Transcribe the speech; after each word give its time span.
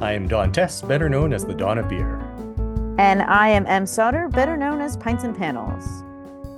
I 0.00 0.12
am 0.12 0.28
Don 0.28 0.52
Tess, 0.52 0.80
better 0.80 1.08
known 1.08 1.32
as 1.32 1.44
the 1.44 1.54
Don 1.54 1.76
of 1.76 1.88
Beer. 1.88 2.20
And 2.98 3.20
I 3.20 3.48
am 3.48 3.66
Em. 3.66 3.84
Sauter, 3.84 4.28
better 4.28 4.56
known 4.56 4.80
as 4.80 4.96
Pints 4.96 5.24
and 5.24 5.36
Panels. 5.36 6.04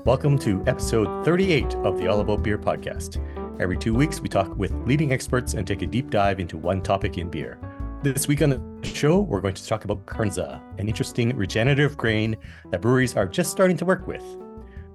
Welcome 0.05 0.39
to 0.41 0.63
episode 0.67 1.25
38 1.25 1.75
of 1.77 1.97
the 1.97 2.07
All 2.07 2.21
About 2.21 2.43
Beer 2.43 2.59
podcast. 2.59 3.17
Every 3.59 3.79
two 3.79 3.95
weeks, 3.95 4.21
we 4.21 4.29
talk 4.29 4.55
with 4.59 4.73
leading 4.87 5.15
experts 5.15 5.55
and 5.55 5.67
take 5.67 5.81
a 5.81 5.87
deep 5.87 6.11
dive 6.11 6.39
into 6.39 6.59
one 6.59 6.83
topic 6.83 7.17
in 7.17 7.31
beer. 7.31 7.59
This 8.03 8.29
week 8.29 8.43
on 8.43 8.51
the 8.51 8.87
show, 8.87 9.21
we're 9.21 9.41
going 9.41 9.55
to 9.55 9.67
talk 9.67 9.87
about 9.87 10.05
Kernza, 10.05 10.61
an 10.79 10.87
interesting 10.87 11.35
regenerative 11.35 11.97
grain 11.97 12.37
that 12.71 12.83
breweries 12.83 13.17
are 13.17 13.27
just 13.27 13.51
starting 13.51 13.79
to 13.79 13.87
work 13.87 14.07
with. 14.07 14.23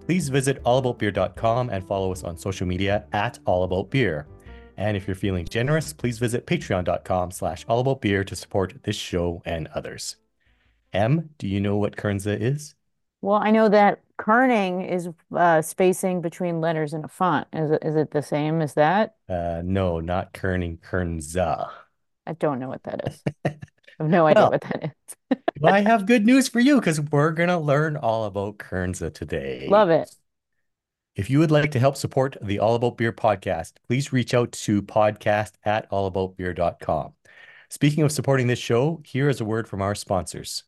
Please 0.01 0.29
visit 0.29 0.63
allaboutbeer.com 0.65 1.71
and 1.71 1.87
follow 1.87 2.11
us 2.11 2.23
on 2.23 2.37
social 2.37 2.67
media 2.67 3.05
at 3.11 3.39
allaboutbeer. 3.45 4.25
And 4.77 4.97
if 4.97 5.07
you're 5.07 5.15
feeling 5.15 5.45
generous, 5.45 5.93
please 5.93 6.19
visit 6.19 6.45
patreon.com 6.47 7.31
slash 7.31 7.65
allaboutbeer 7.67 8.25
to 8.27 8.35
support 8.35 8.83
this 8.83 8.95
show 8.95 9.41
and 9.45 9.67
others. 9.69 10.17
Em, 10.93 11.31
do 11.39 11.47
you 11.47 11.61
know 11.61 11.77
what 11.77 11.97
Kernza 11.97 12.39
is? 12.39 12.75
Well, 13.21 13.35
I 13.41 13.51
know 13.51 13.69
that 13.69 14.01
kerning 14.17 14.87
is 14.89 15.09
uh, 15.35 15.61
spacing 15.61 16.21
between 16.21 16.61
letters 16.61 16.93
in 16.93 17.03
a 17.03 17.07
font. 17.07 17.47
Is 17.53 17.71
it, 17.71 17.83
is 17.83 17.95
it 17.95 18.11
the 18.11 18.21
same 18.21 18.61
as 18.61 18.75
that? 18.75 19.15
Uh, 19.29 19.61
no, 19.63 19.99
not 19.99 20.33
kerning, 20.33 20.79
Kernza. 20.79 21.71
I 22.25 22.33
don't 22.33 22.59
know 22.59 22.69
what 22.69 22.83
that 22.83 23.07
is. 23.07 23.23
I 23.45 24.03
have 24.03 24.09
no 24.09 24.25
idea 24.27 24.47
Well, 24.47 24.49
what 24.49 24.61
that 24.61 24.95
is. 25.31 25.37
well, 25.59 25.73
I 25.73 25.81
have 25.81 26.05
good 26.05 26.25
news 26.25 26.47
for 26.49 26.59
you 26.59 26.75
because 26.79 26.99
we're 27.01 27.31
going 27.31 27.49
to 27.49 27.57
learn 27.57 27.97
all 27.97 28.25
about 28.25 28.57
Kernza 28.57 29.13
today. 29.13 29.77
Love 29.77 29.89
it. 29.89 30.09
If 31.15 31.29
you 31.29 31.39
would 31.39 31.51
like 31.51 31.71
to 31.71 31.79
help 31.79 31.95
support 31.95 32.35
the 32.41 32.59
All 32.59 32.75
About 32.75 32.97
Beer 32.97 33.13
podcast, 33.13 33.73
please 33.87 34.11
reach 34.11 34.33
out 34.33 34.51
to 34.51 34.81
podcast 34.81 35.53
at 35.63 35.89
allaboutbeer.com. 35.89 37.13
Speaking 37.69 38.03
of 38.03 38.11
supporting 38.11 38.47
this 38.47 38.59
show, 38.59 39.01
here 39.05 39.29
is 39.29 39.39
a 39.39 39.45
word 39.45 39.65
from 39.69 39.81
our 39.81 39.95
sponsors. 39.95 40.65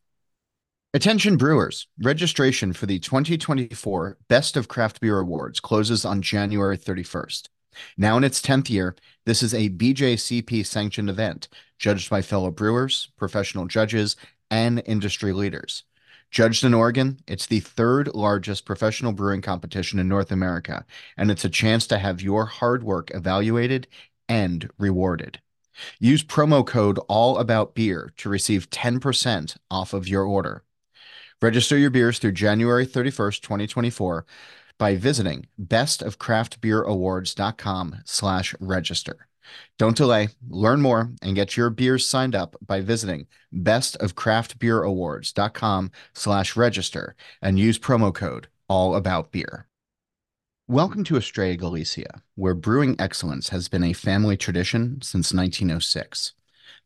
Attention 0.94 1.36
brewers, 1.36 1.88
registration 2.02 2.72
for 2.72 2.86
the 2.86 2.98
2024 2.98 4.20
Best 4.30 4.56
of 4.56 4.70
Craft 4.70 5.02
Beer 5.02 5.20
Awards 5.20 5.60
closes 5.60 6.06
on 6.06 6.22
January 6.22 6.78
31st. 6.78 7.50
Now 7.98 8.16
in 8.16 8.24
its 8.24 8.42
10th 8.42 8.70
year, 8.70 8.96
this 9.26 9.44
is 9.44 9.54
a 9.54 9.70
BJCP 9.70 10.66
sanctioned 10.66 11.10
event 11.10 11.50
judged 11.78 12.10
by 12.10 12.22
fellow 12.22 12.52
brewers, 12.52 13.10
professional 13.18 13.66
judges, 13.66 14.16
and 14.50 14.82
industry 14.86 15.34
leaders. 15.34 15.84
Judged 16.30 16.64
in 16.64 16.74
Oregon, 16.74 17.20
it's 17.28 17.48
the 17.48 17.62
third 17.62 18.14
largest 18.14 18.66
professional 18.66 19.14
brewing 19.14 19.42
competition 19.42 19.98
in 19.98 20.08
North 20.08 20.32
America, 20.32 20.86
and 21.16 21.32
it's 21.32 21.46
a 21.46 21.50
chance 21.50 21.88
to 21.88 21.98
have 21.98 22.22
your 22.22 22.46
hard 22.46 22.84
work 22.84 23.10
evaluated 23.14 23.88
and 24.28 24.70
rewarded. 24.78 25.40
Use 26.00 26.24
promo 26.24 26.66
code 26.66 26.98
All 27.08 27.38
About 27.38 27.76
Beer 27.76 28.12
to 28.18 28.30
receive 28.30 28.70
10% 28.70 29.58
off 29.72 29.94
of 29.94 30.08
your 30.08 30.24
order. 30.24 30.64
Register 31.42 31.78
your 31.78 31.92
beers 31.92 32.20
through 32.20 32.34
January 32.34 32.86
31st, 32.86 33.42
2024 33.42 34.26
by 34.78 34.96
visiting 34.96 35.48
bestofcraftbeerawards.com 35.62 37.96
slash 38.06 38.56
register. 38.60 39.27
Don't 39.78 39.98
delay, 39.98 40.30
learn 40.50 40.82
more, 40.82 41.12
and 41.22 41.36
get 41.36 41.56
your 41.56 41.70
beers 41.70 42.08
signed 42.08 42.34
up 42.36 42.56
by 42.66 42.82
visiting 42.82 43.28
bestofcraftbeerawards.com 43.54 45.92
slash 46.14 46.56
register 46.56 47.16
and 47.42 47.60
use 47.60 47.78
promo 47.78 48.14
code 48.14 48.48
all 48.68 48.96
about 48.96 49.32
beer. 49.32 49.68
Welcome 50.68 51.04
to 51.06 51.16
Estrella 51.16 51.56
Galicia, 51.56 52.22
where 52.36 52.54
brewing 52.54 52.98
excellence 53.00 53.48
has 53.50 53.70
been 53.70 53.86
a 53.86 53.94
family 53.94 54.36
tradition 54.36 55.02
since 55.02 55.34
1906. 55.34 56.34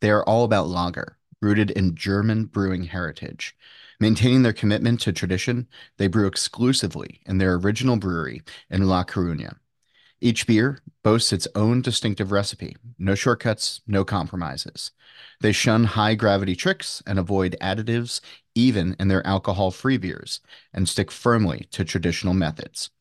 They 0.01 0.11
are 0.11 0.23
all 0.25 0.43
about 0.43 0.67
lager, 0.67 1.17
rooted 1.41 1.71
in 1.71 1.95
German 1.95 2.45
brewing 2.45 2.83
heritage. 2.83 3.55
Maintaining 3.99 4.43
their 4.43 4.53
commitment 4.53 4.99
to 5.01 5.11
tradition, 5.11 5.67
they 5.97 6.07
brew 6.07 6.27
exclusively 6.27 7.21
in 7.25 7.37
their 7.37 7.55
original 7.55 7.97
brewery 7.97 8.41
in 8.69 8.87
La 8.87 9.03
Coruña. 9.03 9.57
Each 10.23 10.45
beer 10.45 10.79
boasts 11.03 11.33
its 11.33 11.47
own 11.55 11.81
distinctive 11.81 12.31
recipe, 12.31 12.77
no 12.99 13.15
shortcuts, 13.15 13.81
no 13.87 14.05
compromises. 14.05 14.91
They 15.41 15.51
shun 15.51 15.83
high 15.83 16.13
gravity 16.13 16.55
tricks 16.55 17.01
and 17.07 17.17
avoid 17.17 17.57
additives, 17.59 18.21
even 18.53 18.95
in 18.99 19.07
their 19.07 19.25
alcohol 19.25 19.71
free 19.71 19.97
beers, 19.97 20.39
and 20.73 20.87
stick 20.87 21.09
firmly 21.09 21.67
to 21.71 21.83
traditional 21.83 22.35
methods. 22.35 22.91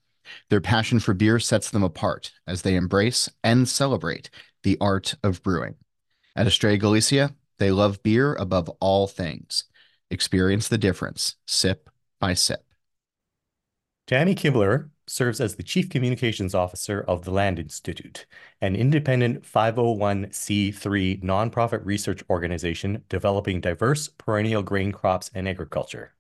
Their 0.49 0.63
passion 0.63 0.99
for 0.99 1.13
beer 1.13 1.39
sets 1.39 1.71
them 1.71 1.83
apart 1.83 2.33
as 2.47 2.63
they 2.63 2.75
embrace 2.75 3.29
and 3.45 3.69
celebrate 3.69 4.31
the 4.63 4.79
art 4.81 5.15
of 5.23 5.43
brewing. 5.43 5.75
At 6.35 6.47
Estrella 6.47 6.79
Galicia, 6.79 7.35
they 7.59 7.71
love 7.71 8.03
beer 8.03 8.35
above 8.35 8.71
all 8.81 9.07
things. 9.07 9.65
Experience 10.11 10.69
the 10.69 10.79
difference, 10.79 11.37
sip 11.47 11.91
by 12.19 12.33
sip. 12.33 12.65
Tammy 14.07 14.35
Kimbler 14.35 14.89
serves 15.11 15.41
as 15.41 15.57
the 15.57 15.63
Chief 15.63 15.91
Communications 15.91 16.55
Officer 16.55 17.01
of 17.09 17.25
the 17.25 17.33
Land 17.33 17.59
Institute, 17.59 18.27
an 18.61 18.77
independent 18.77 19.43
501c3 19.43 21.21
nonprofit 21.23 21.85
research 21.85 22.23
organization 22.31 23.03
developing 23.09 23.61
diverse 23.61 24.09
perennial 24.09 24.63
grain 24.63 24.93
crops 24.93 25.29
and 25.35 25.49
agriculture. 25.49 26.13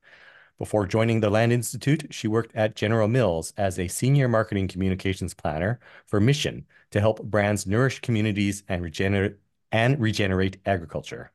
Before 0.59 0.87
joining 0.87 1.21
the 1.21 1.31
Land 1.31 1.53
Institute, 1.53 2.13
she 2.13 2.27
worked 2.27 2.55
at 2.57 2.75
General 2.75 3.07
Mills 3.07 3.53
as 3.57 3.79
a 3.79 3.87
senior 3.87 4.27
marketing 4.27 4.67
communications 4.67 5.35
planner 5.35 5.79
for 6.07 6.21
Mission 6.21 6.67
to 6.91 7.01
help 7.01 7.23
brands 7.23 7.69
nourish 7.69 8.01
communities 8.01 8.65
and 8.69 8.83
regenerate 8.83 9.37
and 9.71 10.01
regenerate 10.01 10.57
agriculture. 10.67 11.31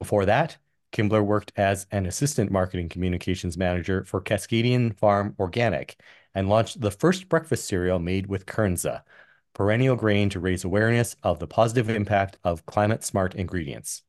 Before 0.00 0.24
that, 0.26 0.58
Kimbler 0.92 1.24
worked 1.24 1.52
as 1.56 1.86
an 1.90 2.06
assistant 2.06 2.50
marketing 2.50 2.88
communications 2.88 3.56
manager 3.56 4.04
for 4.04 4.20
Cascadian 4.20 4.96
Farm 4.96 5.34
Organic 5.38 6.00
and 6.34 6.48
launched 6.48 6.80
the 6.80 6.90
first 6.90 7.28
breakfast 7.28 7.66
cereal 7.66 7.98
made 7.98 8.26
with 8.26 8.46
Kernza, 8.46 9.02
perennial 9.54 9.96
grain 9.96 10.30
to 10.30 10.40
raise 10.40 10.64
awareness 10.64 11.16
of 11.22 11.38
the 11.38 11.46
positive 11.46 11.88
impact 11.90 12.38
of 12.44 12.66
climate 12.66 13.04
smart 13.04 13.34
ingredients. 13.34 14.02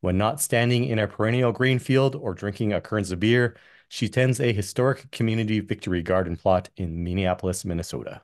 When 0.00 0.18
not 0.18 0.40
standing 0.40 0.84
in 0.84 0.98
a 0.98 1.06
perennial 1.06 1.52
grain 1.52 1.78
field 1.78 2.16
or 2.16 2.34
drinking 2.34 2.72
a 2.72 2.80
Kernza 2.80 3.18
beer, 3.18 3.56
she 3.88 4.08
tends 4.08 4.40
a 4.40 4.52
historic 4.52 5.10
community 5.10 5.60
victory 5.60 6.02
garden 6.02 6.36
plot 6.36 6.70
in 6.76 7.04
Minneapolis, 7.04 7.64
Minnesota. 7.64 8.22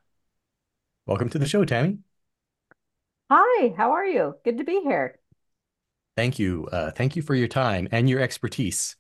Welcome 1.07 1.29
to 1.31 1.39
the 1.39 1.47
show, 1.47 1.65
Tammy. 1.65 1.99
Hi, 3.31 3.75
how 3.77 3.93
are 3.93 4.07
you? 4.07 4.37
Good 4.45 4.59
to 4.59 4.65
be 4.65 4.81
here. 4.81 5.19
Thank 6.19 6.41
you. 6.41 6.67
Uh, 6.73 6.91
thank 6.91 7.15
you 7.15 7.23
for 7.23 7.37
your 7.37 7.47
time 7.47 7.87
and 7.93 8.11
your 8.11 8.19
expertise. 8.19 8.97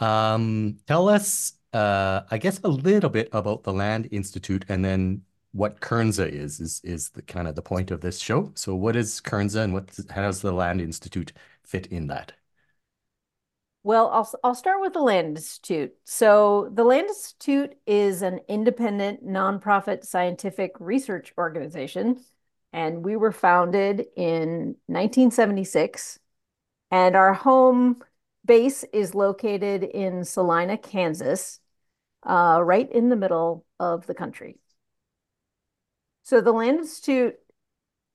Um, 0.00 0.78
tell 0.88 1.08
us, 1.08 1.52
uh, 1.72 2.22
I 2.28 2.38
guess, 2.38 2.58
a 2.64 2.68
little 2.68 3.08
bit 3.08 3.28
about 3.30 3.62
the 3.62 3.72
Land 3.72 4.08
Institute 4.10 4.64
and 4.68 4.84
then 4.84 5.22
what 5.52 5.78
Kernza 5.78 6.28
is, 6.28 6.58
is, 6.58 6.80
is 6.82 7.10
the 7.10 7.22
kind 7.22 7.46
of 7.46 7.54
the 7.54 7.62
point 7.62 7.92
of 7.92 8.00
this 8.00 8.18
show. 8.18 8.50
So 8.56 8.74
what 8.74 8.96
is 8.96 9.20
Kernza 9.20 9.62
and 9.62 9.74
what, 9.74 9.96
how 10.10 10.22
does 10.22 10.42
the 10.42 10.50
Land 10.50 10.80
Institute 10.80 11.32
fit 11.62 11.86
in 11.86 12.08
that? 12.08 12.32
Well, 13.84 14.10
I'll 14.10 14.28
I'll 14.42 14.56
start 14.56 14.80
with 14.80 14.94
the 14.94 15.02
Land 15.02 15.36
Institute. 15.36 15.92
So, 16.02 16.72
the 16.74 16.82
Land 16.82 17.06
Institute 17.06 17.76
is 17.86 18.22
an 18.22 18.40
independent 18.48 19.24
nonprofit 19.24 20.04
scientific 20.04 20.72
research 20.80 21.32
organization, 21.38 22.24
and 22.72 23.04
we 23.04 23.14
were 23.14 23.30
founded 23.30 24.06
in 24.16 24.74
1976. 24.88 26.18
And 26.90 27.16
our 27.16 27.34
home 27.34 28.02
base 28.44 28.84
is 28.92 29.14
located 29.14 29.82
in 29.82 30.24
Salina, 30.24 30.78
Kansas, 30.78 31.60
uh, 32.22 32.60
right 32.62 32.90
in 32.90 33.08
the 33.08 33.16
middle 33.16 33.64
of 33.78 34.06
the 34.06 34.14
country. 34.14 34.58
So, 36.22 36.40
the 36.40 36.52
Land 36.52 36.80
Institute 36.80 37.36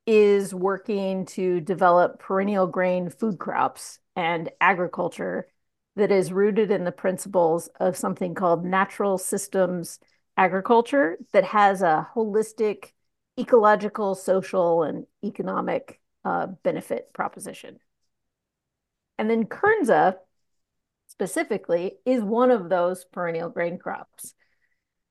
is 0.06 0.53
working 0.53 1.25
to 1.25 1.62
develop 1.62 2.19
perennial 2.19 2.68
grain 2.68 3.09
food 3.09 3.39
crops 3.39 4.00
and 4.15 4.50
agriculture 4.59 5.47
that 5.95 6.12
is 6.12 6.31
rooted 6.31 6.71
in 6.71 6.83
the 6.83 6.91
principles 6.91 7.69
of 7.79 7.97
something 7.97 8.33
called 8.33 8.65
natural 8.65 9.18
systems 9.18 10.00
agriculture 10.38 11.18
that 11.33 11.44
has 11.44 11.81
a 11.81 12.07
holistic 12.15 12.91
ecological, 13.39 14.15
social, 14.15 14.83
and 14.83 15.06
economic 15.23 16.00
uh, 16.25 16.47
benefit 16.63 17.12
proposition. 17.13 17.79
And 19.21 19.29
then 19.29 19.45
Kernza 19.45 20.15
specifically 21.06 22.00
is 22.07 22.23
one 22.23 22.50
of 22.50 22.69
those 22.69 23.06
perennial 23.06 23.50
grain 23.50 23.77
crops. 23.77 24.33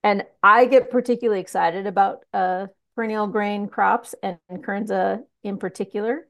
And 0.02 0.24
I 0.42 0.66
get 0.66 0.90
particularly 0.90 1.40
excited 1.40 1.86
about 1.86 2.24
uh, 2.34 2.66
perennial 2.96 3.28
grain 3.28 3.68
crops 3.68 4.16
and 4.20 4.40
Kernza 4.50 5.20
in 5.44 5.58
particular 5.58 6.26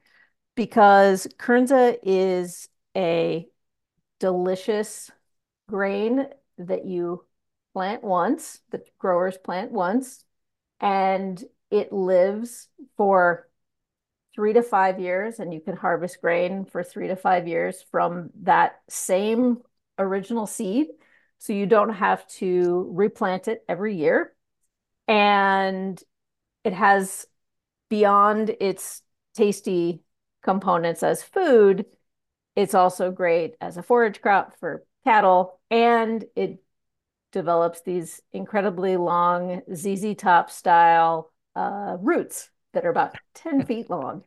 because 0.57 1.27
Kernza 1.39 1.97
is 2.03 2.69
a 2.95 3.49
delicious 4.19 5.11
grain 5.67 6.27
that 6.59 6.85
you 6.85 7.25
plant 7.73 8.05
once, 8.05 8.61
that 8.73 8.83
growers 8.99 9.39
plant 9.39 9.73
once, 9.73 10.23
and 10.81 11.43
it 11.71 11.95
lives 11.95 12.69
for 12.99 13.49
three 14.35 14.53
to 14.53 14.63
five 14.63 15.01
years, 15.01 15.39
and 15.39 15.53
you 15.53 15.61
can 15.61 15.77
harvest 15.77 16.21
grain 16.21 16.65
for 16.65 16.83
three 16.83 17.09
to 17.09 17.17
five 17.17 17.49
years 17.49 17.85
from 17.91 18.31
that 18.43 18.81
same 18.89 19.59
original 19.99 20.47
seed. 20.47 20.89
So 21.39 21.53
you 21.53 21.67
don't 21.67 21.95
have 21.95 22.27
to 22.39 22.91
replant 22.93 23.49
it 23.49 23.65
every 23.69 23.97
year. 23.97 24.35
And 25.09 26.01
it 26.65 26.73
has 26.75 27.27
beyond 27.89 28.55
its 28.61 29.03
tasty 29.35 30.03
components 30.43 31.03
as 31.03 31.23
food, 31.23 31.87
it's 32.57 32.75
also 32.75 33.11
great 33.11 33.55
as 33.61 33.77
a 33.77 33.83
forage 33.83 34.21
crop 34.21 34.59
for 34.59 34.85
cattle, 35.05 35.61
and 35.71 36.25
it 36.37 36.63
develops 37.33 37.83
these 37.83 38.21
incredibly 38.33 38.97
long 38.97 39.63
ZZ 39.75 40.15
Top 40.17 40.51
style 40.51 41.33
uh, 41.55 41.97
roots 42.01 42.51
that 42.73 42.85
are 42.85 42.91
about 42.91 43.17
10 43.35 43.65
feet 43.67 43.91
long. 43.91 44.25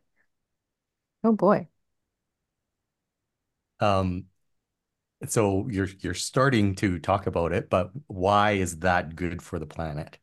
Oh 1.24 1.34
boy. 1.34 1.68
Um, 3.80 4.26
so 5.28 5.68
you're 5.70 5.90
you're 6.00 6.14
starting 6.14 6.76
to 6.76 7.00
talk 7.00 7.28
about 7.28 7.54
it, 7.54 7.70
but 7.70 7.92
why 8.08 8.52
is 8.52 8.80
that 8.80 9.16
good 9.16 9.42
for 9.42 9.60
the 9.60 9.66
planet? 9.66 10.18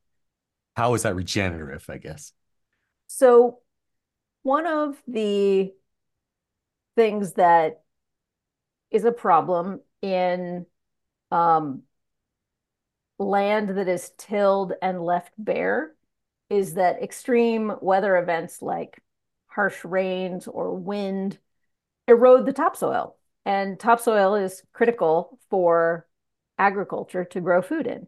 How 0.76 0.94
is 0.94 1.02
that 1.02 1.14
regenerative, 1.14 1.86
I 1.88 1.98
guess? 1.98 2.32
So 3.06 3.60
one 4.42 4.66
of 4.66 5.02
the 5.06 5.72
things 6.96 7.34
that 7.34 7.82
is 8.90 9.04
a 9.04 9.12
problem 9.12 9.80
in 10.02 10.66
um, 11.30 11.82
land 13.18 13.70
that 13.70 13.88
is 13.88 14.12
tilled 14.16 14.72
and 14.82 15.04
left 15.04 15.32
bare 15.38 15.94
is 16.50 16.74
that 16.74 17.02
extreme 17.02 17.72
weather 17.80 18.16
events 18.16 18.60
like 18.60 19.00
harsh 19.46 19.84
rains 19.84 20.46
or 20.46 20.74
wind 20.74 21.38
erode 22.08 22.44
the 22.44 22.52
topsoil. 22.52 23.16
And 23.46 23.78
topsoil 23.78 24.34
is 24.34 24.62
critical 24.72 25.38
for 25.48 26.06
agriculture 26.58 27.24
to 27.24 27.40
grow 27.40 27.62
food 27.62 27.86
in. 27.86 28.06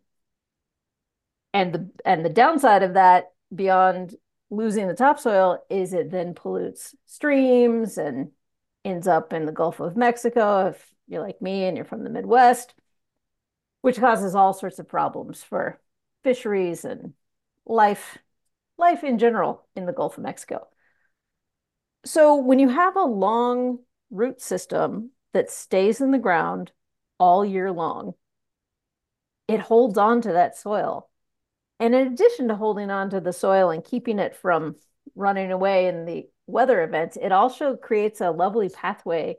And 1.54 1.72
the 1.72 1.90
and 2.04 2.24
the 2.24 2.30
downside 2.30 2.82
of 2.82 2.94
that 2.94 3.32
beyond 3.54 4.14
losing 4.50 4.88
the 4.88 4.94
topsoil 4.94 5.64
is 5.70 5.92
it 5.92 6.10
then 6.10 6.34
pollutes 6.34 6.94
streams 7.06 7.96
and 7.96 8.30
ends 8.84 9.06
up 9.06 9.32
in 9.32 9.46
the 9.46 9.52
Gulf 9.52 9.80
of 9.80 9.96
Mexico 9.96 10.68
if 10.68 10.92
you're 11.08 11.22
like 11.22 11.40
me 11.40 11.64
and 11.64 11.76
you're 11.76 11.86
from 11.86 12.04
the 12.04 12.10
Midwest, 12.10 12.74
which 13.80 13.98
causes 13.98 14.34
all 14.34 14.52
sorts 14.52 14.78
of 14.78 14.88
problems 14.88 15.42
for 15.42 15.80
fisheries 16.22 16.84
and 16.84 17.14
life 17.66 18.18
life 18.78 19.04
in 19.04 19.18
general 19.18 19.66
in 19.76 19.86
the 19.86 19.92
Gulf 19.92 20.18
of 20.18 20.24
Mexico. 20.24 20.66
So 22.04 22.36
when 22.36 22.58
you 22.58 22.68
have 22.68 22.96
a 22.96 23.04
long 23.04 23.78
root 24.10 24.40
system 24.40 25.10
that 25.32 25.50
stays 25.50 26.00
in 26.00 26.10
the 26.10 26.18
ground 26.18 26.72
all 27.18 27.44
year 27.44 27.70
long, 27.70 28.14
it 29.48 29.60
holds 29.60 29.98
on 29.98 30.20
to 30.22 30.32
that 30.32 30.56
soil. 30.56 31.08
And 31.78 31.94
in 31.94 32.06
addition 32.08 32.48
to 32.48 32.56
holding 32.56 32.90
on 32.90 33.10
to 33.10 33.20
the 33.20 33.32
soil 33.32 33.70
and 33.70 33.84
keeping 33.84 34.18
it 34.18 34.36
from 34.36 34.76
running 35.14 35.50
away 35.52 35.86
in 35.86 36.04
the 36.04 36.28
weather 36.46 36.82
events, 36.82 37.16
it 37.20 37.32
also 37.32 37.76
creates 37.76 38.20
a 38.20 38.30
lovely 38.30 38.68
pathway 38.68 39.36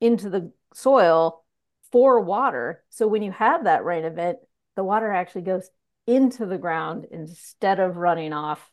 into 0.00 0.30
the 0.30 0.52
soil 0.74 1.44
for 1.90 2.20
water. 2.20 2.84
So 2.90 3.06
when 3.06 3.22
you 3.22 3.32
have 3.32 3.64
that 3.64 3.84
rain 3.84 4.04
event, 4.04 4.38
the 4.76 4.84
water 4.84 5.10
actually 5.10 5.42
goes 5.42 5.70
into 6.08 6.46
the 6.46 6.56
ground 6.56 7.06
instead 7.10 7.78
of 7.78 7.98
running 7.98 8.32
off 8.32 8.70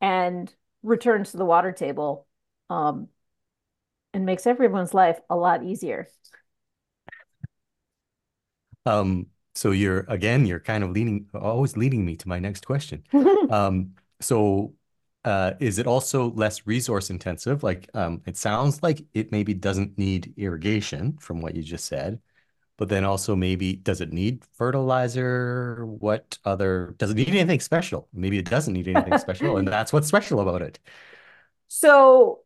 and 0.00 0.54
returns 0.84 1.32
to 1.32 1.36
the 1.36 1.44
water 1.44 1.72
table 1.72 2.28
um, 2.70 3.08
and 4.14 4.24
makes 4.24 4.46
everyone's 4.46 4.94
life 4.94 5.18
a 5.28 5.36
lot 5.36 5.64
easier. 5.64 6.06
Um, 8.86 9.26
so 9.56 9.72
you're 9.72 10.04
again, 10.06 10.46
you're 10.46 10.60
kind 10.60 10.84
of 10.84 10.90
leading, 10.90 11.26
always 11.34 11.76
leading 11.76 12.06
me 12.06 12.16
to 12.16 12.28
my 12.28 12.38
next 12.38 12.64
question. 12.64 13.02
um, 13.50 13.90
so 14.20 14.72
uh, 15.24 15.52
is 15.58 15.78
it 15.80 15.88
also 15.88 16.30
less 16.30 16.68
resource 16.68 17.10
intensive? 17.10 17.64
Like 17.64 17.90
um, 17.94 18.22
it 18.26 18.36
sounds 18.36 18.80
like 18.80 19.04
it 19.12 19.32
maybe 19.32 19.54
doesn't 19.54 19.98
need 19.98 20.34
irrigation 20.36 21.18
from 21.20 21.40
what 21.40 21.56
you 21.56 21.64
just 21.64 21.86
said, 21.86 22.20
but 22.80 22.88
then 22.88 23.04
also 23.04 23.36
maybe 23.36 23.74
does 23.74 24.00
it 24.00 24.10
need 24.10 24.42
fertilizer? 24.54 25.84
What 25.84 26.38
other 26.46 26.94
does 26.96 27.10
it 27.10 27.14
need 27.14 27.28
anything 27.28 27.60
special? 27.60 28.08
Maybe 28.14 28.38
it 28.38 28.48
doesn't 28.48 28.72
need 28.72 28.88
anything 28.88 29.18
special, 29.18 29.58
and 29.58 29.68
that's 29.68 29.92
what's 29.92 30.08
special 30.08 30.40
about 30.40 30.62
it. 30.62 30.78
So, 31.68 32.40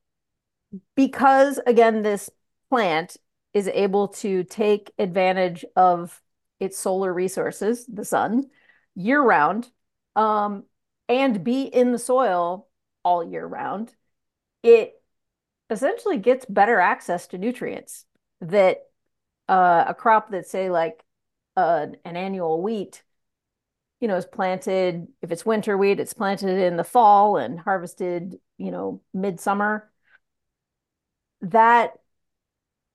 because 0.96 1.60
again, 1.68 2.02
this 2.02 2.30
plant 2.68 3.16
is 3.54 3.68
able 3.68 4.08
to 4.08 4.42
take 4.42 4.90
advantage 4.98 5.64
of 5.76 6.20
its 6.58 6.76
solar 6.78 7.14
resources, 7.14 7.86
the 7.86 8.04
sun, 8.04 8.50
year 8.96 9.22
round, 9.22 9.70
um, 10.16 10.64
and 11.08 11.44
be 11.44 11.62
in 11.62 11.92
the 11.92 11.98
soil 11.98 12.66
all 13.04 13.22
year 13.22 13.46
round, 13.46 13.94
it 14.64 15.00
essentially 15.70 16.18
gets 16.18 16.44
better 16.44 16.80
access 16.80 17.28
to 17.28 17.38
nutrients 17.38 18.04
that 18.40 18.88
uh, 19.48 19.84
a 19.88 19.94
crop 19.94 20.30
that 20.30 20.46
say 20.46 20.70
like 20.70 21.02
uh, 21.56 21.86
an 22.04 22.16
annual 22.16 22.62
wheat, 22.62 23.02
you 24.00 24.08
know, 24.08 24.16
is 24.16 24.26
planted. 24.26 25.06
If 25.22 25.30
it's 25.30 25.46
winter 25.46 25.76
wheat, 25.76 26.00
it's 26.00 26.14
planted 26.14 26.58
in 26.58 26.76
the 26.76 26.84
fall 26.84 27.36
and 27.36 27.58
harvested, 27.58 28.38
you 28.58 28.70
know, 28.70 29.02
midsummer. 29.12 29.90
That, 31.42 31.92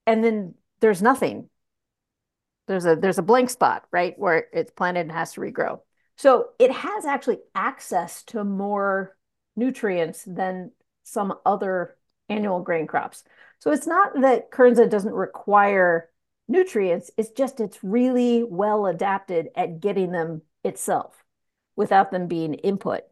and 0.06 0.24
then 0.24 0.54
there's 0.80 1.02
nothing. 1.02 1.48
There's 2.66 2.86
a 2.86 2.96
there's 2.96 3.18
a 3.18 3.22
blank 3.22 3.50
spot, 3.50 3.86
right, 3.90 4.18
where 4.18 4.46
it's 4.52 4.70
planted 4.70 5.00
and 5.00 5.12
has 5.12 5.32
to 5.32 5.40
regrow. 5.40 5.80
So 6.16 6.50
it 6.58 6.70
has 6.70 7.06
actually 7.06 7.38
access 7.54 8.22
to 8.24 8.44
more 8.44 9.16
nutrients 9.56 10.22
than 10.26 10.72
some 11.02 11.34
other 11.46 11.96
annual 12.28 12.60
grain 12.60 12.86
crops. 12.86 13.24
So 13.58 13.70
it's 13.70 13.86
not 13.86 14.20
that 14.20 14.50
Kernza 14.50 14.88
doesn't 14.88 15.14
require 15.14 16.09
nutrients. 16.50 17.10
It's 17.16 17.30
just 17.30 17.60
it's 17.60 17.78
really 17.82 18.42
well 18.42 18.86
adapted 18.86 19.48
at 19.54 19.80
getting 19.80 20.10
them 20.10 20.42
itself 20.64 21.24
without 21.76 22.10
them 22.10 22.26
being 22.26 22.54
input. 22.54 23.02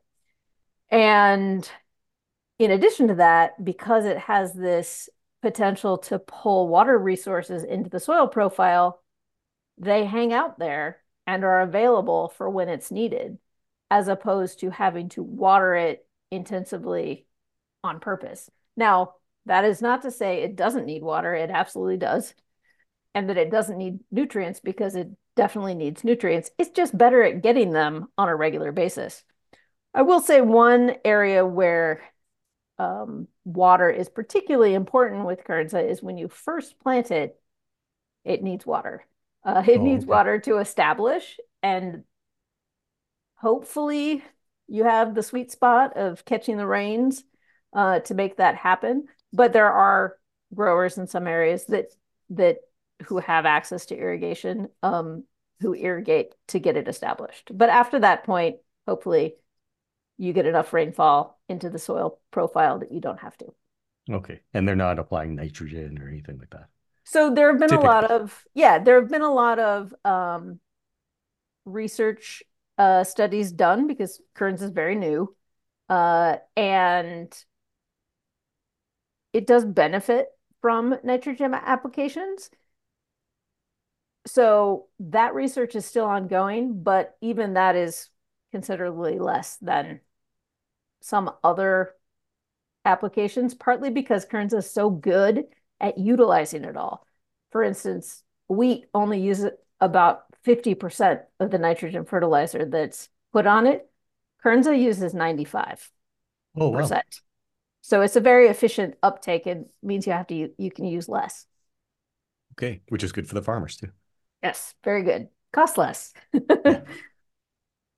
And 0.90 1.68
in 2.58 2.70
addition 2.70 3.08
to 3.08 3.14
that, 3.14 3.64
because 3.64 4.04
it 4.04 4.18
has 4.18 4.52
this 4.52 5.08
potential 5.40 5.98
to 5.98 6.18
pull 6.18 6.68
water 6.68 6.98
resources 6.98 7.62
into 7.62 7.88
the 7.88 8.00
soil 8.00 8.26
profile, 8.26 9.02
they 9.78 10.04
hang 10.04 10.32
out 10.32 10.58
there 10.58 10.98
and 11.26 11.44
are 11.44 11.60
available 11.60 12.30
for 12.36 12.50
when 12.50 12.68
it's 12.68 12.90
needed, 12.90 13.38
as 13.90 14.08
opposed 14.08 14.60
to 14.60 14.70
having 14.70 15.08
to 15.10 15.22
water 15.22 15.74
it 15.76 16.04
intensively 16.32 17.26
on 17.84 18.00
purpose. 18.00 18.50
Now, 18.76 19.14
that 19.46 19.64
is 19.64 19.80
not 19.80 20.02
to 20.02 20.10
say 20.10 20.42
it 20.42 20.56
doesn't 20.56 20.86
need 20.86 21.02
water, 21.02 21.34
it 21.34 21.50
absolutely 21.50 21.98
does 21.98 22.34
and 23.14 23.28
that 23.28 23.38
it 23.38 23.50
doesn't 23.50 23.78
need 23.78 24.00
nutrients 24.10 24.60
because 24.60 24.94
it 24.94 25.08
definitely 25.36 25.74
needs 25.74 26.04
nutrients. 26.04 26.50
It's 26.58 26.70
just 26.70 26.96
better 26.96 27.22
at 27.22 27.42
getting 27.42 27.70
them 27.72 28.08
on 28.18 28.28
a 28.28 28.36
regular 28.36 28.72
basis. 28.72 29.24
I 29.94 30.02
will 30.02 30.20
say 30.20 30.40
one 30.40 30.96
area 31.04 31.44
where 31.46 32.02
um, 32.78 33.28
water 33.44 33.90
is 33.90 34.08
particularly 34.08 34.74
important 34.74 35.26
with 35.26 35.44
Kernza 35.44 35.88
is 35.88 36.02
when 36.02 36.18
you 36.18 36.28
first 36.28 36.78
plant 36.78 37.10
it, 37.10 37.40
it 38.24 38.42
needs 38.42 38.66
water. 38.66 39.04
Uh, 39.44 39.62
it 39.66 39.78
oh, 39.78 39.82
needs 39.82 40.04
okay. 40.04 40.10
water 40.10 40.40
to 40.40 40.58
establish, 40.58 41.38
and 41.62 42.04
hopefully, 43.36 44.22
you 44.66 44.84
have 44.84 45.14
the 45.14 45.22
sweet 45.22 45.50
spot 45.50 45.96
of 45.96 46.24
catching 46.24 46.56
the 46.56 46.66
rains 46.66 47.24
uh, 47.72 48.00
to 48.00 48.14
make 48.14 48.36
that 48.36 48.56
happen. 48.56 49.06
But 49.32 49.52
there 49.52 49.70
are 49.72 50.16
growers 50.54 50.98
in 50.98 51.06
some 51.06 51.26
areas 51.26 51.64
that 51.66 51.94
that 52.30 52.58
who 53.06 53.18
have 53.18 53.46
access 53.46 53.86
to 53.86 53.96
irrigation 53.96 54.68
um, 54.82 55.24
who 55.60 55.74
irrigate 55.74 56.34
to 56.48 56.58
get 56.58 56.76
it 56.76 56.88
established. 56.88 57.50
But 57.52 57.68
after 57.68 57.98
that 58.00 58.24
point, 58.24 58.56
hopefully 58.86 59.34
you 60.16 60.32
get 60.32 60.46
enough 60.46 60.72
rainfall 60.72 61.40
into 61.48 61.70
the 61.70 61.78
soil 61.78 62.18
profile 62.30 62.80
that 62.80 62.92
you 62.92 63.00
don't 63.00 63.20
have 63.20 63.36
to. 63.38 63.46
Okay. 64.10 64.40
And 64.54 64.66
they're 64.66 64.76
not 64.76 64.98
applying 64.98 65.36
nitrogen 65.36 65.98
or 66.00 66.08
anything 66.08 66.38
like 66.38 66.50
that. 66.50 66.68
So 67.04 67.32
there 67.32 67.50
have 67.50 67.58
been 67.58 67.70
Typically. 67.70 67.88
a 67.88 67.90
lot 67.90 68.10
of, 68.10 68.44
yeah, 68.54 68.78
there 68.78 69.00
have 69.00 69.10
been 69.10 69.22
a 69.22 69.32
lot 69.32 69.58
of 69.58 69.94
um, 70.04 70.60
research 71.64 72.42
uh, 72.76 73.04
studies 73.04 73.52
done 73.52 73.86
because 73.86 74.20
Kernza 74.36 74.62
is 74.62 74.70
very 74.70 74.94
new. 74.94 75.34
Uh, 75.88 76.36
and 76.56 77.32
it 79.32 79.46
does 79.46 79.64
benefit 79.64 80.28
from 80.60 80.96
nitrogen 81.02 81.54
applications 81.54 82.50
so 84.28 84.86
that 85.00 85.34
research 85.34 85.74
is 85.74 85.86
still 85.86 86.04
ongoing, 86.04 86.82
but 86.82 87.16
even 87.20 87.54
that 87.54 87.76
is 87.76 88.08
considerably 88.52 89.18
less 89.18 89.56
than 89.56 90.00
some 91.00 91.30
other 91.42 91.94
applications, 92.84 93.54
partly 93.54 93.90
because 93.90 94.26
Kernza 94.26 94.58
is 94.58 94.70
so 94.70 94.90
good 94.90 95.44
at 95.80 95.98
utilizing 95.98 96.64
it 96.64 96.76
all. 96.76 97.06
For 97.50 97.62
instance, 97.62 98.22
wheat 98.48 98.86
only 98.94 99.20
uses 99.20 99.50
about 99.80 100.24
50% 100.44 101.22
of 101.40 101.50
the 101.50 101.58
nitrogen 101.58 102.04
fertilizer 102.04 102.64
that's 102.64 103.08
put 103.32 103.46
on 103.46 103.66
it. 103.66 103.88
Kernza 104.44 104.78
uses 104.78 105.14
95%. 105.14 105.78
Oh, 106.56 106.70
wow. 106.70 107.02
So 107.80 108.02
it's 108.02 108.16
a 108.16 108.20
very 108.20 108.48
efficient 108.48 108.96
uptake. 109.02 109.46
and 109.46 109.66
means 109.82 110.06
you 110.06 110.12
have 110.12 110.26
to 110.26 110.50
you 110.58 110.70
can 110.70 110.84
use 110.84 111.08
less. 111.08 111.46
Okay, 112.54 112.82
which 112.88 113.04
is 113.04 113.12
good 113.12 113.28
for 113.28 113.34
the 113.34 113.42
farmers 113.42 113.76
too. 113.76 113.88
Yes, 114.42 114.74
very 114.84 115.02
good. 115.02 115.28
Cost 115.52 115.78
less. 115.78 116.12
Yeah. 116.64 116.80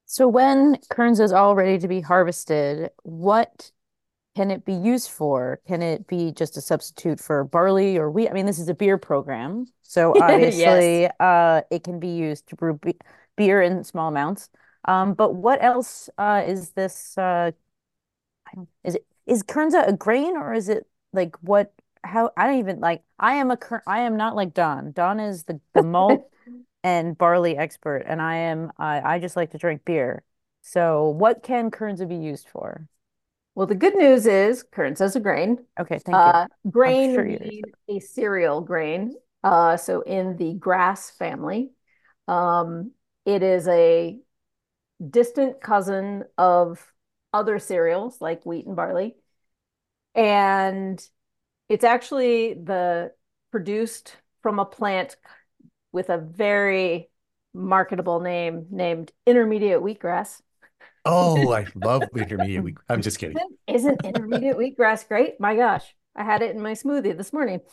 So 0.06 0.26
when 0.26 0.76
Kernza 0.90 1.32
all 1.36 1.54
ready 1.54 1.78
to 1.78 1.88
be 1.88 2.00
harvested, 2.00 2.90
what 3.02 3.70
can 4.36 4.50
it 4.50 4.64
be 4.64 4.74
used 4.74 5.10
for? 5.10 5.60
Can 5.66 5.82
it 5.82 6.06
be 6.06 6.32
just 6.32 6.56
a 6.56 6.60
substitute 6.60 7.20
for 7.20 7.44
barley 7.44 7.98
or 7.98 8.10
wheat? 8.10 8.30
I 8.30 8.32
mean, 8.34 8.46
this 8.46 8.58
is 8.58 8.68
a 8.68 8.74
beer 8.74 8.98
program, 8.98 9.66
so 9.82 10.14
obviously, 10.20 11.02
Yes. 11.02 11.12
uh, 11.20 11.62
it 11.70 11.84
can 11.84 12.00
be 12.00 12.08
used 12.08 12.48
to 12.48 12.56
brew 12.56 12.74
be 12.74 12.96
beer 13.36 13.62
in 13.62 13.84
small 13.84 14.08
amounts. 14.08 14.50
Um, 14.86 15.14
but 15.14 15.34
what 15.34 15.62
else 15.62 16.10
uh, 16.18 16.44
is 16.46 16.70
this? 16.72 17.16
Uh, 17.18 17.52
is 18.84 18.94
it 18.96 19.06
is 19.26 19.42
Kernza 19.42 19.86
a 19.88 19.92
grain 19.92 20.36
or 20.36 20.52
is 20.54 20.68
it 20.68 20.86
like 21.12 21.36
what? 21.42 21.72
How 22.02 22.30
I 22.36 22.46
don't 22.46 22.58
even 22.58 22.80
like. 22.80 23.02
I 23.18 23.34
am 23.34 23.50
a 23.50 23.56
Kern, 23.56 23.82
I 23.86 24.00
am 24.00 24.16
not 24.16 24.36
like 24.36 24.54
Don. 24.54 24.92
Don 24.92 25.20
is 25.20 25.44
the 25.44 25.60
the 25.74 25.82
malt 25.82 26.28
and 26.84 27.16
barley 27.16 27.56
expert, 27.56 28.04
and 28.06 28.20
I 28.22 28.36
am 28.36 28.72
I 28.78 29.00
I 29.00 29.18
just 29.18 29.36
like 29.36 29.50
to 29.52 29.58
drink 29.58 29.84
beer. 29.84 30.22
So 30.62 31.08
what 31.08 31.42
can 31.42 31.70
Kernza 31.70 32.08
be 32.08 32.16
used 32.16 32.48
for? 32.48 32.86
Well, 33.54 33.66
the 33.66 33.74
good 33.74 33.96
news 33.96 34.26
is 34.26 34.64
Kernza 34.64 35.02
is 35.02 35.16
a 35.16 35.20
grain. 35.20 35.64
Okay, 35.78 35.98
thank 35.98 36.14
you. 36.14 36.14
Uh, 36.14 36.46
grain 36.70 37.14
sure 37.14 37.26
you 37.26 37.38
did. 37.38 37.48
mean 37.48 37.64
a 37.88 38.00
cereal 38.00 38.60
grain. 38.60 39.14
Uh, 39.42 39.76
so 39.76 40.02
in 40.02 40.36
the 40.36 40.54
grass 40.54 41.10
family, 41.10 41.70
um, 42.28 42.92
it 43.24 43.42
is 43.42 43.66
a 43.68 44.18
distant 45.08 45.60
cousin 45.60 46.24
of 46.36 46.86
other 47.32 47.58
cereals 47.58 48.20
like 48.20 48.44
wheat 48.44 48.66
and 48.66 48.76
barley. 48.76 49.16
And 50.14 51.02
it's 51.70 51.84
actually 51.84 52.54
the 52.54 53.12
produced 53.52 54.16
from 54.42 54.58
a 54.58 54.64
plant 54.64 55.16
with 55.92 56.10
a 56.10 56.18
very 56.18 57.08
marketable 57.54 58.20
name 58.20 58.66
named 58.70 59.12
intermediate 59.26 59.80
wheatgrass. 59.80 60.40
Oh, 61.06 61.52
I 61.52 61.66
love 61.76 62.02
intermediate 62.14 62.64
wheat. 62.64 62.76
I'm 62.88 63.02
just 63.02 63.18
kidding. 63.18 63.38
Isn't, 63.68 63.96
isn't 63.96 64.04
intermediate 64.04 64.56
wheatgrass 64.56 65.06
great? 65.06 65.40
My 65.40 65.54
gosh, 65.56 65.94
I 66.16 66.24
had 66.24 66.42
it 66.42 66.54
in 66.54 66.60
my 66.60 66.72
smoothie 66.72 67.16
this 67.16 67.32
morning. 67.32 67.60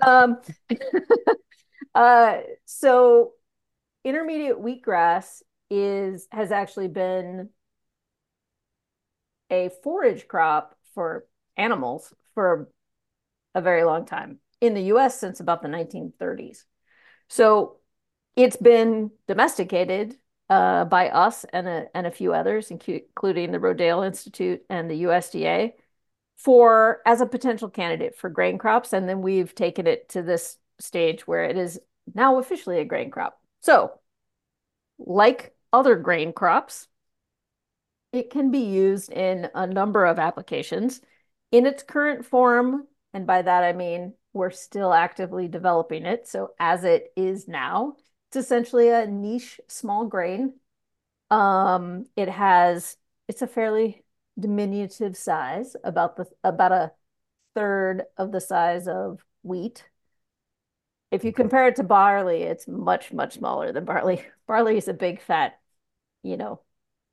Um, 0.00 0.38
uh, 1.94 2.38
so 2.64 3.32
intermediate 4.04 4.56
wheatgrass 4.56 5.42
is 5.70 6.26
has 6.32 6.50
actually 6.50 6.88
been 6.88 7.50
a 9.50 9.70
forage 9.82 10.26
crop 10.26 10.76
for 10.94 11.26
animals 11.56 12.12
for 12.34 12.68
a 13.58 13.62
very 13.62 13.84
long 13.84 14.06
time 14.06 14.38
in 14.60 14.74
the 14.74 14.84
US 14.94 15.18
since 15.18 15.40
about 15.40 15.62
the 15.62 15.68
1930s. 15.68 16.64
So 17.28 17.76
it's 18.36 18.56
been 18.56 19.10
domesticated 19.26 20.16
uh, 20.48 20.84
by 20.86 21.10
us 21.10 21.44
and 21.52 21.68
a, 21.68 21.86
and 21.94 22.06
a 22.06 22.10
few 22.10 22.32
others, 22.32 22.70
including 22.70 23.52
the 23.52 23.58
Rodale 23.58 24.06
Institute 24.06 24.62
and 24.70 24.90
the 24.90 25.02
USDA, 25.02 25.72
for 26.36 27.00
as 27.04 27.20
a 27.20 27.26
potential 27.26 27.68
candidate 27.68 28.16
for 28.16 28.30
grain 28.30 28.56
crops. 28.58 28.92
And 28.92 29.08
then 29.08 29.22
we've 29.22 29.54
taken 29.54 29.86
it 29.86 30.08
to 30.10 30.22
this 30.22 30.56
stage 30.78 31.26
where 31.26 31.44
it 31.44 31.56
is 31.56 31.80
now 32.14 32.38
officially 32.38 32.78
a 32.78 32.84
grain 32.84 33.10
crop. 33.10 33.40
So, 33.60 33.92
like 34.98 35.54
other 35.72 35.96
grain 35.96 36.32
crops, 36.32 36.86
it 38.12 38.30
can 38.30 38.50
be 38.50 38.60
used 38.60 39.12
in 39.12 39.50
a 39.54 39.66
number 39.66 40.06
of 40.06 40.18
applications. 40.18 41.00
In 41.52 41.66
its 41.66 41.82
current 41.82 42.24
form, 42.24 42.86
and 43.18 43.26
by 43.26 43.42
that 43.42 43.64
I 43.64 43.72
mean 43.72 44.14
we're 44.32 44.50
still 44.50 44.92
actively 44.94 45.48
developing 45.48 46.06
it. 46.06 46.28
So, 46.28 46.52
as 46.60 46.84
it 46.84 47.12
is 47.16 47.48
now, 47.48 47.96
it's 48.28 48.36
essentially 48.36 48.88
a 48.90 49.06
niche 49.06 49.60
small 49.68 50.06
grain. 50.06 50.54
Um, 51.30 52.06
it 52.16 52.28
has 52.28 52.96
it's 53.28 53.42
a 53.42 53.46
fairly 53.46 54.04
diminutive 54.38 55.16
size, 55.16 55.76
about 55.84 56.16
the 56.16 56.26
about 56.44 56.72
a 56.72 56.92
third 57.54 58.04
of 58.18 58.32
the 58.32 58.40
size 58.40 58.88
of 58.88 59.20
wheat. 59.42 59.84
If 61.10 61.24
you 61.24 61.32
compare 61.32 61.66
it 61.68 61.76
to 61.76 61.82
barley, 61.84 62.42
it's 62.42 62.68
much, 62.68 63.12
much 63.12 63.34
smaller 63.34 63.72
than 63.72 63.84
barley. 63.84 64.24
Barley 64.46 64.76
is 64.78 64.88
a 64.88 64.94
big 64.94 65.20
fat, 65.20 65.58
you 66.22 66.36
know, 66.38 66.62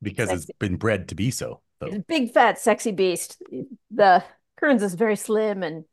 Because 0.02 0.32
it's 0.32 0.52
been 0.60 0.78
bred 0.78 1.10
to 1.10 1.16
be 1.16 1.32
so, 1.32 1.62
it's 1.86 1.96
a 1.96 2.00
though. 2.00 2.00
big 2.00 2.32
fat 2.34 2.60
sexy 2.60 2.92
beast. 2.92 3.42
The 3.92 4.24
Kernza 4.62 4.84
is 4.84 4.96
very 4.96 5.16
slim 5.16 5.64
and, 5.64 5.86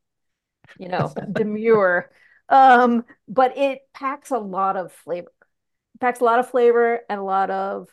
you 0.78 0.88
know, 0.88 1.12
demure. 1.32 2.10
Um, 2.48 3.04
but 3.28 3.56
it 3.56 3.80
packs 3.94 4.30
a 4.30 4.38
lot 4.38 4.76
of 4.76 4.92
flavor. 4.92 5.32
It 5.94 6.00
packs 6.00 6.20
a 6.20 6.24
lot 6.24 6.38
of 6.38 6.50
flavor 6.50 7.00
and 7.08 7.20
a 7.20 7.24
lot 7.24 7.50
of 7.50 7.88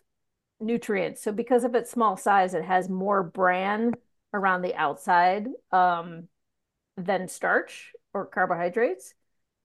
nutrients. 0.60 1.22
So 1.24 1.32
because 1.32 1.64
of 1.64 1.76
its 1.76 1.92
small 1.92 2.18
size, 2.18 2.54
it 2.54 2.64
has 2.64 2.90
more 2.90 3.24
bran 3.24 3.94
around 4.34 4.62
the 4.62 4.76
outside 4.76 5.48
um, 5.72 6.28
than 6.98 7.28
starch 7.28 7.94
or 8.14 8.26
carbohydrates, 8.26 9.14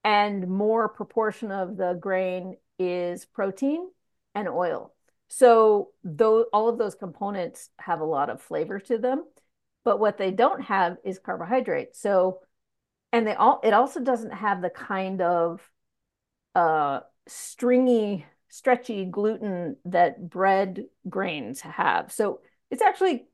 and 0.02 0.48
more 0.48 0.88
proportion 0.88 1.50
of 1.50 1.76
the 1.76 1.94
grain 1.94 2.56
is 2.78 3.24
protein 3.24 3.88
and 4.34 4.48
oil. 4.48 4.94
So 5.28 5.90
though 6.04 6.44
all 6.52 6.68
of 6.68 6.78
those 6.78 6.94
components 6.94 7.70
have 7.78 8.00
a 8.00 8.04
lot 8.04 8.30
of 8.30 8.42
flavor 8.42 8.78
to 8.80 8.98
them, 8.98 9.24
but 9.84 9.98
what 9.98 10.18
they 10.18 10.30
don't 10.30 10.62
have 10.62 10.98
is 11.04 11.18
carbohydrate. 11.18 11.96
So 11.96 12.40
and 13.14 13.26
they 13.26 13.34
all 13.34 13.60
it 13.62 13.72
also 13.72 14.00
doesn't 14.00 14.32
have 14.32 14.60
the 14.60 14.70
kind 14.70 15.22
of 15.22 15.60
uh 16.56 17.00
stringy 17.28 18.26
stretchy 18.48 19.04
gluten 19.04 19.76
that 19.84 20.28
bread 20.30 20.84
grains 21.08 21.60
have. 21.60 22.12
So 22.12 22.40
it's 22.70 22.82
actually 22.82 23.26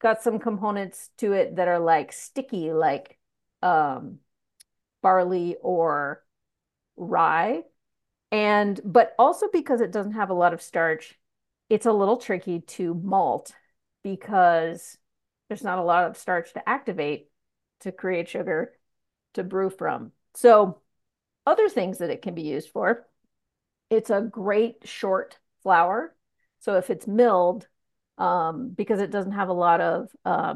got 0.00 0.22
some 0.22 0.38
components 0.38 1.10
to 1.18 1.32
it 1.32 1.56
that 1.56 1.68
are 1.68 1.78
like 1.78 2.12
sticky, 2.12 2.72
like 2.72 3.18
um, 3.62 4.18
barley 5.02 5.56
or 5.60 6.24
rye. 6.96 7.62
And 8.32 8.80
but 8.84 9.14
also 9.20 9.46
because 9.52 9.80
it 9.80 9.92
doesn't 9.92 10.12
have 10.12 10.30
a 10.30 10.34
lot 10.34 10.54
of 10.54 10.62
starch, 10.62 11.18
it's 11.68 11.86
a 11.86 11.92
little 11.92 12.16
tricky 12.16 12.60
to 12.60 12.94
malt 12.94 13.52
because 14.02 14.98
there's 15.48 15.64
not 15.64 15.78
a 15.78 15.84
lot 15.84 16.04
of 16.04 16.16
starch 16.16 16.52
to 16.54 16.68
activate 16.68 17.28
to 17.80 17.92
create 17.92 18.28
sugar 18.28 18.72
to 19.34 19.44
brew 19.44 19.70
from. 19.70 20.12
So 20.34 20.80
other 21.46 21.68
things 21.68 21.98
that 21.98 22.10
it 22.10 22.22
can 22.22 22.34
be 22.34 22.42
used 22.42 22.70
for 22.70 23.06
it's 23.90 24.10
a 24.10 24.20
great 24.20 24.76
short 24.84 25.38
flour. 25.62 26.14
So 26.60 26.76
if 26.76 26.90
it's 26.90 27.06
milled, 27.06 27.66
um, 28.18 28.70
because 28.70 29.00
it 29.00 29.10
doesn't 29.10 29.32
have 29.32 29.48
a 29.48 29.52
lot 29.52 29.80
of 29.80 30.08
uh, 30.24 30.54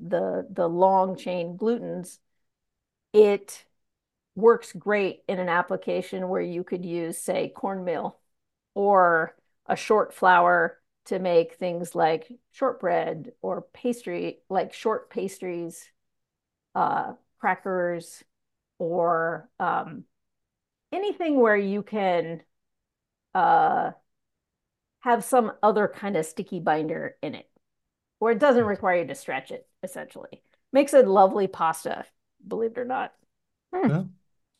the 0.00 0.46
the 0.50 0.68
long 0.68 1.16
chain 1.16 1.56
glutens, 1.56 2.18
it 3.12 3.64
works 4.34 4.72
great 4.72 5.22
in 5.28 5.38
an 5.38 5.48
application 5.48 6.28
where 6.28 6.42
you 6.42 6.64
could 6.64 6.84
use, 6.84 7.18
say, 7.18 7.52
cornmeal 7.54 8.18
or 8.74 9.36
a 9.66 9.76
short 9.76 10.12
flour 10.12 10.78
to 11.06 11.18
make 11.18 11.54
things 11.54 11.94
like 11.94 12.30
shortbread 12.52 13.32
or 13.42 13.62
pastry, 13.72 14.40
like 14.48 14.72
short 14.72 15.10
pastries, 15.10 15.84
uh, 16.74 17.12
crackers, 17.38 18.22
or 18.78 19.48
um, 19.60 20.04
anything 20.92 21.40
where 21.40 21.56
you 21.56 21.82
can 21.82 22.42
uh, 23.34 23.90
have 25.00 25.24
some 25.24 25.52
other 25.62 25.88
kind 25.88 26.16
of 26.16 26.26
sticky 26.26 26.60
binder 26.60 27.16
in 27.22 27.34
it, 27.34 27.48
where 28.18 28.32
it 28.32 28.38
doesn't 28.38 28.64
require 28.64 29.00
you 29.00 29.06
to 29.06 29.14
stretch 29.14 29.50
it, 29.50 29.66
essentially. 29.82 30.42
Makes 30.72 30.94
a 30.94 31.02
lovely 31.02 31.46
pasta, 31.46 32.04
believe 32.46 32.72
it 32.72 32.78
or 32.78 32.84
not. 32.84 33.12
Yeah. 33.72 34.04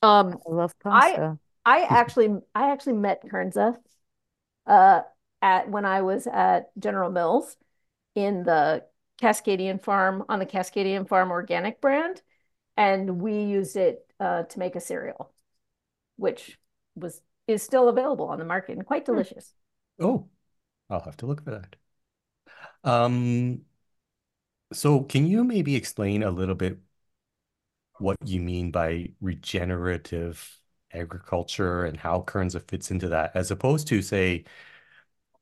Um, 0.03 0.39
I 0.47 0.51
love 0.51 0.75
I 0.85 1.11
pasta. 1.11 1.39
I 1.65 1.83
actually 1.83 2.37
I 2.55 2.73
actually 2.73 2.95
met 2.95 3.25
Kernza 3.25 3.77
uh 4.67 5.01
at 5.41 5.69
when 5.69 5.85
I 5.85 6.03
was 6.03 6.27
at 6.27 6.71
General 6.79 7.11
Mills 7.11 7.57
in 8.15 8.43
the 8.43 8.85
Cascadian 9.21 9.83
Farm 9.83 10.25
on 10.29 10.39
the 10.39 10.47
Cascadian 10.47 11.09
Farm 11.09 11.31
organic 11.31 11.81
brand, 11.81 12.23
and 12.77 13.21
we 13.21 13.43
used 13.43 13.77
it 13.77 14.07
uh, 14.21 14.45
to 14.45 14.59
make 14.59 14.77
a 14.77 14.81
cereal, 14.81 15.33
which 16.17 16.59
was 16.95 17.21
is 17.47 17.63
still 17.63 17.89
available 17.89 18.27
on 18.29 18.39
the 18.39 18.45
market 18.45 18.73
and 18.73 18.87
quite 18.87 19.05
delicious. 19.05 19.55
Oh, 20.01 20.29
I'll 20.91 21.01
have 21.01 21.17
to 21.19 21.27
look 21.27 21.45
for 21.45 21.51
that. 21.53 21.77
Um, 22.85 23.65
So 24.73 25.03
can 25.05 25.27
you 25.27 25.43
maybe 25.45 25.75
explain 25.77 26.23
a 26.23 26.31
little 26.31 26.55
bit 26.55 26.79
what 27.99 28.17
you 28.25 28.41
mean 28.41 28.71
by 28.71 29.09
regenerative 29.21 30.61
agriculture 30.93 31.85
and 31.85 31.97
how 31.99 32.23
Kernza 32.23 32.61
fits 32.69 32.91
into 32.91 33.09
that, 33.09 33.33
as 33.35 33.51
opposed 33.51 33.87
to 33.89 34.03
say, 34.03 34.45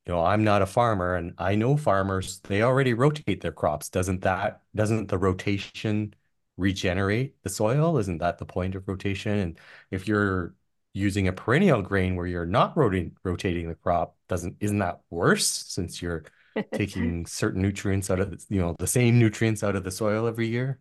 you 0.07 0.13
know, 0.13 0.25
I'm 0.25 0.45
not 0.45 0.63
a 0.63 0.67
farmer 0.67 1.15
and 1.15 1.35
I 1.39 1.55
know 1.55 1.77
farmers, 1.77 2.41
they 2.41 2.63
already 2.63 2.95
rotate 2.95 3.41
their 3.41 3.53
crops. 3.53 3.89
Doesn't 3.89 4.23
that, 4.23 4.63
doesn't 4.75 5.09
the 5.09 5.19
rotation 5.19 6.15
regenerate 6.57 7.43
the 7.43 7.49
soil? 7.51 7.99
Isn't 7.99 8.19
that 8.19 8.39
the 8.39 8.47
point 8.47 8.75
of 8.75 8.89
rotation? 8.89 9.39
And 9.39 9.59
if 9.91 10.07
you're 10.09 10.55
using 10.93 11.29
a 11.29 11.33
perennial 11.33 11.83
grain 11.83 12.17
where 12.17 12.27
you're 12.27 12.47
not 12.47 12.77
rotating 12.77 13.17
rotating 13.25 13.69
the 13.69 13.75
crop, 13.75 14.17
doesn't 14.29 14.57
isn't 14.61 14.79
that 14.79 15.01
worse 15.11 15.47
since 15.47 16.03
you're 16.03 16.25
taking 16.73 17.27
certain 17.27 17.63
nutrients 17.63 18.11
out 18.11 18.21
of 18.21 18.31
the, 18.31 18.45
you 18.49 18.61
know 18.61 18.77
the 18.79 18.87
same 18.87 19.19
nutrients 19.19 19.63
out 19.63 19.77
of 19.77 19.85
the 19.85 19.91
soil 19.91 20.27
every 20.27 20.49
year? 20.49 20.79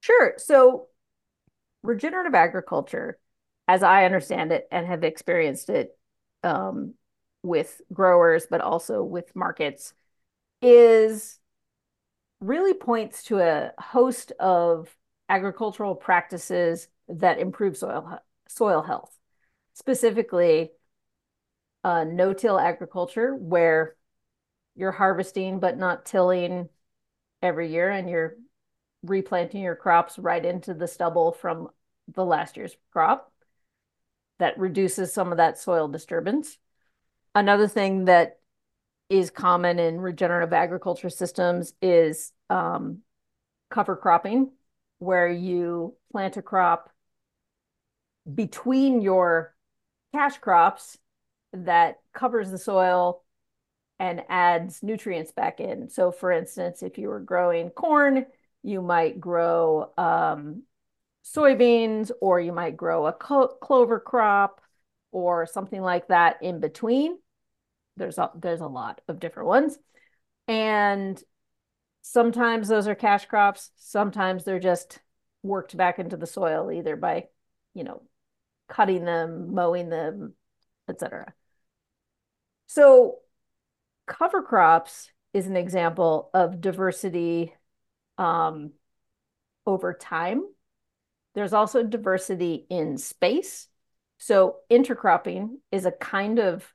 Sure. 0.00 0.34
So 0.38 0.88
regenerative 1.82 2.34
agriculture, 2.34 3.18
as 3.68 3.82
I 3.82 4.04
understand 4.04 4.52
it 4.52 4.66
and 4.70 4.86
have 4.86 5.04
experienced 5.04 5.70
it 5.70 5.96
um, 6.42 6.94
with 7.42 7.80
growers, 7.92 8.46
but 8.50 8.60
also 8.60 9.02
with 9.02 9.34
markets, 9.34 9.94
is 10.60 11.38
really 12.42 12.74
points 12.74 13.22
to 13.24 13.38
a 13.38 13.72
host 13.78 14.32
of 14.40 14.94
agricultural 15.28 15.94
practices 15.94 16.88
that 17.08 17.38
improve 17.38 17.76
soil 17.76 18.18
soil 18.48 18.82
health, 18.82 19.16
specifically 19.74 20.72
uh, 21.84 22.04
no-till 22.04 22.58
agriculture, 22.58 23.34
where 23.34 23.96
you're 24.74 24.92
harvesting 24.92 25.60
but 25.60 25.78
not 25.78 26.04
tilling 26.04 26.68
every 27.40 27.72
year, 27.72 27.90
and 27.90 28.10
you're 28.10 28.36
replanting 29.02 29.62
your 29.62 29.76
crops 29.76 30.18
right 30.18 30.44
into 30.44 30.74
the 30.74 30.86
stubble 30.86 31.32
from 31.32 31.68
the 32.12 32.24
last 32.24 32.56
year's 32.56 32.76
crop. 32.92 33.32
That 34.38 34.58
reduces 34.58 35.12
some 35.12 35.30
of 35.30 35.38
that 35.38 35.58
soil 35.58 35.88
disturbance. 35.88 36.58
Another 37.34 37.68
thing 37.68 38.06
that 38.06 38.38
is 39.12 39.30
common 39.30 39.78
in 39.78 40.00
regenerative 40.00 40.54
agriculture 40.54 41.10
systems 41.10 41.74
is 41.82 42.32
um, 42.48 42.98
cover 43.70 43.94
cropping, 43.94 44.50
where 44.98 45.28
you 45.28 45.94
plant 46.10 46.38
a 46.38 46.42
crop 46.42 46.90
between 48.32 49.02
your 49.02 49.54
cash 50.14 50.38
crops 50.38 50.96
that 51.52 52.00
covers 52.14 52.50
the 52.50 52.58
soil 52.58 53.22
and 53.98 54.22
adds 54.30 54.82
nutrients 54.82 55.32
back 55.32 55.60
in. 55.60 55.90
So, 55.90 56.10
for 56.10 56.32
instance, 56.32 56.82
if 56.82 56.96
you 56.96 57.08
were 57.08 57.20
growing 57.20 57.68
corn, 57.70 58.24
you 58.62 58.80
might 58.80 59.20
grow 59.20 59.92
um, 59.98 60.62
soybeans, 61.24 62.10
or 62.20 62.40
you 62.40 62.52
might 62.52 62.76
grow 62.76 63.06
a 63.06 63.12
clover 63.12 64.00
crop, 64.00 64.60
or 65.10 65.44
something 65.44 65.82
like 65.82 66.08
that 66.08 66.38
in 66.42 66.60
between. 66.60 67.18
There's 67.96 68.18
a, 68.18 68.30
there's 68.34 68.60
a 68.60 68.66
lot 68.66 69.00
of 69.08 69.20
different 69.20 69.48
ones. 69.48 69.78
And 70.48 71.22
sometimes 72.02 72.68
those 72.68 72.88
are 72.88 72.94
cash 72.94 73.26
crops. 73.26 73.70
Sometimes 73.76 74.44
they're 74.44 74.58
just 74.58 75.00
worked 75.42 75.76
back 75.76 75.98
into 75.98 76.16
the 76.16 76.26
soil, 76.26 76.70
either 76.70 76.96
by, 76.96 77.26
you 77.74 77.84
know, 77.84 78.02
cutting 78.68 79.04
them, 79.04 79.54
mowing 79.54 79.88
them, 79.88 80.34
etc. 80.88 81.32
So 82.66 83.16
cover 84.06 84.42
crops 84.42 85.10
is 85.32 85.46
an 85.46 85.56
example 85.56 86.30
of 86.34 86.60
diversity 86.60 87.54
um, 88.18 88.72
over 89.66 89.94
time. 89.94 90.42
There's 91.34 91.52
also 91.52 91.82
diversity 91.82 92.66
in 92.68 92.98
space. 92.98 93.68
So 94.18 94.56
intercropping 94.70 95.56
is 95.70 95.86
a 95.86 95.92
kind 95.92 96.38
of 96.38 96.72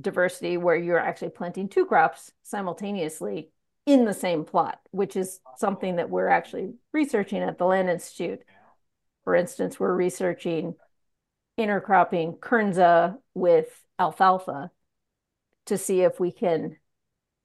diversity 0.00 0.56
where 0.56 0.76
you're 0.76 0.98
actually 0.98 1.30
planting 1.30 1.68
two 1.68 1.86
crops 1.86 2.32
simultaneously 2.42 3.50
in 3.86 4.04
the 4.04 4.14
same 4.14 4.44
plot, 4.44 4.80
which 4.90 5.16
is 5.16 5.40
something 5.56 5.96
that 5.96 6.10
we're 6.10 6.28
actually 6.28 6.74
researching 6.92 7.42
at 7.42 7.58
the 7.58 7.66
Land 7.66 7.90
Institute. 7.90 8.40
For 9.24 9.34
instance, 9.34 9.78
we're 9.78 9.94
researching 9.94 10.74
intercropping 11.58 12.38
Kernza 12.38 13.16
with 13.34 13.84
alfalfa 13.98 14.70
to 15.66 15.78
see 15.78 16.02
if 16.02 16.18
we 16.18 16.32
can 16.32 16.76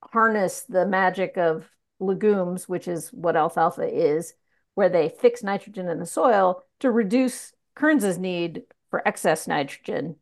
harness 0.01 0.61
the 0.61 0.85
magic 0.85 1.37
of 1.37 1.69
legumes, 1.99 2.67
which 2.67 2.87
is 2.87 3.09
what 3.09 3.35
alfalfa 3.35 3.87
is, 3.87 4.33
where 4.75 4.89
they 4.89 5.09
fix 5.09 5.43
nitrogen 5.43 5.87
in 5.87 5.99
the 5.99 6.05
soil 6.05 6.63
to 6.79 6.89
reduce 6.89 7.51
Kernza's 7.75 8.17
need 8.17 8.63
for 8.89 9.05
excess 9.07 9.47
nitrogen 9.47 10.15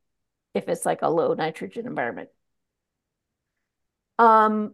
if 0.57 0.67
it's 0.67 0.85
like 0.85 1.03
a 1.03 1.09
low 1.09 1.33
nitrogen 1.33 1.85
environment. 1.85 2.29
Um, 4.17 4.73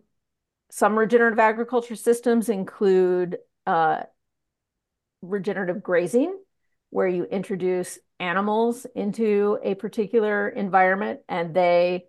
some 0.72 0.98
regenerative 0.98 1.40
agriculture 1.40 1.98
systems 1.98 2.48
include 2.48 3.38
uh, 3.68 4.04
regenerative 5.22 5.84
grazing, 5.84 6.38
where 6.90 7.08
you 7.08 7.26
introduce 7.26 8.00
animals 8.20 8.88
into 8.96 9.60
a 9.62 9.76
particular 9.76 10.48
environment 10.48 11.20
and 11.28 11.54
they, 11.54 12.06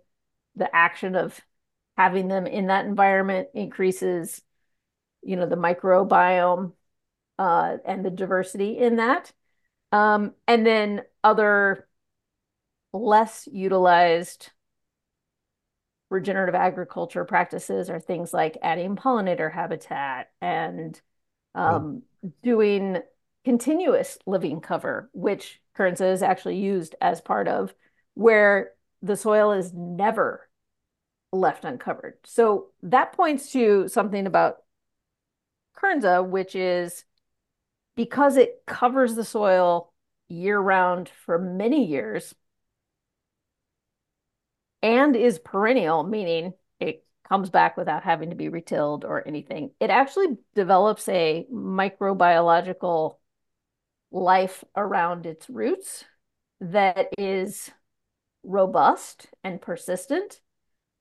the 0.55 0.73
action 0.73 1.15
of 1.15 1.39
having 1.97 2.29
them 2.29 2.47
in 2.47 2.67
that 2.67 2.85
environment 2.85 3.49
increases, 3.53 4.41
you 5.21 5.35
know, 5.35 5.47
the 5.47 5.57
microbiome 5.57 6.71
uh, 7.37 7.77
and 7.85 8.05
the 8.05 8.09
diversity 8.09 8.77
in 8.77 8.95
that. 8.97 9.33
Um, 9.91 10.33
and 10.47 10.65
then 10.65 11.01
other 11.23 11.87
less 12.95 13.47
utilized 13.51 14.51
regenerative 16.09 16.55
agriculture 16.55 17.25
practices 17.25 17.89
are 17.89 17.99
things 17.99 18.33
like 18.33 18.57
adding 18.61 18.95
pollinator 18.95 19.51
habitat 19.51 20.29
and 20.41 21.01
um, 21.53 22.03
oh. 22.23 22.31
doing 22.43 22.99
continuous 23.43 24.17
living 24.25 24.61
cover, 24.61 25.09
which 25.13 25.61
Kernza 25.77 26.11
is 26.11 26.23
actually 26.23 26.57
used 26.57 26.95
as 27.01 27.21
part 27.21 27.47
of, 27.47 27.73
where 28.13 28.71
the 29.01 29.15
soil 29.15 29.51
is 29.51 29.73
never 29.73 30.47
left 31.31 31.65
uncovered. 31.65 32.15
So 32.23 32.67
that 32.83 33.13
points 33.13 33.51
to 33.51 33.87
something 33.87 34.25
about 34.25 34.57
Kernza, 35.75 36.27
which 36.27 36.55
is 36.55 37.03
because 37.95 38.37
it 38.37 38.63
covers 38.65 39.15
the 39.15 39.25
soil 39.25 39.93
year 40.27 40.59
round 40.59 41.09
for 41.25 41.37
many 41.37 41.85
years, 41.85 42.33
and 44.85 45.15
is 45.15 45.39
perennial, 45.39 46.03
meaning 46.03 46.53
it 46.79 47.03
comes 47.27 47.49
back 47.49 47.75
without 47.75 48.03
having 48.03 48.29
to 48.29 48.35
be 48.35 48.49
retilled 48.49 49.03
or 49.03 49.27
anything. 49.27 49.71
It 49.79 49.89
actually 49.89 50.37
develops 50.53 51.09
a 51.09 51.47
microbiological 51.51 53.15
life 54.11 54.63
around 54.75 55.25
its 55.25 55.49
roots 55.49 56.05
that 56.61 57.07
is 57.17 57.71
robust 58.43 59.25
and 59.43 59.59
persistent. 59.59 60.39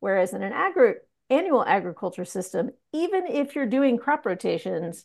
Whereas 0.01 0.33
in 0.33 0.43
an 0.43 0.55
agri 0.55 0.95
annual 1.29 1.63
agriculture 1.63 2.25
system, 2.25 2.71
even 2.95 3.27
if 3.27 3.55
you're 3.55 3.67
doing 3.67 3.99
crop 3.99 4.25
rotations 4.25 5.05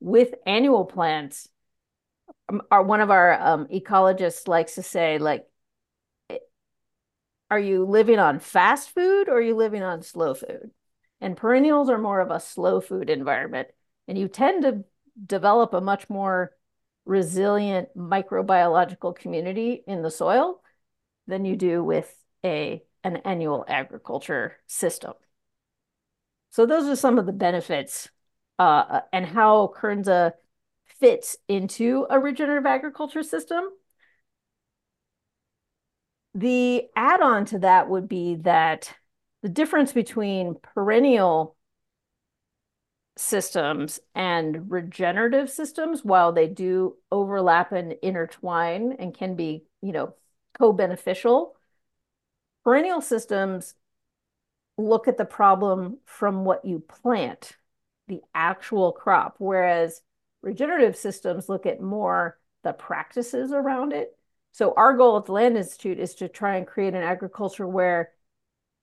with 0.00 0.34
annual 0.46 0.84
plants, 0.84 1.48
um, 2.48 2.60
our, 2.72 2.82
one 2.82 3.00
of 3.00 3.12
our 3.12 3.40
um, 3.40 3.66
ecologists 3.66 4.48
likes 4.48 4.74
to 4.74 4.82
say, 4.82 5.18
like, 5.18 5.46
are 7.50 7.58
you 7.58 7.84
living 7.84 8.18
on 8.18 8.38
fast 8.38 8.90
food 8.94 9.28
or 9.28 9.38
are 9.38 9.42
you 9.42 9.56
living 9.56 9.82
on 9.82 10.02
slow 10.02 10.34
food? 10.34 10.70
And 11.20 11.36
perennials 11.36 11.90
are 11.90 11.98
more 11.98 12.20
of 12.20 12.30
a 12.30 12.40
slow 12.40 12.80
food 12.80 13.10
environment. 13.10 13.68
And 14.08 14.16
you 14.16 14.28
tend 14.28 14.62
to 14.62 14.84
develop 15.26 15.74
a 15.74 15.80
much 15.80 16.08
more 16.08 16.52
resilient 17.04 17.88
microbiological 17.96 19.16
community 19.16 19.82
in 19.86 20.02
the 20.02 20.10
soil 20.10 20.62
than 21.26 21.44
you 21.44 21.56
do 21.56 21.82
with 21.82 22.14
a 22.44 22.82
an 23.02 23.16
annual 23.18 23.64
agriculture 23.66 24.56
system. 24.66 25.14
So 26.50 26.66
those 26.66 26.86
are 26.86 26.96
some 26.96 27.18
of 27.18 27.26
the 27.26 27.32
benefits 27.32 28.10
uh, 28.58 29.00
and 29.12 29.24
how 29.24 29.72
Kernza 29.74 30.32
fits 30.98 31.36
into 31.48 32.06
a 32.10 32.20
regenerative 32.20 32.66
agriculture 32.66 33.22
system. 33.22 33.64
The 36.34 36.88
add-on 36.94 37.44
to 37.46 37.58
that 37.60 37.88
would 37.88 38.08
be 38.08 38.36
that 38.36 38.94
the 39.42 39.48
difference 39.48 39.92
between 39.92 40.56
perennial 40.62 41.56
systems 43.16 44.00
and 44.14 44.70
regenerative 44.70 45.50
systems, 45.50 46.04
while 46.04 46.32
they 46.32 46.46
do 46.46 46.96
overlap 47.10 47.72
and 47.72 47.94
intertwine 48.02 48.96
and 48.98 49.14
can 49.14 49.34
be, 49.34 49.64
you 49.82 49.92
know, 49.92 50.14
co-beneficial, 50.58 51.56
perennial 52.64 53.00
systems 53.00 53.74
look 54.78 55.08
at 55.08 55.18
the 55.18 55.24
problem 55.24 55.98
from 56.04 56.44
what 56.44 56.64
you 56.64 56.78
plant 56.78 57.56
the 58.08 58.20
actual 58.34 58.92
crop, 58.92 59.36
whereas 59.38 60.00
regenerative 60.42 60.96
systems 60.96 61.48
look 61.48 61.66
at 61.66 61.80
more 61.80 62.38
the 62.62 62.72
practices 62.72 63.52
around 63.52 63.92
it. 63.92 64.16
So 64.52 64.74
our 64.76 64.96
goal 64.96 65.16
at 65.16 65.26
the 65.26 65.32
Land 65.32 65.56
Institute 65.56 65.98
is 65.98 66.14
to 66.16 66.28
try 66.28 66.56
and 66.56 66.66
create 66.66 66.94
an 66.94 67.02
agriculture 67.02 67.66
where 67.66 68.10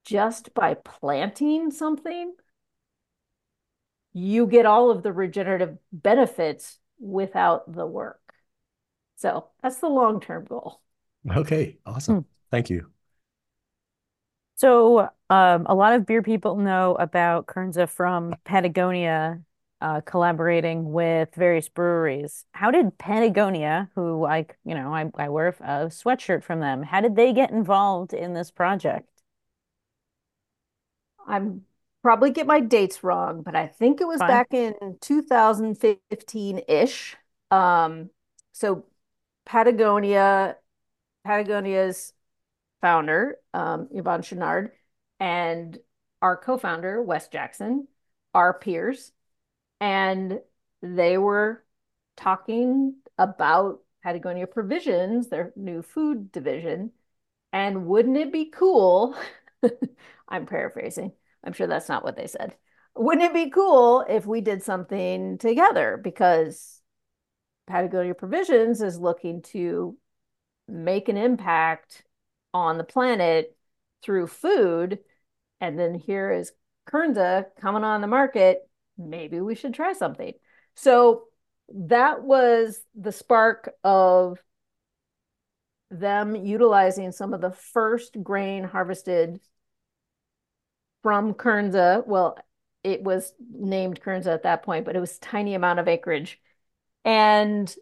just 0.05 0.53
by 0.53 0.73
planting 0.73 1.71
something, 1.71 2.33
you 4.13 4.47
get 4.47 4.65
all 4.65 4.89
of 4.89 5.03
the 5.03 5.11
regenerative 5.11 5.77
benefits 5.91 6.79
without 6.99 7.71
the 7.71 7.85
work. 7.85 8.21
So 9.17 9.47
that's 9.61 9.79
the 9.79 9.89
long-term 9.89 10.45
goal. 10.45 10.81
Okay, 11.29 11.77
awesome. 11.85 12.15
Hmm. 12.15 12.21
Thank 12.51 12.69
you. 12.69 12.89
So, 14.55 15.09
um, 15.29 15.65
a 15.67 15.75
lot 15.75 15.93
of 15.93 16.05
beer 16.05 16.23
people 16.23 16.55
know 16.55 16.95
about 16.95 17.45
Kernza 17.45 17.87
from 17.87 18.33
Patagonia, 18.43 19.41
uh, 19.81 20.01
collaborating 20.01 20.91
with 20.91 21.29
various 21.35 21.69
breweries. 21.69 22.45
How 22.51 22.71
did 22.71 22.97
Patagonia, 22.97 23.89
who 23.95 24.25
I, 24.25 24.47
you 24.65 24.75
know, 24.75 24.93
I, 24.93 25.09
I 25.15 25.29
wear 25.29 25.49
a 25.49 25.87
sweatshirt 25.87 26.43
from 26.43 26.59
them, 26.59 26.83
how 26.83 26.99
did 27.01 27.15
they 27.15 27.33
get 27.33 27.51
involved 27.51 28.13
in 28.13 28.33
this 28.33 28.51
project? 28.51 29.07
I'm 31.27 31.63
probably 32.01 32.31
get 32.31 32.47
my 32.47 32.59
dates 32.59 33.03
wrong, 33.03 33.43
but 33.43 33.55
I 33.55 33.67
think 33.67 34.01
it 34.01 34.07
was 34.07 34.17
Fine. 34.19 34.29
back 34.29 34.53
in 34.53 34.73
2015-ish. 35.01 37.15
Um, 37.51 38.09
so 38.53 38.85
Patagonia, 39.45 40.57
Patagonia's 41.25 42.13
founder, 42.81 43.37
um, 43.53 43.89
Yvon 43.93 44.21
Chouinard, 44.21 44.71
and 45.19 45.77
our 46.21 46.37
co-founder, 46.37 47.01
Wes 47.01 47.27
Jackson, 47.27 47.87
are 48.33 48.53
peers, 48.53 49.11
and 49.79 50.39
they 50.81 51.17
were 51.17 51.63
talking 52.15 52.95
about 53.17 53.81
Patagonia 54.03 54.47
Provisions, 54.47 55.27
their 55.29 55.53
new 55.55 55.81
food 55.81 56.31
division, 56.31 56.91
and 57.53 57.87
wouldn't 57.87 58.17
it 58.17 58.31
be 58.31 58.45
cool? 58.45 59.15
I'm 60.27 60.45
paraphrasing. 60.45 61.13
I'm 61.43 61.53
sure 61.53 61.67
that's 61.67 61.89
not 61.89 62.03
what 62.03 62.15
they 62.15 62.27
said. 62.27 62.55
Wouldn't 62.95 63.25
it 63.25 63.33
be 63.33 63.49
cool 63.49 64.05
if 64.07 64.25
we 64.25 64.41
did 64.41 64.63
something 64.63 65.37
together? 65.37 65.99
Because 66.03 66.81
Patagonia 67.67 68.15
Provisions 68.15 68.81
is 68.81 68.99
looking 68.99 69.41
to 69.43 69.97
make 70.67 71.09
an 71.09 71.17
impact 71.17 72.03
on 72.53 72.77
the 72.77 72.83
planet 72.83 73.55
through 74.01 74.27
food. 74.27 74.99
And 75.61 75.77
then 75.77 75.95
here 75.95 76.31
is 76.31 76.51
Kernza 76.89 77.45
coming 77.59 77.83
on 77.83 78.01
the 78.01 78.07
market. 78.07 78.67
Maybe 78.97 79.39
we 79.39 79.55
should 79.55 79.73
try 79.73 79.93
something. 79.93 80.33
So 80.75 81.23
that 81.73 82.23
was 82.23 82.79
the 82.95 83.11
spark 83.11 83.73
of 83.83 84.39
them 85.89 86.35
utilizing 86.35 87.11
some 87.11 87.33
of 87.33 87.41
the 87.41 87.51
first 87.51 88.21
grain 88.21 88.63
harvested 88.63 89.39
from 91.03 91.33
Kernza. 91.33 92.05
Well, 92.05 92.37
it 92.83 93.03
was 93.03 93.33
named 93.39 94.01
Kernza 94.01 94.27
at 94.27 94.43
that 94.43 94.63
point, 94.63 94.85
but 94.85 94.95
it 94.95 94.99
was 94.99 95.17
tiny 95.19 95.53
amount 95.55 95.79
of 95.79 95.87
acreage. 95.87 96.39
And 97.05 97.73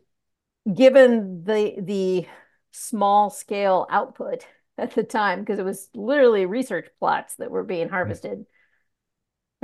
given 0.71 1.43
the 1.43 1.75
the 1.79 2.27
small 2.71 3.29
scale 3.29 3.87
output 3.89 4.45
at 4.77 4.91
the 4.93 5.03
time, 5.03 5.39
because 5.39 5.59
it 5.59 5.65
was 5.65 5.89
literally 5.95 6.45
research 6.45 6.87
plots 6.99 7.35
that 7.35 7.51
were 7.51 7.63
being 7.63 7.85
mm-hmm. 7.85 7.95
harvested, 7.95 8.45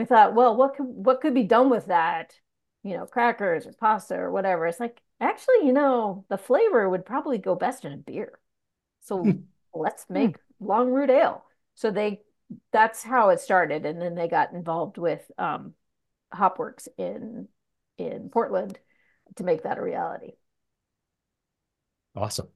we 0.02 0.06
thought, 0.06 0.34
well, 0.34 0.56
what 0.56 0.76
could 0.76 0.86
what 0.86 1.22
could 1.22 1.34
be 1.34 1.44
done 1.44 1.70
with 1.70 1.88
that? 1.88 2.34
You 2.84 2.98
know, 2.98 3.06
crackers 3.06 3.68
or 3.68 3.74
pasta 3.74 4.16
or 4.16 4.32
whatever. 4.32 4.66
It's 4.66 4.80
like, 4.80 5.00
actually, 5.20 5.66
you 5.68 5.74
know, 5.74 6.26
the 6.30 6.38
flavor 6.38 6.90
would 6.90 7.06
probably 7.06 7.38
go 7.38 7.56
best 7.56 7.86
in 7.86 7.94
a 7.94 7.98
beer. 7.98 8.40
So 9.02 9.34
let's 9.74 10.06
make 10.10 10.38
long 10.60 10.90
root 10.90 11.10
ale. 11.10 11.46
So 11.76 11.92
they 11.92 12.22
that's 12.72 13.04
how 13.04 13.30
it 13.30 13.40
started. 13.40 13.86
And 13.86 14.02
then 14.02 14.16
they 14.16 14.28
got 14.28 14.54
involved 14.54 14.98
with 14.98 15.22
um, 15.38 15.74
Hopworks 16.34 16.88
in 16.98 17.48
in 17.98 18.30
Portland 18.30 18.80
to 19.36 19.44
make 19.44 19.64
that 19.64 19.78
a 19.78 19.82
reality. 19.82 20.32
Awesome. 22.16 22.50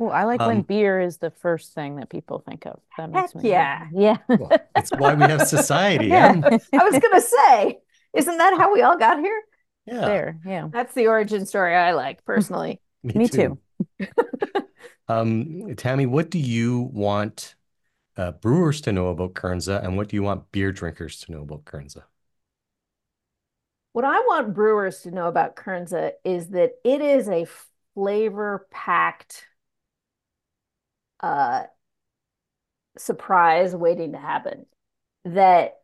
Well, 0.00 0.12
I 0.12 0.24
like 0.24 0.40
when 0.40 0.56
Um, 0.56 0.62
beer 0.62 0.98
is 0.98 1.18
the 1.18 1.30
first 1.30 1.74
thing 1.74 1.96
that 1.96 2.08
people 2.08 2.38
think 2.38 2.64
of. 2.64 2.80
That 2.96 3.10
makes 3.10 3.34
Heck 3.34 3.42
me 3.42 3.50
yeah. 3.50 3.86
yeah. 3.92 4.16
Well, 4.28 4.50
it's 4.74 4.90
why 4.90 5.12
we 5.12 5.24
have 5.24 5.46
society. 5.46 6.06
Yeah. 6.08 6.30
Em. 6.30 6.42
I 6.72 6.84
was 6.84 6.98
gonna 6.98 7.20
say, 7.20 7.80
isn't 8.14 8.38
that 8.38 8.56
how 8.56 8.72
we 8.72 8.80
all 8.80 8.96
got 8.96 9.18
here? 9.18 9.42
Yeah, 9.84 10.00
There, 10.06 10.40
yeah. 10.46 10.68
That's 10.72 10.94
the 10.94 11.08
origin 11.08 11.44
story 11.44 11.76
I 11.76 11.92
like 11.92 12.24
personally. 12.24 12.80
Me 13.02 13.28
too. 13.28 13.58
Um, 15.06 15.74
Tammy, 15.76 16.06
what 16.06 16.30
do 16.30 16.38
you 16.38 16.88
want 16.92 17.56
uh, 18.16 18.32
brewers 18.32 18.80
to 18.82 18.92
know 18.92 19.08
about 19.08 19.34
Kernza, 19.34 19.84
and 19.84 19.98
what 19.98 20.08
do 20.08 20.16
you 20.16 20.22
want 20.22 20.50
beer 20.50 20.72
drinkers 20.72 21.20
to 21.20 21.32
know 21.32 21.42
about 21.42 21.64
Kernza? 21.64 22.04
What 23.92 24.04
I 24.04 24.20
want 24.20 24.54
brewers 24.54 25.00
to 25.00 25.10
know 25.10 25.26
about 25.26 25.56
Kernza 25.56 26.12
is 26.24 26.48
that 26.50 26.74
it 26.84 27.02
is 27.02 27.28
a 27.28 27.46
flavor 27.94 28.66
packed 28.70 29.46
uh, 31.22 31.64
surprise 32.98 33.74
waiting 33.74 34.12
to 34.12 34.18
happen. 34.18 34.66
That 35.24 35.80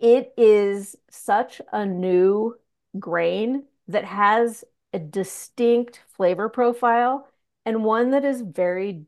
it 0.00 0.32
is 0.36 0.96
such 1.10 1.60
a 1.72 1.84
new 1.84 2.56
grain 2.98 3.64
that 3.88 4.04
has 4.04 4.64
a 4.92 4.98
distinct 4.98 6.02
flavor 6.16 6.48
profile 6.48 7.28
and 7.66 7.84
one 7.84 8.12
that 8.12 8.24
is 8.24 8.40
very, 8.40 9.04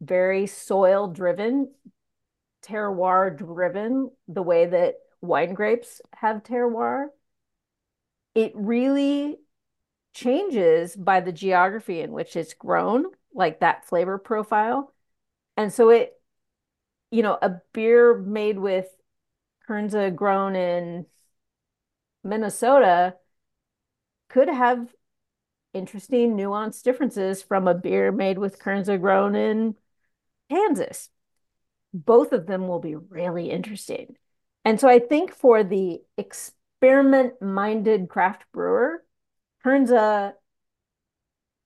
very 0.00 0.46
soil 0.46 1.08
driven, 1.08 1.70
terroir 2.64 3.36
driven, 3.36 4.10
the 4.28 4.42
way 4.42 4.66
that 4.66 4.94
wine 5.20 5.54
grapes 5.54 6.00
have 6.14 6.42
terroir. 6.42 7.08
It 8.34 8.52
really 8.54 9.36
changes 10.14 10.96
by 10.96 11.20
the 11.20 11.32
geography 11.32 12.00
in 12.00 12.12
which 12.12 12.36
it's 12.36 12.54
grown, 12.54 13.06
like 13.36 13.60
that 13.60 13.86
flavor 13.86 14.18
profile. 14.18 14.92
And 15.56 15.72
so 15.72 15.90
it, 15.90 16.12
you 17.10 17.22
know, 17.22 17.38
a 17.40 17.60
beer 17.72 18.16
made 18.16 18.58
with 18.58 18.88
Kernza 19.68 20.14
grown 20.14 20.56
in 20.56 21.06
Minnesota 22.24 23.14
could 24.28 24.48
have 24.48 24.88
interesting 25.72 26.36
nuanced 26.36 26.82
differences 26.82 27.42
from 27.42 27.68
a 27.68 27.74
beer 27.74 28.10
made 28.10 28.38
with 28.38 28.58
Kernza 28.58 29.00
grown 29.00 29.36
in 29.36 29.76
Kansas. 30.50 31.10
Both 31.92 32.32
of 32.32 32.46
them 32.46 32.66
will 32.66 32.80
be 32.80 32.96
really 32.96 33.50
interesting. 33.50 34.16
And 34.64 34.80
so 34.80 34.88
I 34.88 34.98
think 34.98 35.32
for 35.32 35.62
the 35.62 36.00
experiment-minded 36.16 38.08
craft 38.08 38.44
brewer, 38.52 39.04
Kernza 39.64 40.32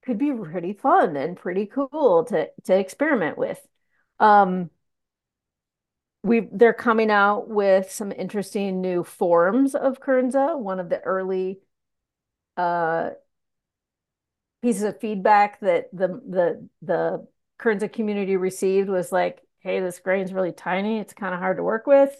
could 0.05 0.19
be 0.19 0.33
pretty 0.33 0.73
fun 0.73 1.17
and 1.17 1.37
pretty 1.37 1.67
cool 1.67 2.25
to 2.29 2.51
to 2.65 2.79
experiment 2.79 3.39
with. 3.39 3.61
Um, 4.19 4.71
we 6.23 6.41
they're 6.53 6.75
coming 6.75 7.11
out 7.11 7.49
with 7.49 7.91
some 7.91 8.13
interesting 8.13 8.81
new 8.81 9.03
forms 9.05 9.75
of 9.75 10.01
Kernza. 10.01 10.59
One 10.59 10.81
of 10.81 10.89
the 10.89 11.01
early 11.01 11.61
uh, 12.57 13.11
pieces 14.63 14.83
of 14.83 15.01
feedback 15.01 15.61
that 15.61 15.89
the 15.93 16.09
the 16.09 16.69
the 16.83 17.27
Kernza 17.59 17.93
community 17.93 18.37
received 18.37 18.89
was 18.89 19.13
like, 19.13 19.43
"Hey, 19.61 19.81
this 19.81 19.99
grain's 19.99 20.33
really 20.33 20.53
tiny. 20.53 20.99
It's 20.99 21.13
kind 21.15 21.35
of 21.35 21.41
hard 21.41 21.57
to 21.59 21.63
work 21.63 21.87
with. 21.87 22.15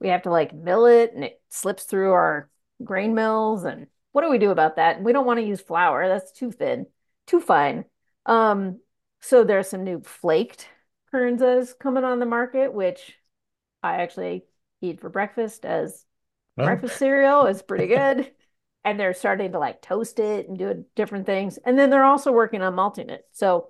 We 0.00 0.08
have 0.08 0.22
to 0.22 0.30
like 0.30 0.54
mill 0.54 0.86
it, 0.86 1.12
and 1.14 1.24
it 1.24 1.40
slips 1.50 1.84
through 1.84 2.12
our 2.12 2.50
grain 2.84 3.14
mills. 3.14 3.64
And 3.64 3.86
what 4.12 4.22
do 4.22 4.30
we 4.30 4.38
do 4.38 4.50
about 4.50 4.76
that? 4.76 5.02
We 5.02 5.12
don't 5.12 5.26
want 5.26 5.40
to 5.40 5.46
use 5.46 5.60
flour. 5.60 6.08
That's 6.08 6.32
too 6.32 6.52
thin, 6.52 6.86
too 7.28 7.40
fine." 7.40 7.84
Um, 8.26 8.80
so 9.20 9.44
there's 9.44 9.68
some 9.68 9.84
new 9.84 10.00
flaked 10.00 10.68
Kernzas 11.12 11.78
coming 11.78 12.04
on 12.04 12.18
the 12.18 12.26
market, 12.26 12.72
which 12.72 13.14
I 13.82 13.96
actually 14.02 14.44
eat 14.80 15.00
for 15.00 15.08
breakfast 15.08 15.64
as 15.64 16.04
Well, 16.56 16.66
breakfast 16.66 16.98
cereal. 16.98 17.46
It's 17.46 17.62
pretty 17.62 17.86
good. 17.94 18.30
And 18.84 18.98
they're 18.98 19.14
starting 19.14 19.52
to 19.52 19.58
like 19.58 19.82
toast 19.82 20.18
it 20.18 20.48
and 20.48 20.58
do 20.58 20.84
different 20.94 21.26
things. 21.26 21.58
And 21.64 21.78
then 21.78 21.90
they're 21.90 22.04
also 22.04 22.32
working 22.32 22.62
on 22.62 22.74
malting 22.74 23.10
it. 23.10 23.24
So 23.32 23.68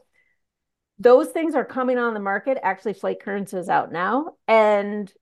those 0.99 1.29
things 1.29 1.55
are 1.55 1.65
coming 1.65 1.99
on 1.99 2.15
the 2.15 2.21
market. 2.21 2.59
Actually, 2.63 2.95
Flake 2.95 3.25
Kernza 3.25 3.55
is 3.59 3.69
out 3.69 3.93
now. 3.93 4.35
And 4.47 5.13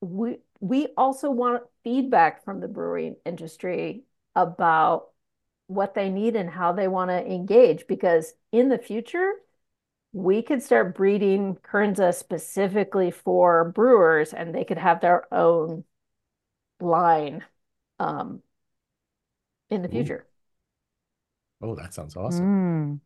we 0.00 0.38
we 0.60 0.88
also 0.96 1.30
want 1.30 1.62
feedback 1.84 2.44
from 2.44 2.60
the 2.60 2.68
brewing 2.68 3.16
industry 3.24 4.04
about 4.34 5.08
what 5.68 5.94
they 5.94 6.10
need 6.10 6.34
and 6.34 6.50
how 6.50 6.72
they 6.72 6.88
want 6.88 7.10
to 7.10 7.26
engage 7.26 7.86
because 7.86 8.34
in 8.52 8.68
the 8.68 8.78
future 8.78 9.32
we 10.12 10.42
could 10.42 10.62
start 10.62 10.96
breeding 10.96 11.56
Kernza 11.56 12.14
specifically 12.14 13.10
for 13.10 13.70
brewers 13.70 14.32
and 14.32 14.54
they 14.54 14.64
could 14.64 14.78
have 14.78 15.00
their 15.00 15.32
own 15.32 15.84
line 16.80 17.44
um, 17.98 18.42
in 19.70 19.82
the 19.82 19.88
Ooh. 19.88 19.92
future. 19.92 20.26
Oh, 21.60 21.74
that 21.74 21.92
sounds 21.92 22.16
awesome. 22.16 23.00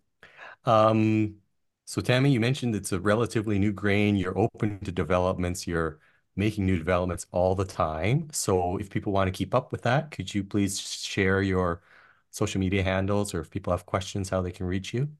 Mm. 0.64 0.70
Um, 0.70 1.36
so 1.84 2.00
Tammy, 2.00 2.30
you 2.30 2.38
mentioned 2.38 2.76
it's 2.76 2.92
a 2.92 3.00
relatively 3.00 3.58
new 3.58 3.72
grain. 3.72 4.16
You're 4.16 4.38
open 4.38 4.78
to 4.80 4.92
developments. 4.92 5.66
You're 5.66 5.98
making 6.36 6.66
new 6.66 6.78
developments 6.78 7.26
all 7.32 7.54
the 7.54 7.64
time. 7.64 8.28
So 8.30 8.76
if 8.76 8.90
people 8.90 9.12
want 9.12 9.28
to 9.28 9.36
keep 9.36 9.54
up 9.54 9.72
with 9.72 9.82
that, 9.82 10.10
could 10.10 10.32
you 10.32 10.44
please 10.44 10.80
share 10.80 11.42
your 11.42 11.82
social 12.32 12.58
media 12.58 12.82
handles 12.82 13.34
or 13.34 13.40
if 13.40 13.50
people 13.50 13.72
have 13.72 13.86
questions, 13.86 14.30
how 14.30 14.42
they 14.42 14.50
can 14.50 14.66
reach 14.66 14.92
you? 14.92 15.10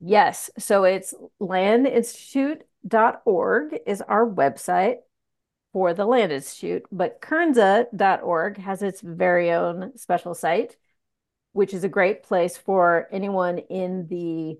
Yes, 0.00 0.50
so 0.58 0.84
it's 0.84 1.14
landinstitute.org 1.40 3.78
is 3.86 4.02
our 4.02 4.26
website 4.26 4.96
for 5.72 5.94
the 5.94 6.06
Land 6.06 6.32
Institute, 6.32 6.84
but 6.90 7.20
Kernza.org 7.20 8.58
has 8.58 8.82
its 8.82 9.00
very 9.00 9.52
own 9.52 9.96
special 9.96 10.34
site, 10.34 10.76
which 11.52 11.74
is 11.74 11.84
a 11.84 11.88
great 11.88 12.22
place 12.22 12.56
for 12.56 13.08
anyone 13.10 13.58
in 13.58 14.06
the 14.08 14.58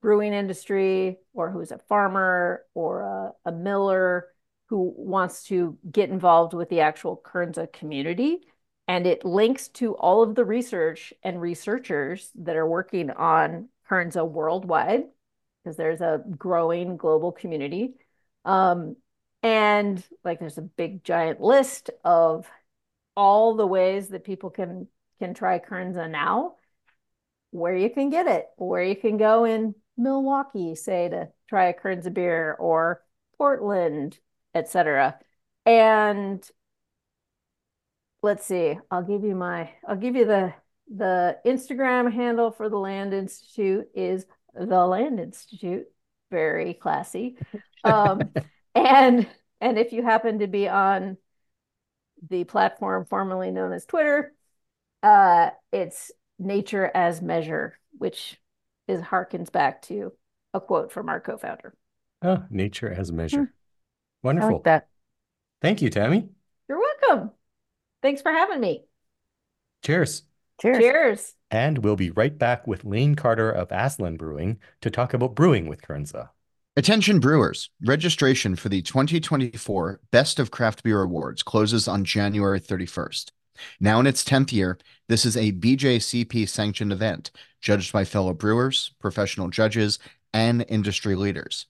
brewing 0.00 0.32
industry 0.32 1.18
or 1.32 1.50
who's 1.50 1.72
a 1.72 1.78
farmer 1.78 2.64
or 2.74 3.02
a, 3.02 3.32
a 3.50 3.52
miller 3.52 4.28
who 4.66 4.92
wants 4.96 5.44
to 5.44 5.76
get 5.90 6.10
involved 6.10 6.54
with 6.54 6.68
the 6.68 6.80
actual 6.80 7.20
Kernza 7.24 7.72
community. 7.72 8.40
And 8.88 9.06
it 9.06 9.24
links 9.24 9.68
to 9.68 9.94
all 9.94 10.22
of 10.22 10.34
the 10.34 10.46
research 10.46 11.12
and 11.22 11.40
researchers 11.40 12.30
that 12.36 12.56
are 12.56 12.66
working 12.66 13.10
on 13.10 13.68
Kernza 13.88 14.28
worldwide, 14.28 15.04
because 15.62 15.76
there's 15.76 16.00
a 16.00 16.22
growing 16.36 16.96
global 16.96 17.30
community. 17.30 17.94
Um, 18.46 18.96
and 19.42 20.02
like 20.24 20.40
there's 20.40 20.58
a 20.58 20.62
big 20.62 21.04
giant 21.04 21.40
list 21.40 21.90
of 22.02 22.50
all 23.14 23.54
the 23.54 23.66
ways 23.66 24.08
that 24.08 24.24
people 24.24 24.50
can 24.50 24.88
can 25.18 25.34
try 25.34 25.58
Kernza 25.58 26.08
now, 26.08 26.54
where 27.50 27.76
you 27.76 27.90
can 27.90 28.08
get 28.08 28.26
it, 28.26 28.46
where 28.56 28.82
you 28.82 28.96
can 28.96 29.16
go 29.16 29.44
in 29.44 29.74
Milwaukee, 29.96 30.76
say, 30.76 31.08
to 31.08 31.28
try 31.48 31.66
a 31.66 31.74
Kernza 31.74 32.14
beer, 32.14 32.56
or 32.58 33.02
Portland, 33.36 34.18
etc. 34.54 35.18
And 35.66 36.48
let's 38.22 38.44
see, 38.46 38.78
I'll 38.90 39.02
give 39.02 39.24
you 39.24 39.34
my, 39.34 39.70
I'll 39.86 39.96
give 39.96 40.16
you 40.16 40.24
the 40.24 40.54
the 40.90 41.38
Instagram 41.44 42.10
handle 42.10 42.50
for 42.50 42.68
the 42.68 42.78
Land 42.78 43.12
Institute 43.12 43.88
is 43.94 44.24
the 44.54 44.86
Land 44.86 45.20
Institute. 45.20 45.86
Very 46.30 46.74
classy. 46.74 47.36
Um, 47.84 48.30
and 48.74 49.26
and 49.60 49.78
if 49.78 49.92
you 49.92 50.02
happen 50.02 50.38
to 50.40 50.46
be 50.46 50.68
on 50.68 51.16
the 52.28 52.44
platform 52.44 53.06
formerly 53.08 53.50
known 53.50 53.72
as 53.72 53.84
Twitter, 53.84 54.32
uh, 55.02 55.50
it's 55.72 56.10
nature 56.38 56.90
as 56.94 57.22
measure, 57.22 57.78
which 57.96 58.40
is 58.86 59.00
harkens 59.00 59.52
back 59.52 59.82
to 59.82 60.12
a 60.54 60.60
quote 60.60 60.92
from 60.92 61.08
our 61.08 61.20
co-founder. 61.20 61.74
Oh, 62.22 62.44
nature 62.50 62.90
as 62.90 63.12
measure. 63.12 63.52
I 63.52 64.26
Wonderful. 64.26 64.52
like 64.54 64.64
that. 64.64 64.88
Thank 65.60 65.82
you, 65.82 65.90
Tammy. 65.90 66.28
You're 66.68 66.80
welcome. 66.80 67.30
Thanks 68.02 68.22
for 68.22 68.32
having 68.32 68.60
me. 68.60 68.84
Cheers. 69.84 70.22
Cheers. 70.60 70.78
Cheers. 70.78 71.34
And 71.50 71.78
we'll 71.78 71.96
be 71.96 72.10
right 72.10 72.36
back 72.36 72.66
with 72.66 72.84
Lane 72.84 73.14
Carter 73.14 73.50
of 73.50 73.68
Aslan 73.70 74.16
Brewing 74.16 74.58
to 74.82 74.90
talk 74.90 75.14
about 75.14 75.34
brewing 75.34 75.66
with 75.66 75.82
Kernza. 75.82 76.30
Attention 76.76 77.18
brewers, 77.18 77.70
registration 77.84 78.54
for 78.54 78.68
the 78.68 78.82
2024 78.82 80.00
Best 80.12 80.38
of 80.38 80.50
Craft 80.50 80.84
Beer 80.84 81.02
Awards 81.02 81.42
closes 81.42 81.88
on 81.88 82.04
January 82.04 82.60
31st. 82.60 83.30
Now 83.80 83.98
in 83.98 84.06
its 84.06 84.22
10th 84.22 84.52
year, 84.52 84.78
this 85.08 85.26
is 85.26 85.36
a 85.36 85.52
BJCP 85.52 86.48
sanctioned 86.48 86.92
event 86.92 87.32
judged 87.60 87.92
by 87.92 88.04
fellow 88.04 88.32
brewers, 88.32 88.92
professional 89.00 89.48
judges, 89.48 89.98
and 90.32 90.64
industry 90.68 91.16
leaders. 91.16 91.66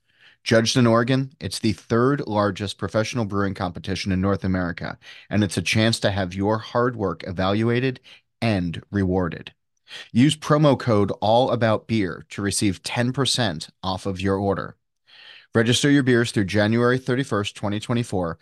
Judged 0.49 0.77
in 0.79 0.87
Oregon, 0.87 1.31
it's 1.41 1.59
the 1.59 1.75
third 1.75 2.27
largest 2.27 2.79
professional 2.79 3.27
brewing 3.27 3.53
competition 3.53 4.13
in 4.13 4.23
North 4.23 4.45
America, 4.45 4.97
and 5.29 5.45
it's 5.45 5.59
a 5.59 5.63
chance 5.63 6.01
to 6.01 6.11
have 6.11 6.33
your 6.33 6.57
hard 6.57 6.97
work 6.97 7.23
evaluated 7.27 8.01
and 8.41 8.83
rewarded. 8.91 9.53
Use 10.11 10.39
promo 10.39 10.79
code 10.79 11.13
ALLABOUTBEER 11.21 12.23
to 12.31 12.41
receive 12.41 12.83
10% 12.83 13.69
off 13.83 14.07
of 14.07 14.23
your 14.23 14.37
order. 14.37 14.75
Register 15.55 15.91
your 15.91 16.03
beers 16.03 16.33
through 16.33 16.47
January 16.47 16.99
31st, 16.99 17.53
2024 17.53 18.39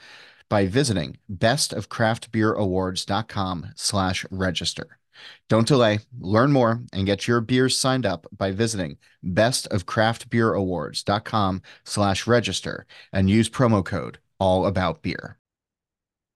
by 0.49 0.69
visiting 0.69 1.19
bestofcraftbeerawards.com 1.29 3.73
slash 3.75 4.25
register. 4.31 5.01
Don't 5.49 5.69
delay, 5.69 6.01
learn 6.19 6.51
more, 6.53 6.83
and 6.93 7.07
get 7.07 7.29
your 7.29 7.41
beers 7.41 7.79
signed 7.79 8.07
up 8.07 8.27
by 8.37 8.51
visiting 8.51 8.99
bestofcraftbeerawards.com 9.25 11.63
slash 11.85 12.27
register 12.27 12.87
and 13.13 13.31
use 13.31 13.49
promo 13.49 13.85
code 13.85 14.19
ALLABOUTBEER. 14.41 15.37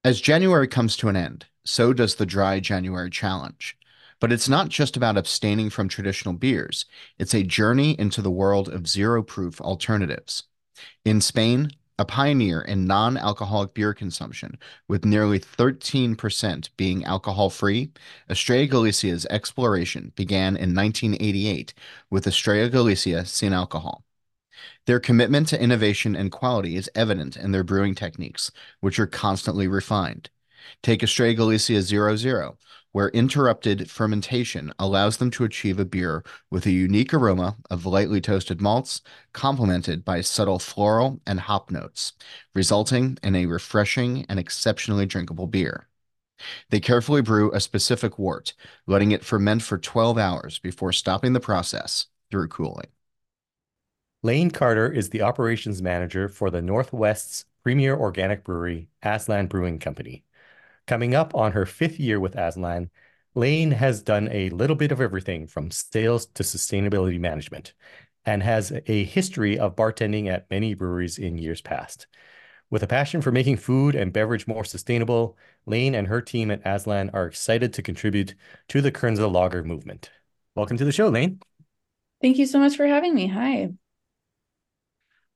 As 0.03 0.19
January 0.21 0.69
comes 0.69 0.97
to 0.97 1.09
an 1.09 1.16
end, 1.16 1.47
so 1.64 1.93
does 1.93 2.14
the 2.14 2.27
Dry 2.27 2.61
January 2.61 3.11
Challenge. 3.11 3.77
But 4.21 4.33
it's 4.33 4.49
not 4.49 4.69
just 4.69 4.97
about 4.97 5.16
abstaining 5.16 5.71
from 5.71 5.88
traditional 5.88 6.35
beers, 6.35 6.85
it's 7.19 7.35
a 7.35 7.43
journey 7.43 7.99
into 7.99 8.23
the 8.23 8.31
world 8.31 8.69
of 8.69 8.87
zero 8.87 9.23
proof 9.23 9.61
alternatives. 9.61 10.45
In 11.05 11.21
Spain, 11.21 11.71
a 12.01 12.05
pioneer 12.07 12.63
in 12.63 12.87
non 12.87 13.19
alcoholic 13.19 13.75
beer 13.75 13.93
consumption, 13.93 14.59
with 14.89 15.05
nearly 15.05 15.39
13% 15.39 16.71
being 16.79 17.05
alcohol 17.05 17.51
free, 17.51 17.93
Estrella 18.31 18.67
Galicia's 18.67 19.27
exploration 19.27 20.11
began 20.17 20.57
in 20.57 20.75
1988 20.75 21.75
with 22.09 22.27
Estrella 22.27 22.71
Galicia 22.71 23.27
Sin 23.27 23.53
Alcohol. 23.53 24.03
Their 24.87 24.99
commitment 24.99 25.49
to 25.49 25.63
innovation 25.63 26.17
and 26.17 26.33
quality 26.33 26.77
is 26.77 26.91
evident 26.95 27.37
in 27.37 27.53
their 27.53 27.65
brewing 27.65 27.95
techniques, 27.95 28.51
which 28.81 28.99
are 28.99 29.07
constantly 29.07 29.69
refined. 29.69 30.31
Take 30.83 31.03
Estrella 31.03 31.35
Galicia 31.35 31.83
00, 31.83 32.57
where 32.92 33.09
interrupted 33.11 33.90
fermentation 33.90 34.72
allows 34.79 35.16
them 35.18 35.31
to 35.31 35.44
achieve 35.44 35.79
a 35.79 35.85
beer 35.85 36.24
with 36.50 36.66
a 36.66 36.70
unique 36.70 37.14
aroma 37.14 37.57
of 37.70 37.87
lightly 37.87 38.20
toasted 38.20 38.61
malts, 38.61 39.00
complemented 39.33 40.05
by 40.05 40.20
subtle 40.20 40.59
floral 40.59 41.20
and 41.26 41.40
hop 41.40 41.70
notes, 41.70 42.12
resulting 42.55 43.18
in 43.22 43.35
a 43.35 43.46
refreshing 43.46 44.26
and 44.29 44.38
exceptionally 44.38 45.07
drinkable 45.07 45.46
beer. 45.46 45.88
They 46.70 46.81
carefully 46.81 47.22
brew 47.22 47.53
a 47.53 47.61
specific 47.61 48.18
wort, 48.18 48.55
letting 48.87 49.12
it 49.12 49.24
ferment 49.24 49.62
for 49.62 49.79
12 49.79 50.18
hours 50.18 50.59
before 50.59 50.92
stopping 50.92 51.33
the 51.33 51.40
process 51.40 52.07
through 52.31 52.48
cooling. 52.48 52.88
Lane 54.22 54.50
Carter 54.50 54.90
is 54.90 55.11
the 55.11 55.22
operations 55.22 55.81
manager 55.81 56.29
for 56.29 56.50
the 56.50 56.61
Northwest's 56.61 57.46
premier 57.62 57.96
organic 57.96 58.44
brewery, 58.44 58.88
Aslan 59.03 59.46
Brewing 59.46 59.79
Company. 59.79 60.24
Coming 60.90 61.14
up 61.14 61.37
on 61.37 61.53
her 61.53 61.66
fifth 61.66 62.00
year 62.00 62.18
with 62.18 62.35
Aslan, 62.35 62.90
Lane 63.37 63.70
has 63.70 64.03
done 64.03 64.29
a 64.33 64.50
little 64.50 64.74
bit 64.74 64.90
of 64.90 65.00
everything 65.00 65.46
from 65.46 65.70
sales 65.70 66.26
to 66.26 66.42
sustainability 66.42 67.20
management 67.20 67.74
and 68.24 68.42
has 68.42 68.72
a 68.88 69.05
history 69.05 69.57
of 69.57 69.76
bartending 69.76 70.26
at 70.26 70.50
many 70.50 70.74
breweries 70.74 71.16
in 71.16 71.38
years 71.38 71.61
past. 71.61 72.09
With 72.70 72.83
a 72.83 72.88
passion 72.88 73.22
for 73.22 73.31
making 73.31 73.59
food 73.59 73.94
and 73.94 74.12
beverage 74.12 74.48
more 74.48 74.64
sustainable, 74.64 75.38
Lane 75.64 75.94
and 75.94 76.09
her 76.09 76.20
team 76.20 76.50
at 76.50 76.66
Aslan 76.66 77.11
are 77.11 77.26
excited 77.26 77.72
to 77.74 77.83
contribute 77.83 78.35
to 78.66 78.81
the 78.81 78.90
Kernza 78.90 79.31
Lager 79.31 79.62
movement. 79.62 80.11
Welcome 80.57 80.76
to 80.79 80.85
the 80.85 80.90
show, 80.90 81.09
Lane. 81.09 81.38
Thank 82.20 82.37
you 82.37 82.46
so 82.46 82.59
much 82.59 82.76
for 82.76 82.88
having 82.88 83.14
me. 83.14 83.29
Hi. 83.29 83.68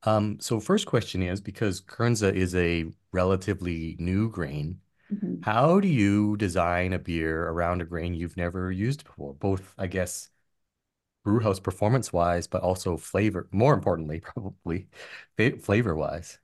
Um, 0.02 0.38
so 0.40 0.58
first 0.58 0.86
question 0.86 1.22
is 1.22 1.40
because 1.40 1.80
Kernza 1.80 2.34
is 2.34 2.56
a 2.56 2.86
relatively 3.12 3.94
new 4.00 4.28
grain, 4.28 4.80
Mhm. 5.10 5.44
how 5.44 5.80
do 5.80 5.88
you 5.88 6.36
design 6.36 6.92
a 6.92 6.98
beer 6.98 7.48
around 7.48 7.82
a 7.82 7.84
grain 7.84 8.14
you've 8.14 8.36
never 8.36 8.72
used 8.72 9.04
before? 9.04 9.34
Both, 9.34 9.74
I 9.78 9.86
guess, 9.86 10.30
brewhouse 11.24 11.60
performance 11.60 12.12
wise, 12.12 12.46
but 12.48 12.62
also 12.62 12.96
flavor, 12.96 13.48
more 13.52 13.74
importantly, 13.74 14.20
probably 14.22 14.88
flavor 15.60 15.96
wise. 15.96 16.38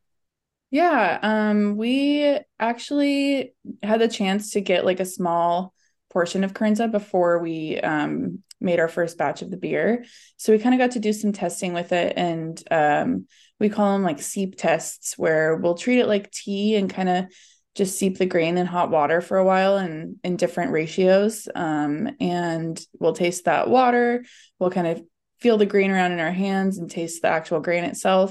Yeah, 0.70 1.18
um, 1.22 1.76
we 1.76 2.38
actually 2.60 3.54
had 3.82 4.00
the 4.00 4.08
chance 4.08 4.52
to 4.52 4.60
get 4.60 4.84
like 4.84 5.00
a 5.00 5.04
small 5.04 5.74
portion 6.10 6.44
of 6.44 6.54
Kernza 6.54 6.90
before 6.90 7.38
we 7.40 7.78
um 7.80 8.42
made 8.62 8.78
our 8.78 8.88
first 8.88 9.16
batch 9.16 9.42
of 9.42 9.50
the 9.50 9.56
beer. 9.56 10.04
So 10.36 10.52
we 10.52 10.58
kind 10.58 10.74
of 10.74 10.78
got 10.78 10.92
to 10.92 11.00
do 11.00 11.12
some 11.12 11.32
testing 11.32 11.72
with 11.72 11.92
it 11.92 12.12
and 12.16 12.62
um 12.70 13.26
we 13.58 13.68
call 13.68 13.92
them 13.94 14.02
like 14.02 14.20
seep 14.22 14.56
tests 14.56 15.16
where 15.18 15.56
we'll 15.56 15.74
treat 15.76 15.98
it 16.00 16.06
like 16.06 16.30
tea 16.30 16.76
and 16.76 16.88
kind 16.92 17.08
of 17.08 17.24
just 17.80 17.98
seep 17.98 18.14
the 18.18 18.32
grain 18.34 18.58
in 18.58 18.66
hot 18.66 18.90
water 18.90 19.20
for 19.20 19.36
a 19.38 19.44
while 19.44 19.76
and 19.84 20.16
in 20.22 20.36
different 20.36 20.72
ratios. 20.72 21.48
Um, 21.54 21.94
and 22.20 22.74
we'll 23.00 23.18
taste 23.24 23.44
that 23.44 23.68
water. 23.68 24.24
We'll 24.58 24.76
kind 24.78 24.86
of 24.92 25.02
feel 25.40 25.58
the 25.58 25.72
grain 25.72 25.90
around 25.90 26.12
in 26.12 26.20
our 26.20 26.36
hands 26.44 26.78
and 26.78 26.90
taste 26.90 27.22
the 27.22 27.28
actual 27.28 27.60
grain 27.60 27.84
itself. 27.84 28.30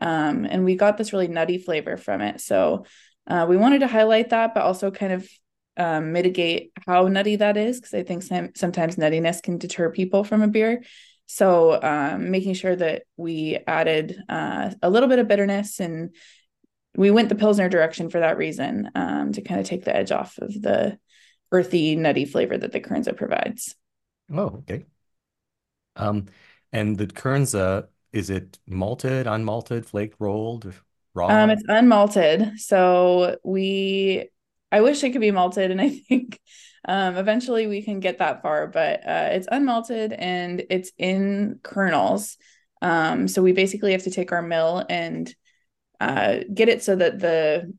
Um, 0.00 0.46
and 0.50 0.64
we 0.64 0.76
got 0.76 0.96
this 0.96 1.12
really 1.12 1.28
nutty 1.28 1.58
flavor 1.58 1.96
from 1.96 2.20
it. 2.20 2.40
So 2.40 2.84
Uh, 3.28 3.44
we 3.48 3.56
wanted 3.56 3.80
to 3.80 3.88
highlight 3.98 4.30
that, 4.30 4.54
but 4.54 4.62
also 4.62 4.90
kind 4.90 5.12
of 5.12 5.28
um, 5.76 6.12
mitigate 6.12 6.70
how 6.86 7.08
nutty 7.08 7.36
that 7.36 7.56
is 7.56 7.80
because 7.80 7.94
I 8.00 8.04
think 8.04 8.22
some, 8.22 8.50
sometimes 8.54 8.96
nuttiness 8.96 9.42
can 9.42 9.58
deter 9.58 9.90
people 9.90 10.22
from 10.22 10.42
a 10.42 10.48
beer. 10.48 10.84
So 11.26 11.74
um, 11.82 12.30
making 12.30 12.54
sure 12.54 12.76
that 12.76 13.02
we 13.16 13.58
added 13.66 14.16
uh, 14.28 14.70
a 14.80 14.90
little 14.90 15.08
bit 15.08 15.18
of 15.18 15.26
bitterness 15.26 15.80
and 15.80 16.14
we 16.96 17.10
went 17.10 17.28
the 17.28 17.34
Pilsner 17.34 17.68
direction 17.68 18.10
for 18.10 18.20
that 18.20 18.38
reason 18.38 18.90
um, 18.94 19.32
to 19.32 19.42
kind 19.42 19.60
of 19.60 19.66
take 19.66 19.84
the 19.84 19.94
edge 19.94 20.12
off 20.12 20.38
of 20.38 20.52
the 20.60 20.98
earthy, 21.52 21.96
nutty 21.96 22.24
flavor 22.24 22.56
that 22.56 22.72
the 22.72 22.80
Kernza 22.80 23.16
provides. 23.16 23.74
Oh, 24.32 24.62
okay. 24.68 24.86
Um, 25.94 26.26
and 26.72 26.96
the 26.96 27.06
Kernza, 27.06 27.86
is 28.12 28.30
it 28.30 28.58
malted, 28.66 29.26
unmalted, 29.26 29.86
flaked, 29.86 30.16
rolled, 30.18 30.72
raw? 31.14 31.28
Um, 31.28 31.50
it's 31.50 31.62
unmalted. 31.64 32.58
So 32.58 33.36
we, 33.44 34.28
I 34.72 34.80
wish 34.80 35.02
it 35.04 35.10
could 35.10 35.20
be 35.20 35.30
malted, 35.30 35.70
and 35.70 35.80
I 35.80 35.90
think 35.90 36.40
um, 36.86 37.16
eventually 37.16 37.66
we 37.66 37.82
can 37.82 38.00
get 38.00 38.18
that 38.18 38.42
far, 38.42 38.66
but 38.66 39.06
uh, 39.06 39.28
it's 39.32 39.48
unmalted 39.48 40.14
and 40.18 40.64
it's 40.70 40.92
in 40.98 41.60
kernels. 41.62 42.36
Um, 42.82 43.28
so 43.28 43.42
we 43.42 43.52
basically 43.52 43.92
have 43.92 44.04
to 44.04 44.10
take 44.10 44.32
our 44.32 44.42
mill 44.42 44.84
and 44.88 45.32
uh, 46.00 46.38
get 46.52 46.68
it 46.68 46.82
so 46.82 46.96
that 46.96 47.18
the 47.18 47.72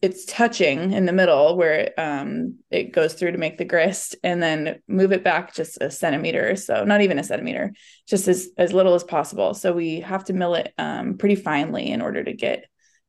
it's 0.00 0.24
touching 0.26 0.92
in 0.92 1.06
the 1.06 1.12
middle 1.12 1.56
where 1.56 1.72
it, 1.72 1.94
um, 1.98 2.56
it 2.70 2.92
goes 2.92 3.14
through 3.14 3.32
to 3.32 3.38
make 3.38 3.58
the 3.58 3.64
grist 3.64 4.14
and 4.22 4.40
then 4.40 4.80
move 4.86 5.12
it 5.12 5.24
back 5.24 5.52
just 5.54 5.76
a 5.80 5.90
centimeter 5.90 6.54
so 6.54 6.84
not 6.84 7.00
even 7.00 7.18
a 7.18 7.24
centimeter 7.24 7.72
just 8.06 8.28
as 8.28 8.48
as 8.56 8.72
little 8.72 8.94
as 8.94 9.02
possible. 9.02 9.54
So 9.54 9.72
we 9.72 10.00
have 10.00 10.24
to 10.26 10.32
mill 10.32 10.54
it 10.54 10.72
um, 10.78 11.18
pretty 11.18 11.34
finely 11.34 11.90
in 11.90 12.00
order 12.00 12.22
to 12.22 12.32
get 12.32 12.66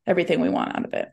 everything 0.07 0.39
we 0.39 0.49
want 0.49 0.75
out 0.75 0.85
of 0.85 0.93
it. 0.93 1.09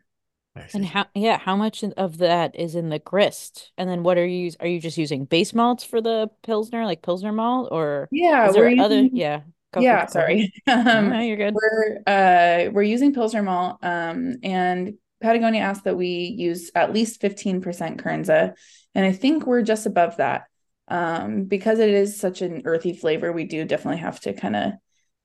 And 0.72 0.86
how 0.86 1.06
yeah 1.14 1.38
how 1.38 1.56
much 1.56 1.82
of 1.82 2.18
that 2.18 2.58
is 2.58 2.74
in 2.74 2.88
the 2.88 3.00
grist? 3.00 3.72
And 3.76 3.90
then 3.90 4.02
what 4.02 4.16
are 4.16 4.26
you 4.26 4.52
are 4.60 4.66
you 4.66 4.80
just 4.80 4.96
using 4.96 5.24
base 5.24 5.52
malts 5.52 5.84
for 5.84 6.00
the 6.00 6.30
pilsner 6.42 6.84
like 6.86 7.02
pilsner 7.02 7.32
malt 7.32 7.68
or 7.70 8.08
yeah 8.12 8.48
is 8.48 8.54
there 8.54 8.64
we're 8.64 8.82
other 8.82 9.00
using, 9.00 9.16
yeah 9.16 9.40
Go, 9.74 9.80
yeah, 9.80 10.06
sorry. 10.06 10.52
um, 10.68 11.10
no, 11.10 11.20
you're 11.20 11.36
good. 11.36 11.54
We're 11.54 11.98
uh 12.06 12.70
we're 12.70 12.82
using 12.82 13.12
Pilsner 13.12 13.42
malt, 13.42 13.78
um, 13.82 14.36
and 14.42 14.94
Patagonia 15.20 15.62
asked 15.62 15.84
that 15.84 15.96
we 15.96 16.08
use 16.38 16.70
at 16.74 16.92
least 16.92 17.20
15% 17.20 18.00
Kernza, 18.00 18.54
and 18.94 19.04
I 19.04 19.12
think 19.12 19.46
we're 19.46 19.62
just 19.62 19.86
above 19.86 20.18
that. 20.18 20.44
Um, 20.86 21.44
because 21.44 21.78
it 21.78 21.88
is 21.88 22.20
such 22.20 22.42
an 22.42 22.62
earthy 22.66 22.92
flavor, 22.92 23.32
we 23.32 23.44
do 23.44 23.64
definitely 23.64 24.00
have 24.00 24.20
to 24.20 24.32
kind 24.32 24.54
of 24.54 24.72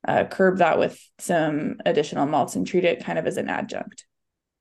uh, 0.07 0.23
curb 0.25 0.59
that 0.59 0.79
with 0.79 0.99
some 1.19 1.75
additional 1.85 2.25
malts 2.25 2.55
and 2.55 2.65
treat 2.65 2.85
it 2.85 3.03
kind 3.03 3.19
of 3.19 3.27
as 3.27 3.38
an 3.38 3.49
adjunct. 3.49 4.05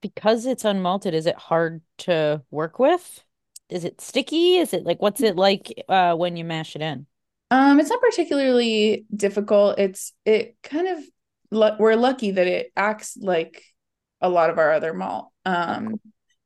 Because 0.03 0.45
it's 0.45 0.65
unmalted, 0.65 1.15
is 1.15 1.27
it 1.27 1.37
hard 1.37 1.83
to 1.99 2.43
work 2.51 2.79
with? 2.79 3.25
Is 3.71 3.85
it 3.85 4.01
sticky? 4.01 4.57
Is 4.57 4.75
it 4.75 4.85
like 4.85 5.01
what's 5.01 5.21
it 5.21 5.37
like 5.37 5.73
uh, 5.89 6.15
when 6.15 6.37
you 6.37 6.45
mash 6.45 6.77
it 6.77 6.83
in? 6.83 7.07
Um, 7.51 7.81
it's 7.81 7.91
not 7.91 8.01
particularly 8.01 9.07
difficult. 9.15 9.79
It's 9.79 10.13
it 10.25 10.57
kind 10.63 10.89
of 10.89 11.79
we're 11.79 11.95
lucky 11.95 12.33
that 12.33 12.47
it 12.47 12.73
acts 12.77 13.17
like 13.19 13.63
a 14.21 14.29
lot 14.29 14.51
of 14.51 14.59
our 14.59 14.73
other 14.73 14.93
malt. 14.93 15.29
Um, 15.47 16.01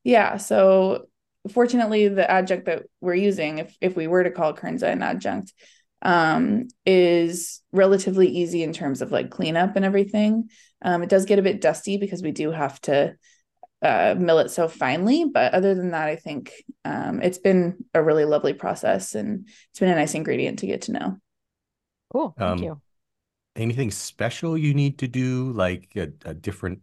yeah, 0.04 0.36
so 0.36 1.06
fortunately, 1.50 2.08
the 2.08 2.30
adjunct 2.30 2.66
that 2.66 2.84
we're 3.00 3.14
using, 3.14 3.58
if 3.58 3.76
if 3.80 3.96
we 3.96 4.06
were 4.06 4.24
to 4.24 4.30
call 4.30 4.54
Kernza 4.54 4.92
an 4.92 5.02
adjunct, 5.02 5.52
um, 6.02 6.68
is 6.86 7.60
relatively 7.72 8.28
easy 8.28 8.62
in 8.62 8.72
terms 8.72 9.02
of 9.02 9.12
like 9.12 9.30
cleanup 9.30 9.76
and 9.76 9.84
everything. 9.84 10.50
Um, 10.82 11.02
it 11.02 11.08
does 11.08 11.26
get 11.26 11.38
a 11.38 11.42
bit 11.42 11.60
dusty 11.60 11.96
because 11.96 12.22
we 12.22 12.32
do 12.32 12.50
have 12.50 12.80
to 12.82 13.14
uh, 13.82 14.14
mill 14.18 14.38
it 14.38 14.50
so 14.50 14.68
finely. 14.68 15.24
But 15.24 15.54
other 15.54 15.74
than 15.74 15.90
that, 15.90 16.08
I 16.08 16.16
think 16.16 16.52
um, 16.84 17.20
it's 17.20 17.38
been 17.38 17.84
a 17.94 18.02
really 18.02 18.24
lovely 18.24 18.54
process 18.54 19.14
and 19.14 19.48
it's 19.70 19.80
been 19.80 19.90
a 19.90 19.96
nice 19.96 20.14
ingredient 20.14 20.60
to 20.60 20.66
get 20.66 20.82
to 20.82 20.92
know. 20.92 21.16
Cool. 22.12 22.34
Thank 22.38 22.50
um, 22.50 22.64
you. 22.64 22.80
Anything 23.56 23.90
special 23.90 24.56
you 24.56 24.72
need 24.72 24.98
to 24.98 25.08
do, 25.08 25.52
like 25.52 25.90
a, 25.96 26.08
a 26.24 26.34
different 26.34 26.80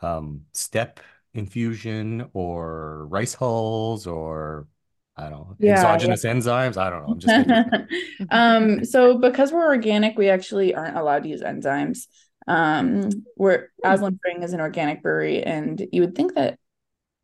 um, 0.00 0.42
step 0.52 1.00
infusion 1.34 2.28
or 2.34 3.06
rice 3.06 3.34
hulls 3.34 4.06
or 4.06 4.68
I 5.16 5.28
don't 5.28 5.32
know, 5.32 5.56
yeah, 5.58 5.74
exogenous 5.74 6.24
yeah. 6.24 6.32
enzymes. 6.34 6.76
I 6.76 6.90
don't 6.90 7.06
know. 7.06 7.12
I'm 7.12 7.18
just 7.18 7.90
um, 8.30 8.84
so 8.84 9.18
because 9.18 9.52
we're 9.52 9.66
organic, 9.66 10.16
we 10.16 10.30
actually 10.30 10.74
aren't 10.74 10.96
allowed 10.96 11.24
to 11.24 11.28
use 11.28 11.42
enzymes 11.42 12.06
um 12.48 13.10
where 13.36 13.70
hmm. 13.82 13.90
Aslan 13.90 14.18
Brewing 14.22 14.42
is 14.42 14.52
an 14.52 14.60
organic 14.60 15.02
brewery 15.02 15.42
and 15.42 15.86
you 15.92 16.02
would 16.02 16.14
think 16.14 16.34
that 16.34 16.58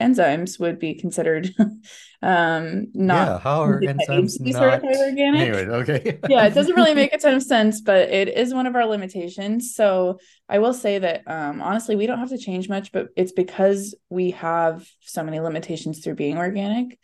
enzymes 0.00 0.60
would 0.60 0.78
be 0.78 0.94
considered 0.94 1.50
um 2.22 2.86
not 2.94 3.26
yeah 3.26 3.38
how 3.38 3.62
are 3.62 3.80
enzymes 3.80 4.40
not 4.40 4.80
certified 4.80 4.96
organic. 4.96 5.40
Anyway 5.40 5.66
okay. 5.66 6.18
Yeah 6.28 6.46
it 6.46 6.54
doesn't 6.54 6.74
really 6.76 6.94
make 6.94 7.12
a 7.14 7.18
ton 7.18 7.34
of 7.34 7.42
sense 7.42 7.80
but 7.80 8.08
it 8.08 8.28
is 8.28 8.54
one 8.54 8.66
of 8.66 8.76
our 8.76 8.86
limitations. 8.86 9.74
So 9.74 10.18
i 10.48 10.58
will 10.58 10.74
say 10.74 10.98
that 10.98 11.22
um 11.26 11.60
honestly 11.60 11.96
we 11.96 12.06
don't 12.06 12.18
have 12.18 12.30
to 12.30 12.38
change 12.38 12.68
much 12.68 12.92
but 12.92 13.08
it's 13.16 13.32
because 13.32 13.94
we 14.08 14.32
have 14.32 14.86
so 15.00 15.22
many 15.24 15.40
limitations 15.40 16.00
through 16.02 16.14
being 16.14 16.38
organic. 16.38 16.98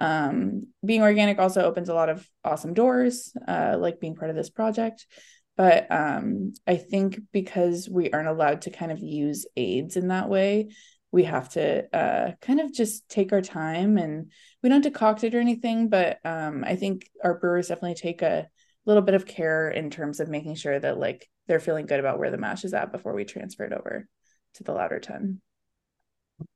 Um 0.00 0.68
being 0.84 1.02
organic 1.02 1.38
also 1.38 1.62
opens 1.62 1.88
a 1.88 1.94
lot 1.94 2.10
of 2.10 2.28
awesome 2.44 2.74
doors 2.74 3.32
uh 3.48 3.76
like 3.78 3.98
being 3.98 4.14
part 4.14 4.30
of 4.30 4.36
this 4.36 4.50
project 4.50 5.06
but 5.56 5.90
um, 5.90 6.52
I 6.66 6.76
think 6.76 7.20
because 7.32 7.88
we 7.88 8.10
aren't 8.10 8.28
allowed 8.28 8.62
to 8.62 8.70
kind 8.70 8.92
of 8.92 8.98
use 8.98 9.46
aids 9.56 9.96
in 9.96 10.08
that 10.08 10.28
way, 10.28 10.68
we 11.12 11.24
have 11.24 11.48
to 11.50 11.96
uh, 11.96 12.32
kind 12.42 12.60
of 12.60 12.74
just 12.74 13.08
take 13.08 13.32
our 13.32 13.40
time 13.40 13.96
and 13.96 14.32
we 14.62 14.68
don't 14.68 14.84
decoct 14.84 15.24
it 15.24 15.34
or 15.34 15.40
anything. 15.40 15.88
But 15.88 16.18
um, 16.24 16.62
I 16.64 16.76
think 16.76 17.08
our 17.24 17.38
brewers 17.38 17.68
definitely 17.68 17.94
take 17.94 18.22
a 18.22 18.48
little 18.84 19.02
bit 19.02 19.14
of 19.14 19.26
care 19.26 19.70
in 19.70 19.90
terms 19.90 20.20
of 20.20 20.28
making 20.28 20.56
sure 20.56 20.78
that 20.78 20.98
like 20.98 21.28
they're 21.46 21.60
feeling 21.60 21.86
good 21.86 22.00
about 22.00 22.18
where 22.18 22.30
the 22.30 22.38
mash 22.38 22.64
is 22.64 22.74
at 22.74 22.92
before 22.92 23.14
we 23.14 23.24
transfer 23.24 23.64
it 23.64 23.72
over 23.72 24.06
to 24.54 24.64
the 24.64 24.72
lauter 24.72 25.00
tun. 25.00 25.40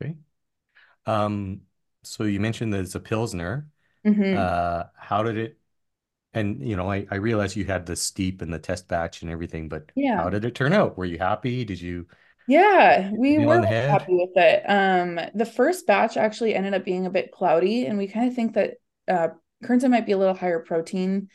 Okay. 0.02 0.16
Um, 1.06 1.62
so 2.02 2.24
you 2.24 2.40
mentioned 2.40 2.74
that 2.74 2.80
it's 2.80 2.94
a 2.94 3.00
Pilsner. 3.00 3.66
Mm-hmm. 4.06 4.36
Uh, 4.36 4.84
how 4.96 5.22
did 5.22 5.38
it 5.38 5.58
and 6.32 6.66
you 6.66 6.76
know, 6.76 6.90
I, 6.90 7.06
I 7.10 7.16
realized 7.16 7.56
you 7.56 7.64
had 7.64 7.86
the 7.86 7.96
steep 7.96 8.42
and 8.42 8.52
the 8.52 8.58
test 8.58 8.88
batch 8.88 9.22
and 9.22 9.30
everything, 9.30 9.68
but 9.68 9.90
yeah, 9.94 10.22
how 10.22 10.30
did 10.30 10.44
it 10.44 10.54
turn 10.54 10.72
out? 10.72 10.96
Were 10.96 11.04
you 11.04 11.18
happy? 11.18 11.64
Did 11.64 11.80
you? 11.80 12.06
Yeah, 12.46 13.10
we 13.12 13.38
were 13.38 13.64
happy 13.64 14.14
with 14.14 14.36
it. 14.36 14.64
Um, 14.68 15.20
the 15.34 15.44
first 15.44 15.86
batch 15.86 16.16
actually 16.16 16.54
ended 16.54 16.74
up 16.74 16.84
being 16.84 17.06
a 17.06 17.10
bit 17.10 17.32
cloudy, 17.32 17.86
and 17.86 17.98
we 17.98 18.08
kind 18.08 18.28
of 18.28 18.34
think 18.34 18.54
that 18.54 18.74
uh, 19.08 19.28
Kernza 19.64 19.90
might 19.90 20.06
be 20.06 20.12
a 20.12 20.18
little 20.18 20.34
higher 20.34 20.60
protein, 20.60 21.28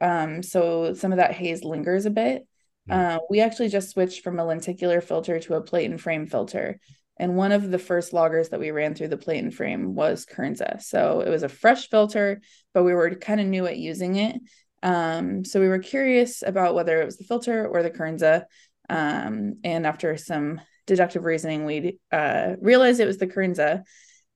um, 0.00 0.42
so 0.42 0.94
some 0.94 1.12
of 1.12 1.18
that 1.18 1.32
haze 1.32 1.64
lingers 1.64 2.06
a 2.06 2.10
bit. 2.10 2.46
Mm. 2.88 2.94
Uh, 2.94 3.18
we 3.28 3.40
actually 3.40 3.68
just 3.68 3.90
switched 3.90 4.22
from 4.22 4.38
a 4.38 4.44
lenticular 4.44 5.00
filter 5.00 5.38
to 5.40 5.54
a 5.54 5.60
plate 5.60 5.90
and 5.90 6.00
frame 6.00 6.26
filter. 6.26 6.80
And 7.20 7.36
one 7.36 7.52
of 7.52 7.70
the 7.70 7.78
first 7.78 8.12
lagers 8.12 8.48
that 8.48 8.60
we 8.60 8.70
ran 8.70 8.94
through 8.94 9.08
the 9.08 9.18
plate 9.18 9.44
and 9.44 9.54
frame 9.54 9.94
was 9.94 10.24
Kernza. 10.24 10.80
So 10.80 11.20
it 11.20 11.28
was 11.28 11.42
a 11.42 11.50
fresh 11.50 11.90
filter, 11.90 12.40
but 12.72 12.82
we 12.82 12.94
were 12.94 13.14
kind 13.14 13.42
of 13.42 13.46
new 13.46 13.66
at 13.66 13.76
using 13.76 14.16
it. 14.16 14.40
Um, 14.82 15.44
so 15.44 15.60
we 15.60 15.68
were 15.68 15.80
curious 15.80 16.42
about 16.42 16.74
whether 16.74 16.98
it 16.98 17.04
was 17.04 17.18
the 17.18 17.24
filter 17.24 17.68
or 17.68 17.82
the 17.82 17.90
Kernza. 17.90 18.44
Um, 18.88 19.56
and 19.62 19.86
after 19.86 20.16
some 20.16 20.62
deductive 20.86 21.24
reasoning, 21.24 21.66
we 21.66 21.98
uh, 22.10 22.54
realized 22.58 23.00
it 23.00 23.06
was 23.06 23.18
the 23.18 23.26
Kernza. 23.26 23.82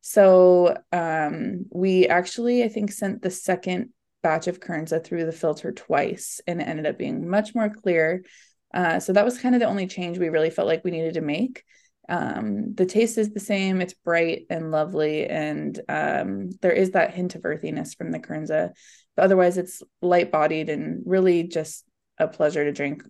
So 0.02 0.76
um, 0.92 1.64
we 1.72 2.06
actually, 2.06 2.64
I 2.64 2.68
think, 2.68 2.92
sent 2.92 3.22
the 3.22 3.30
second 3.30 3.94
batch 4.22 4.46
of 4.46 4.60
Kernza 4.60 5.02
through 5.02 5.24
the 5.24 5.32
filter 5.32 5.72
twice, 5.72 6.42
and 6.46 6.60
it 6.60 6.68
ended 6.68 6.84
up 6.84 6.98
being 6.98 7.30
much 7.30 7.54
more 7.54 7.70
clear. 7.70 8.24
Uh, 8.74 9.00
so 9.00 9.14
that 9.14 9.24
was 9.24 9.38
kind 9.38 9.54
of 9.54 9.62
the 9.62 9.68
only 9.68 9.86
change 9.86 10.18
we 10.18 10.28
really 10.28 10.50
felt 10.50 10.68
like 10.68 10.84
we 10.84 10.90
needed 10.90 11.14
to 11.14 11.22
make 11.22 11.64
um 12.08 12.74
the 12.74 12.86
taste 12.86 13.16
is 13.18 13.32
the 13.32 13.40
same 13.40 13.80
it's 13.80 13.94
bright 13.94 14.46
and 14.50 14.70
lovely 14.70 15.26
and 15.26 15.80
um 15.88 16.50
there 16.60 16.72
is 16.72 16.90
that 16.90 17.14
hint 17.14 17.34
of 17.34 17.44
earthiness 17.44 17.94
from 17.94 18.10
the 18.10 18.18
kernza. 18.18 18.72
But 19.16 19.24
otherwise 19.24 19.58
it's 19.58 19.82
light 20.02 20.30
bodied 20.30 20.68
and 20.68 21.02
really 21.06 21.44
just 21.44 21.84
a 22.18 22.28
pleasure 22.28 22.64
to 22.64 22.72
drink 22.72 23.02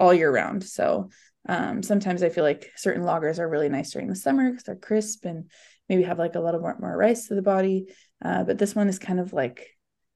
all 0.00 0.12
year 0.12 0.32
round. 0.32 0.64
So 0.64 1.10
um 1.48 1.82
sometimes 1.82 2.22
i 2.22 2.30
feel 2.30 2.44
like 2.44 2.70
certain 2.74 3.02
lagers 3.02 3.38
are 3.38 3.48
really 3.48 3.68
nice 3.68 3.92
during 3.92 4.08
the 4.08 4.16
summer 4.16 4.50
because 4.50 4.64
they're 4.64 4.76
crisp 4.76 5.26
and 5.26 5.50
maybe 5.88 6.02
have 6.02 6.18
like 6.18 6.34
a 6.34 6.40
little 6.40 6.60
more, 6.60 6.76
more 6.80 6.96
rice 6.96 7.28
to 7.28 7.34
the 7.34 7.42
body. 7.42 7.86
Uh, 8.24 8.44
but 8.44 8.58
this 8.58 8.74
one 8.74 8.88
is 8.88 8.98
kind 8.98 9.20
of 9.20 9.32
like 9.32 9.68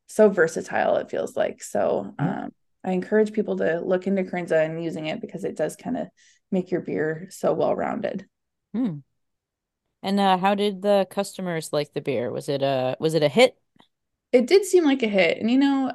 so 0.07 0.31
versatile 0.31 0.97
it 0.97 1.11
feels 1.11 1.37
like. 1.37 1.63
So 1.63 2.15
um 2.19 2.51
I 2.85 2.93
encourage 2.93 3.33
people 3.33 3.57
to 3.59 3.81
look 3.81 4.07
into 4.07 4.25
Kernza 4.25 4.65
and 4.65 4.83
using 4.83 5.07
it 5.07 5.21
because 5.21 5.45
it 5.45 5.57
does 5.57 5.77
kind 5.77 5.97
of 5.97 6.09
make 6.51 6.71
your 6.71 6.81
beer 6.81 7.29
so 7.31 7.53
well 7.53 7.75
rounded. 7.75 8.27
Hmm. 8.73 8.99
And 10.03 10.21
uh, 10.21 10.39
how 10.39 10.55
did 10.55 10.83
the 10.83 11.07
customers 11.11 11.73
like 11.73 11.93
the 11.93 12.01
beer? 12.01 12.31
Was 12.31 12.49
it 12.49 12.63
a 12.63 12.97
was 13.01 13.15
it 13.15 13.23
a 13.23 13.29
hit? 13.29 13.57
It 14.33 14.47
did 14.47 14.65
seem 14.65 14.85
like 14.85 15.03
a 15.03 15.09
hit, 15.09 15.39
and 15.39 15.51
you 15.51 15.59
know, 15.59 15.93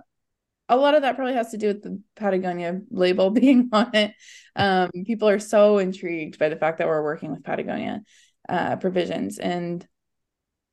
a 0.68 0.76
lot 0.76 0.96
of 0.96 1.04
that 1.04 1.16
probably 1.16 1.36
has 1.36 1.52
to 1.52 1.58
do 1.58 1.68
with 1.68 1.84
the 1.84 2.02
Patagonia 2.16 2.82
label 2.92 3.30
being 3.42 3.70
on 3.72 3.96
it. 3.96 4.14
Um, 4.56 4.90
people 5.06 5.30
are 5.30 5.40
so 5.40 5.78
intrigued 5.78 6.38
by 6.38 6.50
the 6.50 6.56
fact 6.56 6.80
that 6.80 6.88
we're 6.88 7.04
working 7.04 7.32
with 7.32 7.44
Patagonia. 7.44 8.02
uh, 8.50 8.76
provisions. 8.78 9.40
And 9.40 9.88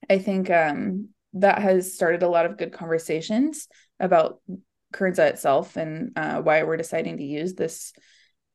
I 0.08 0.18
think 0.18 0.50
um, 0.50 1.10
that 1.34 1.60
has 1.60 1.94
started 1.94 2.22
a 2.22 2.28
lot 2.28 2.46
of 2.46 2.58
good 2.58 2.72
conversations 2.72 3.68
about 3.98 4.40
Kernza 4.92 5.30
itself 5.30 5.76
and 5.76 6.12
uh, 6.16 6.40
why 6.40 6.62
we're 6.62 6.76
deciding 6.76 7.18
to 7.18 7.24
use 7.24 7.54
this 7.54 7.92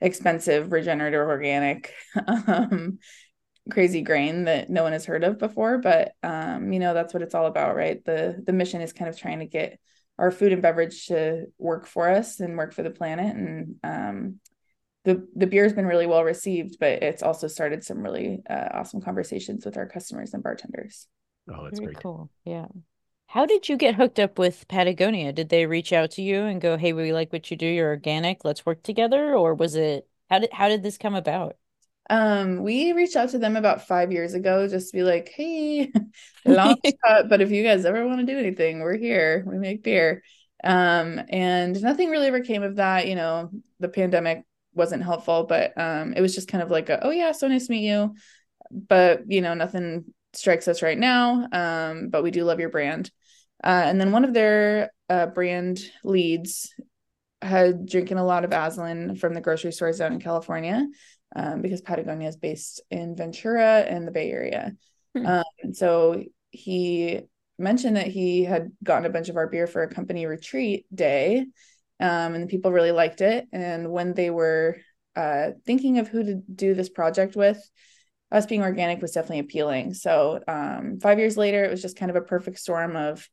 expensive 0.01 0.71
regenerative 0.71 1.21
organic 1.21 1.93
um, 2.27 2.99
crazy 3.71 4.01
grain 4.01 4.45
that 4.45 4.69
no 4.69 4.83
one 4.83 4.91
has 4.91 5.05
heard 5.05 5.23
of 5.23 5.39
before. 5.39 5.77
But 5.77 6.13
um, 6.23 6.71
you 6.73 6.79
know 6.79 6.93
that's 6.93 7.13
what 7.13 7.23
it's 7.23 7.35
all 7.35 7.45
about 7.45 7.75
right? 7.75 8.03
The 8.03 8.41
the 8.45 8.53
mission 8.53 8.81
is 8.81 8.93
kind 8.93 9.09
of 9.09 9.17
trying 9.17 9.39
to 9.39 9.45
get 9.45 9.79
our 10.17 10.31
food 10.31 10.53
and 10.53 10.61
beverage 10.61 11.07
to 11.07 11.47
work 11.57 11.87
for 11.87 12.09
us 12.09 12.39
and 12.39 12.57
work 12.57 12.73
for 12.73 12.83
the 12.83 12.91
planet. 12.91 13.35
And 13.35 13.75
um, 13.83 14.39
the 15.03 15.27
the 15.35 15.47
beer 15.47 15.63
has 15.63 15.73
been 15.73 15.85
really 15.85 16.07
well 16.07 16.23
received 16.23 16.77
but 16.79 17.03
it's 17.03 17.21
also 17.23 17.47
started 17.47 17.83
some 17.83 17.99
really 17.99 18.41
uh, 18.49 18.69
awesome 18.73 19.01
conversations 19.01 19.65
with 19.65 19.77
our 19.77 19.87
customers 19.87 20.33
and 20.33 20.43
bartenders. 20.43 21.07
Oh 21.49 21.63
that's 21.63 21.79
Very 21.79 21.93
great. 21.93 22.03
cool. 22.03 22.29
Yeah. 22.43 22.67
How 23.35 23.45
did 23.45 23.67
you 23.67 23.75
get 23.75 23.95
hooked 23.95 24.17
up 24.17 24.39
with 24.39 24.65
Patagonia? 24.69 25.33
Did 25.33 25.49
they 25.49 25.65
reach 25.65 25.91
out 25.91 26.11
to 26.11 26.21
you 26.21 26.43
and 26.43 26.61
go, 26.61 26.77
"Hey, 26.77 26.93
we 26.93 27.11
like 27.11 27.33
what 27.33 27.51
you 27.51 27.57
do. 27.57 27.65
You're 27.65 27.89
organic. 27.89 28.45
Let's 28.45 28.65
work 28.65 28.81
together," 28.81 29.35
or 29.35 29.53
was 29.53 29.75
it 29.75 30.07
how 30.29 30.39
did 30.39 30.53
how 30.53 30.69
did 30.69 30.83
this 30.83 30.97
come 30.97 31.15
about? 31.15 31.57
Um, 32.09 32.63
we 32.63 32.93
reached 32.93 33.17
out 33.17 33.31
to 33.31 33.37
them 33.37 33.57
about 33.57 33.87
five 33.87 34.13
years 34.13 34.35
ago 34.35 34.69
just 34.69 34.91
to 34.91 34.97
be 34.97 35.03
like, 35.03 35.33
hey, 35.35 35.91
long 36.45 36.77
shot, 37.05 37.27
but 37.27 37.41
if 37.41 37.51
you 37.51 37.61
guys 37.61 37.83
ever 37.83 38.07
want 38.07 38.21
to 38.21 38.25
do 38.25 38.39
anything, 38.39 38.79
we're 38.79 38.95
here. 38.95 39.43
We 39.45 39.57
make 39.57 39.83
beer. 39.83 40.23
Um, 40.63 41.19
and 41.27 41.81
nothing 41.81 42.09
really 42.09 42.27
ever 42.27 42.39
came 42.39 42.63
of 42.63 42.77
that. 42.77 43.05
You 43.05 43.15
know, 43.15 43.49
the 43.81 43.89
pandemic 43.89 44.43
wasn't 44.73 45.03
helpful, 45.03 45.43
but 45.43 45.77
um, 45.77 46.13
it 46.13 46.21
was 46.21 46.35
just 46.35 46.47
kind 46.47 46.63
of 46.63 46.71
like, 46.71 46.87
a, 46.87 47.03
oh 47.03 47.11
yeah, 47.11 47.33
so 47.33 47.49
nice 47.49 47.65
to 47.67 47.73
meet 47.73 47.85
you. 47.85 48.15
But 48.71 49.29
you 49.29 49.41
know, 49.41 49.55
nothing 49.55 50.05
strikes 50.31 50.69
us 50.69 50.81
right 50.81 50.97
now. 50.97 51.47
Um, 51.51 52.09
but 52.09 52.23
we 52.23 52.31
do 52.31 52.45
love 52.45 52.61
your 52.61 52.69
brand. 52.69 53.11
Uh, 53.65 53.83
and 53.85 53.99
then 53.99 54.11
one 54.11 54.23
of 54.23 54.33
their 54.33 54.91
uh, 55.09 55.25
brand 55.25 55.79
leads 56.03 56.71
had 57.41 57.87
drinking 57.87 58.17
a 58.17 58.25
lot 58.25 58.45
of 58.45 58.51
Aslan 58.51 59.15
from 59.15 59.33
the 59.33 59.41
grocery 59.41 59.71
stores 59.71 59.97
down 59.97 60.13
in 60.13 60.21
California 60.21 60.87
um, 61.35 61.61
because 61.61 61.81
Patagonia 61.81 62.29
is 62.29 62.37
based 62.37 62.81
in 62.91 63.15
Ventura 63.15 63.79
and 63.79 64.07
the 64.07 64.11
Bay 64.11 64.31
Area. 64.31 64.73
Hmm. 65.15 65.25
Um, 65.25 65.43
and 65.63 65.75
so 65.75 66.23
he 66.51 67.21
mentioned 67.57 67.97
that 67.97 68.07
he 68.07 68.43
had 68.43 68.71
gotten 68.83 69.05
a 69.05 69.09
bunch 69.09 69.29
of 69.29 69.37
our 69.37 69.47
beer 69.47 69.67
for 69.67 69.83
a 69.83 69.93
company 69.93 70.25
retreat 70.25 70.85
day, 70.93 71.45
um, 71.99 72.35
and 72.35 72.43
the 72.43 72.47
people 72.47 72.71
really 72.71 72.91
liked 72.91 73.21
it. 73.21 73.47
And 73.51 73.91
when 73.91 74.13
they 74.13 74.29
were 74.29 74.77
uh, 75.15 75.51
thinking 75.65 75.99
of 75.99 76.07
who 76.07 76.23
to 76.23 76.35
do 76.35 76.73
this 76.73 76.89
project 76.89 77.35
with, 77.35 77.59
us 78.31 78.45
being 78.45 78.63
organic 78.63 79.01
was 79.01 79.11
definitely 79.11 79.39
appealing. 79.39 79.93
So 79.93 80.41
um, 80.47 80.99
five 81.01 81.19
years 81.19 81.37
later, 81.37 81.63
it 81.63 81.71
was 81.71 81.81
just 81.81 81.97
kind 81.97 82.09
of 82.09 82.17
a 82.17 82.21
perfect 82.21 82.59
storm 82.59 82.95
of 82.95 83.27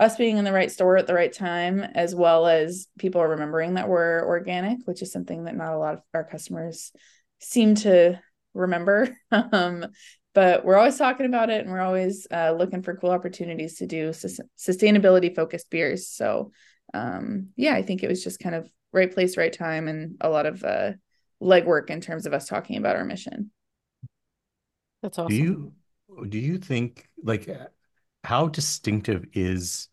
us 0.00 0.16
being 0.16 0.38
in 0.38 0.44
the 0.44 0.52
right 0.52 0.72
store 0.72 0.96
at 0.96 1.06
the 1.06 1.14
right 1.14 1.32
time, 1.32 1.80
as 1.80 2.14
well 2.14 2.46
as 2.46 2.88
people 2.98 3.22
remembering 3.22 3.74
that 3.74 3.88
we're 3.88 4.26
organic, 4.26 4.78
which 4.86 5.02
is 5.02 5.12
something 5.12 5.44
that 5.44 5.54
not 5.54 5.74
a 5.74 5.78
lot 5.78 5.94
of 5.94 6.00
our 6.14 6.24
customers 6.24 6.90
seem 7.38 7.74
to 7.74 8.18
remember. 8.54 9.14
um, 9.30 9.86
but 10.32 10.64
we're 10.64 10.78
always 10.78 10.96
talking 10.96 11.26
about 11.26 11.50
it 11.50 11.60
and 11.60 11.70
we're 11.70 11.80
always 11.80 12.26
uh, 12.32 12.52
looking 12.52 12.82
for 12.82 12.96
cool 12.96 13.10
opportunities 13.10 13.76
to 13.76 13.86
do 13.86 14.14
su- 14.14 14.42
sustainability 14.58 15.34
focused 15.36 15.68
beers. 15.68 16.08
So, 16.08 16.50
um, 16.94 17.48
yeah, 17.56 17.74
I 17.74 17.82
think 17.82 18.02
it 18.02 18.08
was 18.08 18.24
just 18.24 18.40
kind 18.40 18.54
of 18.54 18.70
right 18.92 19.12
place, 19.12 19.36
right 19.36 19.52
time, 19.52 19.86
and 19.86 20.16
a 20.22 20.30
lot 20.30 20.46
of 20.46 20.64
uh, 20.64 20.92
legwork 21.42 21.90
in 21.90 22.00
terms 22.00 22.24
of 22.24 22.32
us 22.32 22.48
talking 22.48 22.78
about 22.78 22.96
our 22.96 23.04
mission. 23.04 23.50
That's 25.02 25.18
awesome. 25.18 25.28
Do 25.28 25.42
you 25.42 25.72
do 26.28 26.38
you 26.38 26.56
think 26.58 27.06
like 27.22 27.48
how 28.24 28.48
distinctive 28.48 29.26
is 29.32 29.89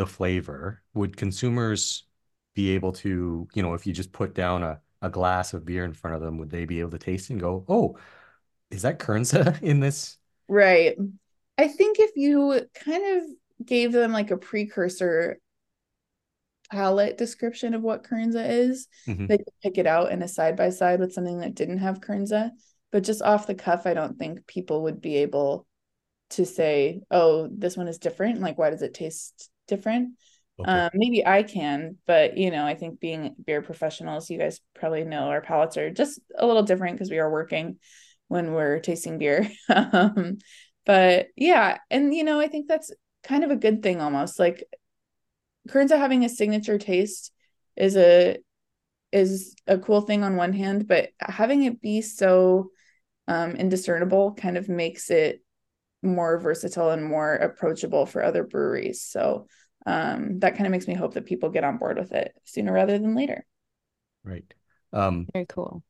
the 0.00 0.06
flavor? 0.06 0.82
Would 0.94 1.18
consumers 1.18 2.04
be 2.54 2.70
able 2.70 2.92
to, 2.92 3.46
you 3.54 3.62
know, 3.62 3.74
if 3.74 3.86
you 3.86 3.92
just 3.92 4.12
put 4.12 4.34
down 4.34 4.62
a, 4.62 4.80
a 5.02 5.10
glass 5.10 5.52
of 5.52 5.66
beer 5.66 5.84
in 5.84 5.92
front 5.92 6.16
of 6.16 6.22
them, 6.22 6.38
would 6.38 6.48
they 6.48 6.64
be 6.64 6.80
able 6.80 6.90
to 6.92 6.98
taste 6.98 7.28
and 7.28 7.38
go, 7.38 7.66
oh, 7.68 7.98
is 8.70 8.82
that 8.82 8.98
Kernza 8.98 9.60
in 9.62 9.80
this? 9.80 10.16
Right. 10.48 10.96
I 11.58 11.68
think 11.68 11.98
if 11.98 12.12
you 12.16 12.62
kind 12.74 13.18
of 13.18 13.24
gave 13.66 13.92
them 13.92 14.12
like 14.12 14.30
a 14.30 14.38
precursor 14.38 15.38
palette 16.72 17.18
description 17.18 17.74
of 17.74 17.82
what 17.82 18.04
Kernza 18.04 18.48
is, 18.48 18.88
mm-hmm. 19.06 19.26
they 19.26 19.36
could 19.36 19.52
pick 19.62 19.76
it 19.76 19.86
out 19.86 20.12
in 20.12 20.22
a 20.22 20.28
side 20.28 20.56
by 20.56 20.70
side 20.70 20.98
with 20.98 21.12
something 21.12 21.40
that 21.40 21.54
didn't 21.54 21.78
have 21.78 22.00
Kernza. 22.00 22.52
But 22.90 23.04
just 23.04 23.20
off 23.20 23.46
the 23.46 23.54
cuff, 23.54 23.86
I 23.86 23.92
don't 23.92 24.18
think 24.18 24.46
people 24.46 24.84
would 24.84 25.02
be 25.02 25.16
able 25.16 25.66
to 26.30 26.46
say, 26.46 27.02
oh, 27.10 27.48
this 27.52 27.76
one 27.76 27.88
is 27.88 27.98
different. 27.98 28.40
Like, 28.40 28.56
why 28.56 28.70
does 28.70 28.82
it 28.82 28.94
taste 28.94 29.50
different? 29.70 30.10
Okay. 30.60 30.70
Um, 30.70 30.90
maybe 30.92 31.26
I 31.26 31.42
can, 31.42 31.96
but 32.06 32.36
you 32.36 32.50
know, 32.50 32.66
I 32.66 32.74
think 32.74 33.00
being 33.00 33.34
beer 33.46 33.62
professionals, 33.62 34.28
you 34.28 34.38
guys 34.38 34.60
probably 34.74 35.04
know 35.04 35.28
our 35.28 35.40
palates 35.40 35.78
are 35.78 35.90
just 35.90 36.20
a 36.36 36.46
little 36.46 36.62
different 36.64 36.96
because 36.96 37.10
we 37.10 37.18
are 37.18 37.30
working 37.30 37.78
when 38.28 38.52
we're 38.52 38.80
tasting 38.80 39.16
beer. 39.16 39.50
um, 39.74 40.38
but 40.84 41.28
yeah, 41.36 41.78
and 41.90 42.14
you 42.14 42.24
know, 42.24 42.40
I 42.40 42.48
think 42.48 42.68
that's 42.68 42.92
kind 43.24 43.44
of 43.44 43.50
a 43.50 43.56
good 43.56 43.82
thing 43.82 44.02
almost. 44.02 44.38
Like 44.38 44.64
Kernza 45.68 45.96
having 45.98 46.24
a 46.24 46.28
signature 46.28 46.78
taste 46.78 47.32
is 47.76 47.96
a 47.96 48.38
is 49.12 49.54
a 49.66 49.78
cool 49.78 50.02
thing 50.02 50.22
on 50.22 50.36
one 50.36 50.52
hand, 50.52 50.86
but 50.86 51.08
having 51.18 51.64
it 51.64 51.80
be 51.80 52.02
so 52.02 52.70
um, 53.26 53.52
indiscernible 53.52 54.34
kind 54.34 54.56
of 54.56 54.68
makes 54.68 55.10
it 55.10 55.42
more 56.02 56.38
versatile 56.38 56.90
and 56.90 57.04
more 57.04 57.34
approachable 57.34 58.06
for 58.06 58.22
other 58.22 58.44
breweries. 58.44 59.02
So 59.02 59.46
um, 59.86 60.38
that 60.40 60.54
kind 60.54 60.66
of 60.66 60.72
makes 60.72 60.86
me 60.86 60.94
hope 60.94 61.14
that 61.14 61.26
people 61.26 61.50
get 61.50 61.64
on 61.64 61.78
board 61.78 61.98
with 61.98 62.12
it 62.12 62.32
sooner 62.44 62.72
rather 62.72 62.98
than 62.98 63.14
later. 63.14 63.44
Right. 64.24 64.52
Um, 64.92 65.26
Very 65.32 65.46
cool. 65.46 65.82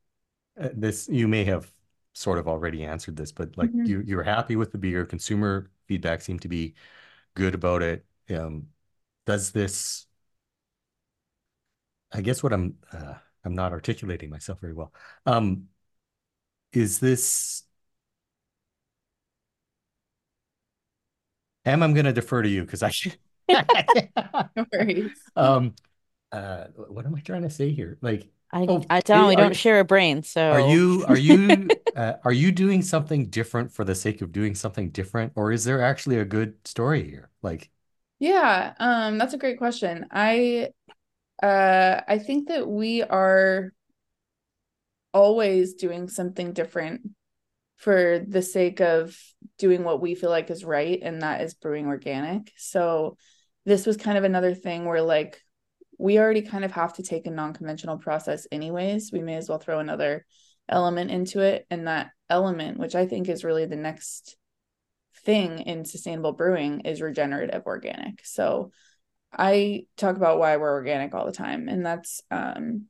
Uh, 0.61 0.68
this 0.74 1.08
you 1.08 1.28
may 1.28 1.44
have 1.44 1.70
sort 2.12 2.38
of 2.38 2.48
already 2.48 2.84
answered 2.84 3.16
this, 3.16 3.32
but 3.32 3.56
like 3.56 3.70
mm-hmm. 3.70 3.86
you 3.86 4.02
you're 4.04 4.22
happy 4.22 4.56
with 4.56 4.72
the 4.72 4.78
beer. 4.78 5.04
Consumer 5.04 5.70
feedback 5.86 6.20
seemed 6.22 6.42
to 6.42 6.48
be 6.48 6.74
good 7.34 7.54
about 7.54 7.82
it. 7.82 8.04
Um, 8.28 8.66
does 9.26 9.52
this? 9.52 10.06
I 12.12 12.20
guess 12.20 12.42
what 12.42 12.52
I'm 12.52 12.74
uh, 12.92 13.14
I'm 13.44 13.54
not 13.54 13.72
articulating 13.72 14.30
myself 14.30 14.61
very 14.61 14.74
well. 14.74 14.92
Um, 15.26 15.68
is 16.72 16.98
this 16.98 17.64
Em, 21.64 21.82
I'm 21.82 21.94
going 21.94 22.06
to 22.06 22.12
defer 22.12 22.42
to 22.42 22.48
you 22.48 22.64
because 22.64 22.82
I 22.82 22.90
should. 22.90 23.16
no 23.48 24.66
worries. 24.72 25.12
Um, 25.36 25.74
uh, 26.32 26.64
what 26.88 27.04
am 27.06 27.14
I 27.14 27.20
trying 27.20 27.42
to 27.42 27.50
say 27.50 27.70
here? 27.70 27.98
Like, 28.00 28.28
I, 28.52 28.66
oh, 28.68 28.84
I 28.88 29.00
don't. 29.00 29.28
We 29.28 29.36
don't 29.36 29.56
share 29.56 29.80
a 29.80 29.84
brain. 29.84 30.22
So, 30.22 30.50
are 30.50 30.61
you 30.61 31.04
are 31.06 31.18
you 31.18 31.68
uh, 31.96 32.14
are 32.24 32.32
you 32.32 32.50
doing 32.52 32.82
something 32.82 33.26
different 33.26 33.72
for 33.72 33.84
the 33.84 33.94
sake 33.94 34.22
of 34.22 34.32
doing 34.32 34.54
something 34.54 34.90
different, 34.90 35.32
or 35.36 35.52
is 35.52 35.64
there 35.64 35.82
actually 35.82 36.18
a 36.18 36.24
good 36.24 36.54
story 36.66 37.08
here? 37.08 37.30
Like, 37.42 37.70
yeah, 38.18 38.74
um, 38.78 39.18
that's 39.18 39.34
a 39.34 39.38
great 39.38 39.58
question. 39.58 40.06
I, 40.11 40.70
uh, 41.42 42.00
I 42.06 42.18
think 42.18 42.48
that 42.48 42.66
we 42.68 43.02
are 43.02 43.72
always 45.12 45.74
doing 45.74 46.08
something 46.08 46.52
different 46.52 47.02
for 47.80 48.18
the 48.28 48.42
sake 48.42 48.80
of 48.80 49.18
doing 49.56 49.84
what 49.84 50.02
we 50.02 50.14
feel 50.14 50.28
like 50.28 50.50
is 50.50 50.66
right 50.66 51.00
and 51.02 51.22
that 51.22 51.40
is 51.40 51.54
brewing 51.54 51.86
organic. 51.86 52.52
So 52.58 53.16
this 53.64 53.86
was 53.86 53.96
kind 53.96 54.18
of 54.18 54.24
another 54.24 54.54
thing 54.54 54.84
where 54.84 55.00
like 55.00 55.40
we 55.98 56.18
already 56.18 56.42
kind 56.42 56.62
of 56.62 56.72
have 56.72 56.92
to 56.94 57.02
take 57.02 57.26
a 57.26 57.30
non-conventional 57.30 57.96
process 57.96 58.46
anyways. 58.52 59.12
We 59.12 59.22
may 59.22 59.36
as 59.36 59.48
well 59.48 59.58
throw 59.58 59.78
another 59.78 60.26
element 60.68 61.10
into 61.10 61.40
it. 61.40 61.66
And 61.70 61.88
that 61.88 62.10
element 62.28 62.78
which 62.78 62.94
i 62.94 63.06
think 63.06 63.28
is 63.28 63.42
really 63.42 63.64
the 63.66 63.74
next 63.74 64.36
thing 65.24 65.58
in 65.60 65.84
sustainable 65.84 66.32
brewing 66.32 66.80
is 66.80 67.00
regenerative 67.00 67.62
organic. 67.64 68.20
So 68.26 68.72
i 69.32 69.86
talk 69.96 70.16
about 70.16 70.38
why 70.38 70.58
we're 70.58 70.70
organic 70.70 71.14
all 71.14 71.24
the 71.24 71.32
time. 71.32 71.66
And 71.70 71.84
that's 71.84 72.20
um, 72.30 72.88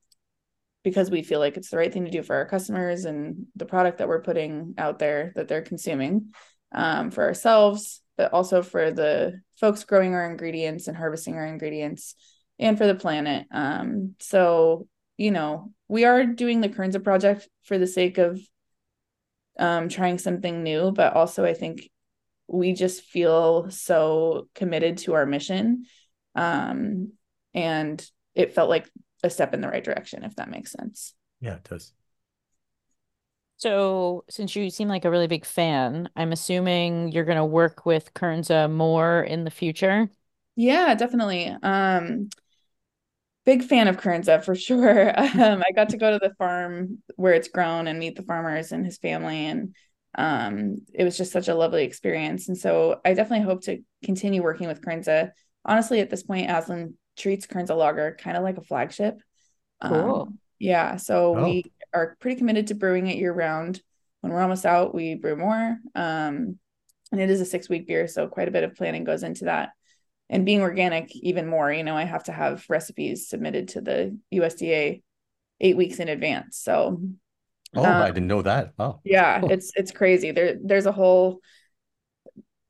because 0.82 1.10
we 1.10 1.22
feel 1.22 1.40
like 1.40 1.56
it's 1.56 1.70
the 1.70 1.76
right 1.76 1.92
thing 1.92 2.04
to 2.04 2.10
do 2.10 2.22
for 2.22 2.36
our 2.36 2.46
customers 2.46 3.04
and 3.04 3.46
the 3.56 3.66
product 3.66 3.98
that 3.98 4.08
we're 4.08 4.22
putting 4.22 4.74
out 4.78 4.98
there 4.98 5.32
that 5.36 5.48
they're 5.48 5.62
consuming 5.62 6.32
um, 6.72 7.10
for 7.10 7.24
ourselves, 7.24 8.00
but 8.16 8.32
also 8.32 8.62
for 8.62 8.90
the 8.90 9.40
folks 9.58 9.84
growing 9.84 10.14
our 10.14 10.30
ingredients 10.30 10.88
and 10.88 10.96
harvesting 10.96 11.34
our 11.34 11.46
ingredients 11.46 12.14
and 12.58 12.78
for 12.78 12.86
the 12.86 12.94
planet. 12.94 13.46
Um, 13.50 14.14
so, 14.20 14.86
you 15.16 15.30
know, 15.30 15.72
we 15.88 16.04
are 16.04 16.24
doing 16.24 16.60
the 16.60 16.68
Kernza 16.68 17.02
project 17.02 17.48
for 17.64 17.76
the 17.76 17.86
sake 17.86 18.18
of 18.18 18.40
um, 19.58 19.88
trying 19.88 20.18
something 20.18 20.62
new, 20.62 20.92
but 20.92 21.14
also 21.14 21.44
I 21.44 21.54
think 21.54 21.90
we 22.46 22.72
just 22.72 23.02
feel 23.02 23.70
so 23.70 24.48
committed 24.54 24.98
to 24.98 25.14
our 25.14 25.26
mission. 25.26 25.84
Um, 26.34 27.12
and 27.54 28.04
it 28.34 28.54
felt 28.54 28.70
like 28.70 28.88
a 29.22 29.30
step 29.30 29.54
in 29.54 29.60
the 29.60 29.68
right 29.68 29.84
direction, 29.84 30.24
if 30.24 30.36
that 30.36 30.50
makes 30.50 30.72
sense. 30.72 31.14
Yeah, 31.40 31.56
it 31.56 31.64
does. 31.64 31.92
So, 33.56 34.24
since 34.30 34.56
you 34.56 34.70
seem 34.70 34.88
like 34.88 35.04
a 35.04 35.10
really 35.10 35.26
big 35.26 35.44
fan, 35.44 36.08
I'm 36.16 36.32
assuming 36.32 37.12
you're 37.12 37.26
going 37.26 37.36
to 37.36 37.44
work 37.44 37.84
with 37.84 38.14
Kernza 38.14 38.70
more 38.70 39.22
in 39.22 39.44
the 39.44 39.50
future. 39.50 40.08
Yeah, 40.56 40.94
definitely. 40.94 41.54
Um, 41.62 42.30
big 43.44 43.62
fan 43.62 43.88
of 43.88 43.96
Kernza 43.96 44.42
for 44.44 44.54
sure. 44.54 45.12
Um, 45.40 45.62
I 45.66 45.72
got 45.74 45.90
to 45.90 45.96
go 45.96 46.10
to 46.10 46.18
the 46.18 46.34
farm 46.36 47.02
where 47.16 47.34
it's 47.34 47.48
grown 47.48 47.86
and 47.86 47.98
meet 47.98 48.16
the 48.16 48.22
farmers 48.22 48.72
and 48.72 48.84
his 48.84 48.98
family, 48.98 49.46
and 49.46 49.74
um, 50.16 50.78
it 50.92 51.04
was 51.04 51.16
just 51.16 51.32
such 51.32 51.48
a 51.48 51.54
lovely 51.54 51.84
experience. 51.84 52.48
And 52.48 52.58
so 52.58 53.00
I 53.04 53.14
definitely 53.14 53.44
hope 53.46 53.62
to 53.64 53.82
continue 54.04 54.42
working 54.42 54.68
with 54.68 54.80
Kernza. 54.80 55.30
Honestly, 55.64 56.00
at 56.00 56.10
this 56.10 56.22
point, 56.22 56.50
Aslan 56.50 56.94
treats 57.20 57.46
Kernza 57.46 57.76
Lager 57.76 58.16
kind 58.20 58.36
of 58.36 58.42
like 58.42 58.56
a 58.58 58.62
flagship. 58.62 59.20
Cool. 59.82 60.22
Um, 60.22 60.38
yeah, 60.58 60.96
so 60.96 61.36
Oh. 61.36 61.44
we 61.44 61.72
are 61.94 62.16
pretty 62.20 62.36
committed 62.36 62.68
to 62.68 62.74
brewing 62.74 63.06
it 63.06 63.16
year 63.18 63.32
round. 63.32 63.80
When 64.20 64.32
we're 64.32 64.42
almost 64.42 64.66
out, 64.66 64.94
we 64.94 65.14
brew 65.14 65.36
more. 65.36 65.78
Um, 65.94 66.58
and 67.12 67.20
it 67.20 67.30
is 67.30 67.40
a 67.40 67.46
six 67.46 67.68
week 67.68 67.86
beer, 67.86 68.06
so 68.06 68.28
quite 68.28 68.48
a 68.48 68.52
bit 68.52 68.64
of 68.64 68.74
planning 68.76 69.04
goes 69.04 69.22
into 69.22 69.46
that. 69.46 69.70
And 70.28 70.44
being 70.46 70.60
organic, 70.60 71.14
even 71.16 71.46
more, 71.48 71.72
you 71.72 71.82
know, 71.82 71.96
I 71.96 72.04
have 72.04 72.24
to 72.24 72.32
have 72.32 72.64
recipes 72.68 73.28
submitted 73.28 73.68
to 73.68 73.80
the 73.80 74.16
USDA 74.32 75.02
eight 75.60 75.76
weeks 75.76 75.98
in 75.98 76.08
advance. 76.08 76.58
So 76.58 77.00
Oh, 77.74 77.84
I 77.84 78.08
Um, 78.08 78.14
didn't 78.14 78.26
know 78.26 78.42
that. 78.42 78.72
Oh, 78.80 79.00
yeah, 79.04 79.40
Cool. 79.40 79.52
it's 79.52 79.72
it's 79.76 79.92
crazy. 79.92 80.32
There 80.32 80.56
there's 80.62 80.86
a 80.86 80.92
whole 80.92 81.40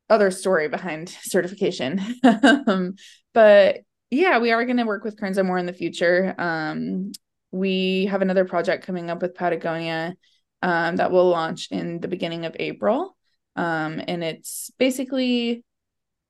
other 0.08 0.30
story 0.30 0.68
behind 0.68 1.08
certification. 1.08 2.00
um, 2.66 2.94
but 3.32 3.80
yeah, 4.10 4.38
we 4.38 4.50
are 4.52 4.64
going 4.64 4.76
to 4.78 4.84
work 4.84 5.04
with 5.04 5.16
Kernza 5.16 5.44
more 5.44 5.58
in 5.58 5.66
the 5.66 5.72
future. 5.72 6.34
Um, 6.36 7.12
we 7.52 8.06
have 8.06 8.22
another 8.22 8.44
project 8.44 8.84
coming 8.84 9.10
up 9.10 9.22
with 9.22 9.34
Patagonia 9.34 10.14
um, 10.62 10.96
that 10.96 11.10
will 11.10 11.28
launch 11.28 11.68
in 11.70 12.00
the 12.00 12.08
beginning 12.08 12.44
of 12.44 12.56
April. 12.58 13.16
Um, 13.56 14.00
and 14.06 14.22
it's 14.22 14.70
basically 14.78 15.64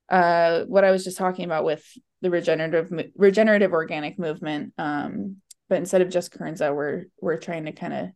uh, 0.09 0.65
what 0.65 0.85
I 0.85 0.91
was 0.91 1.05
just 1.05 1.19
talking 1.19 1.45
about 1.45 1.65
with 1.65 1.85
the 2.23 2.31
regenerative 2.31 2.93
regenerative 3.15 3.73
organic 3.73 4.19
movement. 4.19 4.75
Um, 4.77 5.37
but 5.69 5.79
instead 5.79 6.03
of 6.03 6.11
just 6.11 6.33
Kernza, 6.33 6.75
we're 6.75 7.05
we're 7.21 7.39
trying 7.39 7.67
to 7.67 7.73
kind 7.73 7.93
of 7.93 8.09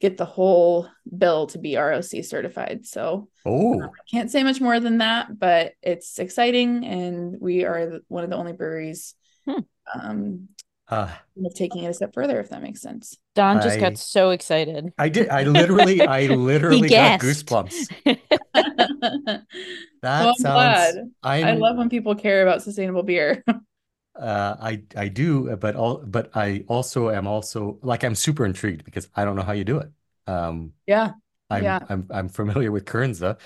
get 0.00 0.16
the 0.16 0.24
whole 0.24 0.88
bill 1.16 1.46
to 1.48 1.58
be 1.58 1.76
ROC 1.76 2.22
certified. 2.22 2.86
So 2.86 3.28
oh, 3.44 3.82
I 3.82 3.88
can't 4.10 4.30
say 4.30 4.42
much 4.42 4.60
more 4.60 4.78
than 4.80 4.98
that, 4.98 5.38
but 5.38 5.72
it's 5.82 6.18
exciting, 6.18 6.84
and 6.84 7.36
we 7.40 7.64
are 7.64 8.00
one 8.08 8.24
of 8.24 8.30
the 8.30 8.36
only 8.36 8.52
breweries 8.52 9.14
Hmm. 9.48 9.60
um, 9.94 10.48
uh, 10.88 11.08
of 11.44 11.54
taking 11.54 11.84
it 11.84 11.88
a 11.88 11.94
step 11.94 12.12
further, 12.14 12.40
if 12.40 12.48
that 12.50 12.62
makes 12.62 12.80
sense. 12.80 13.16
Don 13.34 13.60
just 13.60 13.76
I- 13.76 13.80
got 13.80 13.98
so 13.98 14.30
excited. 14.30 14.92
I 14.98 15.08
did. 15.08 15.28
I 15.28 15.44
literally, 15.44 16.02
I 16.06 16.26
literally 16.26 16.88
got 16.88 17.20
gasped. 17.20 17.48
goosebumps. 17.48 17.88
That 20.02 20.20
Well, 20.20 20.28
I'm 20.30 20.34
sounds. 20.36 20.42
glad. 20.42 20.94
I'm, 21.22 21.44
I 21.46 21.52
love 21.52 21.76
when 21.76 21.88
people 21.88 22.14
care 22.14 22.42
about 22.42 22.62
sustainable 22.62 23.02
beer. 23.02 23.42
Uh, 24.18 24.56
I 24.60 24.82
I 24.96 25.08
do, 25.08 25.54
but 25.56 25.76
all 25.76 25.98
but 25.98 26.30
I 26.36 26.64
also 26.68 27.10
am 27.10 27.26
also 27.26 27.78
like 27.82 28.04
I'm 28.04 28.14
super 28.14 28.44
intrigued 28.46 28.84
because 28.84 29.08
I 29.14 29.24
don't 29.24 29.36
know 29.36 29.42
how 29.42 29.52
you 29.52 29.64
do 29.64 29.78
it. 29.78 29.90
Um, 30.26 30.72
yeah, 30.86 31.12
I'm 31.50 31.62
Yeah. 31.62 31.80
I'm 31.88 32.06
I'm 32.10 32.28
familiar 32.28 32.72
with 32.72 32.84
Kernza, 32.84 33.38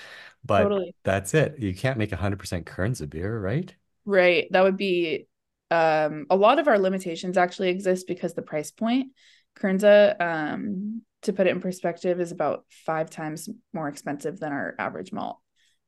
but 0.44 0.62
totally. 0.62 0.94
that's 1.04 1.34
it. 1.34 1.58
You 1.58 1.74
can't 1.74 1.98
make 1.98 2.10
100% 2.12 2.66
Kernza 2.66 3.08
beer, 3.08 3.38
right? 3.40 3.74
Right. 4.04 4.48
That 4.50 4.62
would 4.62 4.76
be 4.76 5.26
um 5.70 6.26
a 6.30 6.36
lot 6.36 6.58
of 6.58 6.66
our 6.66 6.78
limitations 6.78 7.36
actually 7.36 7.68
exist 7.70 8.06
because 8.06 8.34
the 8.34 8.42
price 8.42 8.70
point. 8.70 9.12
Kernza, 9.58 10.20
um, 10.20 11.02
to 11.22 11.32
put 11.32 11.46
it 11.46 11.50
in 11.50 11.60
perspective, 11.60 12.20
is 12.20 12.32
about 12.32 12.64
five 12.86 13.10
times 13.10 13.48
more 13.72 13.88
expensive 13.88 14.38
than 14.38 14.52
our 14.52 14.74
average 14.78 15.12
malt. 15.12 15.38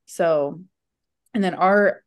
So, 0.07 0.61
and 1.33 1.43
then 1.43 1.55
our 1.55 2.03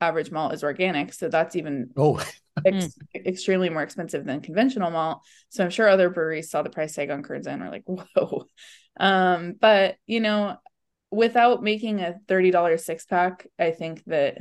average 0.00 0.30
malt 0.30 0.54
is 0.54 0.64
organic, 0.64 1.12
so 1.12 1.28
that's 1.28 1.56
even 1.56 1.90
Oh, 1.96 2.20
ex- 2.64 2.98
extremely 3.14 3.70
more 3.70 3.82
expensive 3.82 4.24
than 4.24 4.40
conventional 4.40 4.90
malt. 4.90 5.22
So 5.50 5.64
I'm 5.64 5.70
sure 5.70 5.88
other 5.88 6.10
breweries 6.10 6.50
saw 6.50 6.62
the 6.62 6.70
price 6.70 6.94
tag 6.94 7.10
on 7.10 7.22
Kernza 7.22 7.48
and 7.48 7.62
were 7.62 7.70
like, 7.70 7.84
"Whoa!" 7.86 8.46
Um, 8.98 9.54
but 9.60 9.96
you 10.06 10.20
know, 10.20 10.56
without 11.10 11.62
making 11.62 12.00
a 12.00 12.18
thirty 12.28 12.50
dollars 12.50 12.84
six 12.84 13.06
pack, 13.06 13.46
I 13.58 13.70
think 13.72 14.04
that, 14.06 14.38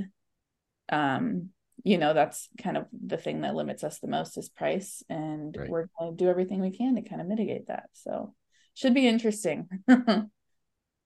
um, 0.90 1.50
you 1.84 1.98
know, 1.98 2.14
that's 2.14 2.50
kind 2.62 2.78
of 2.78 2.88
the 3.06 3.18
thing 3.18 3.42
that 3.42 3.56
limits 3.56 3.84
us 3.84 4.00
the 4.00 4.08
most 4.08 4.38
is 4.38 4.50
price, 4.50 5.04
and 5.10 5.58
Right. 5.58 5.70
we're 5.70 5.88
going 6.00 6.18
to 6.18 6.24
do 6.24 6.30
everything 6.30 6.62
we 6.62 6.72
can 6.72 6.96
to 6.96 7.02
kind 7.02 7.22
of 7.22 7.28
mitigate 7.28 7.68
that. 7.68 7.90
So 7.94 8.34
should 8.74 8.94
be 8.94 9.08
interesting. 9.08 9.68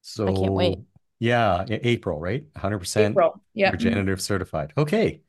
so 0.01 0.25
I 0.25 0.31
can't 0.33 0.53
wait. 0.53 0.79
Yeah, 1.19 1.65
April, 1.69 2.19
right? 2.19 2.43
100% 2.53 3.11
April, 3.11 3.41
yeah. 3.53 3.71
regenerative 3.71 4.21
certified. 4.21 4.73
Okay. 4.77 5.21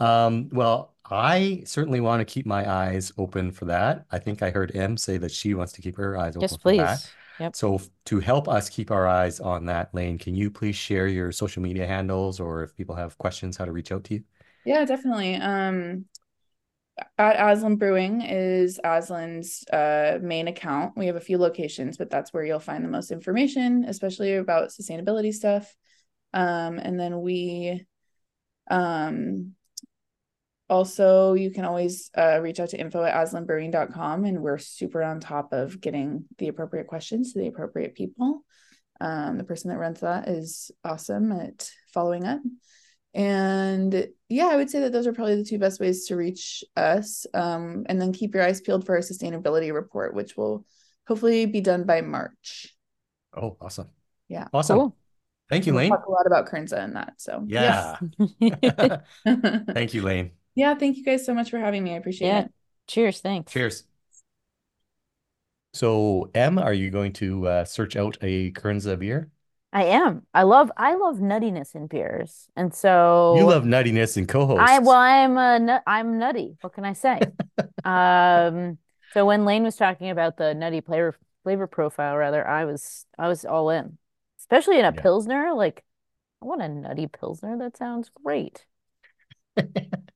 Um, 0.00 0.48
well, 0.50 0.94
I 1.10 1.62
certainly 1.66 2.00
want 2.00 2.20
to 2.20 2.24
keep 2.24 2.46
my 2.46 2.68
eyes 2.70 3.12
open 3.18 3.50
for 3.52 3.66
that. 3.66 4.06
I 4.10 4.18
think 4.18 4.42
I 4.42 4.50
heard 4.50 4.74
Em 4.74 4.96
say 4.96 5.18
that 5.18 5.30
she 5.32 5.54
wants 5.54 5.72
to 5.74 5.82
keep 5.82 5.96
her 5.96 6.16
eyes 6.16 6.36
open 6.36 6.42
Yes, 6.42 6.56
for 6.58 6.72
that. 6.72 7.00
please. 7.00 7.10
Yep. 7.38 7.56
So 7.56 7.76
f- 7.76 7.88
to 8.06 8.20
help 8.20 8.48
us 8.48 8.68
keep 8.68 8.90
our 8.90 9.06
eyes 9.06 9.38
on 9.40 9.66
that 9.66 9.94
lane, 9.94 10.18
can 10.18 10.34
you 10.34 10.50
please 10.50 10.76
share 10.76 11.06
your 11.06 11.30
social 11.30 11.62
media 11.62 11.86
handles 11.86 12.40
or 12.40 12.62
if 12.64 12.74
people 12.76 12.94
have 12.96 13.16
questions, 13.18 13.56
how 13.56 13.64
to 13.64 13.72
reach 13.72 13.92
out 13.92 14.04
to 14.04 14.14
you? 14.14 14.24
Yeah, 14.64 14.84
definitely. 14.84 15.36
Um, 15.36 16.06
at 17.18 17.52
Aslan 17.52 17.76
Brewing 17.76 18.22
is 18.22 18.78
Aslan's 18.84 19.64
uh, 19.72 20.18
main 20.22 20.48
account. 20.48 20.96
We 20.96 21.06
have 21.06 21.16
a 21.16 21.20
few 21.20 21.38
locations, 21.38 21.96
but 21.96 22.10
that's 22.10 22.32
where 22.32 22.44
you'll 22.44 22.60
find 22.60 22.84
the 22.84 22.88
most 22.88 23.10
information, 23.10 23.84
especially 23.86 24.36
about 24.36 24.70
sustainability 24.70 25.32
stuff. 25.32 25.74
Um, 26.32 26.78
and 26.78 26.98
then 26.98 27.20
we 27.20 27.84
um, 28.70 29.54
also, 30.68 31.34
you 31.34 31.50
can 31.50 31.64
always 31.64 32.10
uh, 32.16 32.40
reach 32.40 32.58
out 32.58 32.70
to 32.70 32.80
info 32.80 33.02
at 33.04 33.14
aslanbrewing.com, 33.14 34.24
and 34.24 34.40
we're 34.40 34.58
super 34.58 35.02
on 35.02 35.20
top 35.20 35.52
of 35.52 35.80
getting 35.80 36.24
the 36.38 36.48
appropriate 36.48 36.86
questions 36.86 37.32
to 37.32 37.38
the 37.38 37.48
appropriate 37.48 37.94
people. 37.94 38.44
Um, 39.00 39.36
the 39.36 39.44
person 39.44 39.70
that 39.70 39.78
runs 39.78 40.00
that 40.00 40.28
is 40.28 40.70
awesome 40.84 41.32
at 41.32 41.68
following 41.92 42.24
up. 42.24 42.40
And 43.14 44.08
yeah, 44.28 44.46
I 44.48 44.56
would 44.56 44.68
say 44.70 44.80
that 44.80 44.92
those 44.92 45.06
are 45.06 45.12
probably 45.12 45.36
the 45.36 45.44
two 45.44 45.58
best 45.58 45.78
ways 45.80 46.06
to 46.06 46.16
reach 46.16 46.64
us. 46.76 47.26
Um, 47.32 47.86
and 47.88 48.00
then 48.00 48.12
keep 48.12 48.34
your 48.34 48.42
eyes 48.42 48.60
peeled 48.60 48.84
for 48.84 48.96
our 48.96 49.00
sustainability 49.02 49.72
report, 49.72 50.14
which 50.14 50.36
will 50.36 50.66
hopefully 51.06 51.46
be 51.46 51.60
done 51.60 51.84
by 51.84 52.00
March. 52.00 52.74
Oh, 53.36 53.56
awesome. 53.60 53.88
Yeah. 54.28 54.48
Awesome. 54.52 54.78
Cool. 54.78 54.96
Thank 55.50 55.66
you, 55.66 55.74
We'll 55.74 55.82
Lane. 55.82 55.90
talk 55.90 56.06
a 56.06 56.10
lot 56.10 56.26
about 56.26 56.48
Kernza 56.48 56.78
and 56.82 56.96
that. 56.96 57.14
So 57.18 57.44
Yeah. 57.46 57.98
yeah. 58.40 58.98
Thank 59.72 59.94
you, 59.94 60.02
Lane. 60.02 60.32
yeah, 60.54 60.74
thank 60.74 60.96
you 60.96 61.04
guys 61.04 61.24
so 61.26 61.34
much 61.34 61.50
for 61.50 61.58
having 61.58 61.84
me. 61.84 61.92
I 61.92 61.98
appreciate 61.98 62.28
Yeah. 62.28 62.40
it. 62.44 62.52
Cheers. 62.88 63.20
Thanks. 63.20 63.52
Cheers. 63.52 63.84
So, 65.74 66.30
Em, 66.34 66.58
are 66.58 66.72
you 66.72 66.90
going 66.90 67.12
to 67.14 67.46
uh, 67.48 67.64
search 67.64 67.96
out 67.96 68.16
a 68.22 68.52
Kernza 68.52 68.98
beer? 68.98 69.30
I 69.74 69.84
am. 69.86 70.26
I 70.34 70.44
love 70.44 70.70
I 70.76 70.94
love 70.94 71.18
nuttiness 71.18 71.74
in 71.74 71.88
beers. 71.88 72.48
And 72.56 72.74
so 72.74 72.90
You 73.28 73.44
love 73.44 73.64
nuttiness 73.64 74.16
in 74.16 74.26
co-hosts. 74.26 74.78
I 74.78 74.78
well 74.80 74.96
I'm 74.98 75.36
a 75.38 75.58
nut 75.58 75.82
I'm 75.86 76.18
nutty. 76.18 76.56
What 76.60 76.72
can 76.74 76.84
I 76.84 76.92
say? 76.94 77.34
Um 77.84 78.78
so 79.12 79.26
when 79.26 79.44
Lane 79.44 79.62
was 79.64 79.76
talking 79.76 80.10
about 80.10 80.36
the 80.36 80.54
nutty 80.54 80.80
flavor 80.80 81.16
flavor 81.44 81.66
profile 81.66 82.16
rather, 82.16 82.46
I 82.46 82.64
was 82.64 83.06
I 83.18 83.28
was 83.28 83.44
all 83.44 83.70
in. 83.70 83.98
Especially 84.40 84.78
in 84.78 84.84
a 84.84 84.92
Yeah. 84.92 85.04
pilsner, 85.04 85.54
like 85.54 85.84
I 86.42 86.46
want 86.46 86.62
a 86.62 86.68
nutty 86.68 87.08
pilsner. 87.08 87.58
That 87.58 87.76
sounds 87.76 88.10
great. 88.24 88.66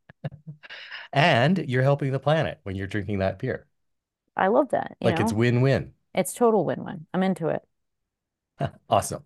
And 1.12 1.59
you're 1.68 1.82
helping 1.82 2.12
the 2.12 2.18
planet 2.20 2.61
when 2.62 2.74
you're 2.76 2.86
drinking 2.86 3.18
that 3.18 3.38
beer. 3.38 3.66
I 4.36 4.48
love 4.48 4.70
that, 4.70 4.96
Like 5.02 5.18
it's 5.20 5.32
know. 5.32 5.32
win-win. 5.32 5.94
It's 6.14 6.34
total 6.34 6.64
win-win. 6.64 7.06
I'm 7.14 7.22
into 7.24 7.48
it. 7.48 7.66
Awesome. 8.88 9.24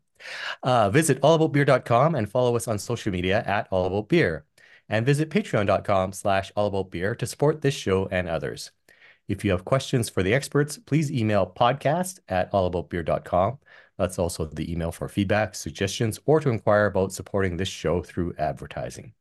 Uh, 0.62 0.90
visit 0.90 1.20
allaboutbeer.com 1.20 2.14
and 2.14 2.30
follow 2.30 2.56
us 2.56 2.68
on 2.68 2.78
social 2.78 3.12
media 3.12 3.42
at 3.46 3.70
allaboutbeer. 3.70 4.42
And 4.88 5.06
visit 5.06 5.30
patreon.com 5.30 6.12
slash 6.12 6.52
allaboutbeer 6.56 7.16
to 7.18 7.26
support 7.26 7.62
this 7.62 7.74
show 7.74 8.08
and 8.10 8.28
others. 8.28 8.72
If 9.28 9.44
you 9.44 9.52
have 9.52 9.64
questions 9.64 10.08
for 10.08 10.22
the 10.22 10.34
experts, 10.34 10.78
please 10.78 11.10
email 11.10 11.46
podcast 11.46 12.20
at 12.28 12.52
allaboutbeer.com. 12.52 13.58
That's 13.96 14.18
also 14.18 14.46
the 14.46 14.70
email 14.70 14.92
for 14.92 15.08
feedback, 15.08 15.54
suggestions, 15.54 16.20
or 16.26 16.40
to 16.40 16.50
inquire 16.50 16.86
about 16.86 17.12
supporting 17.12 17.56
this 17.56 17.68
show 17.68 18.02
through 18.02 18.34
advertising. 18.38 19.14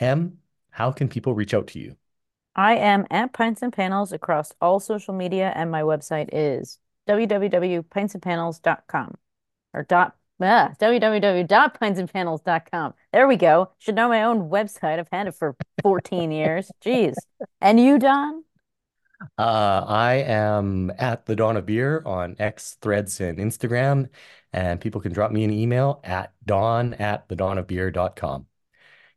Em, 0.00 0.38
how 0.70 0.90
can 0.90 1.08
people 1.08 1.34
reach 1.34 1.54
out 1.54 1.68
to 1.68 1.78
you? 1.78 1.96
I 2.56 2.74
am 2.76 3.06
at 3.10 3.32
Pints 3.32 3.62
and 3.62 3.72
Panels 3.72 4.12
across 4.12 4.52
all 4.60 4.80
social 4.80 5.14
media, 5.14 5.52
and 5.54 5.70
my 5.70 5.82
website 5.82 6.28
is 6.32 6.80
www.pintsandpanels.com 7.08 9.14
or 9.72 9.82
dot 9.82 10.14
ah, 10.42 10.72
www.pintsandpanels.com. 10.80 12.94
There 13.12 13.28
we 13.28 13.36
go. 13.36 13.70
Should 13.78 13.94
know 13.94 14.08
my 14.08 14.24
own 14.24 14.50
website. 14.50 14.98
I've 14.98 15.08
had 15.12 15.28
it 15.28 15.34
for 15.34 15.54
14 15.82 16.32
years. 16.32 16.70
Jeez. 16.84 17.14
And 17.60 17.80
you, 17.80 17.98
Don? 17.98 18.44
Uh, 19.38 19.84
I 19.86 20.14
am 20.14 20.90
at 20.98 21.26
the 21.26 21.36
Don 21.36 21.56
of 21.56 21.66
Beer 21.66 22.02
on 22.04 22.34
X, 22.40 22.76
Threads, 22.82 23.20
and 23.20 23.38
Instagram, 23.38 24.08
and 24.52 24.80
people 24.80 25.00
can 25.00 25.12
drop 25.12 25.30
me 25.30 25.44
an 25.44 25.52
email 25.52 26.00
at 26.02 26.32
don 26.44 26.94
at 26.94 27.28
the 27.28 27.36
don 27.36 27.58
of 27.58 27.68
beer.com. 27.68 28.46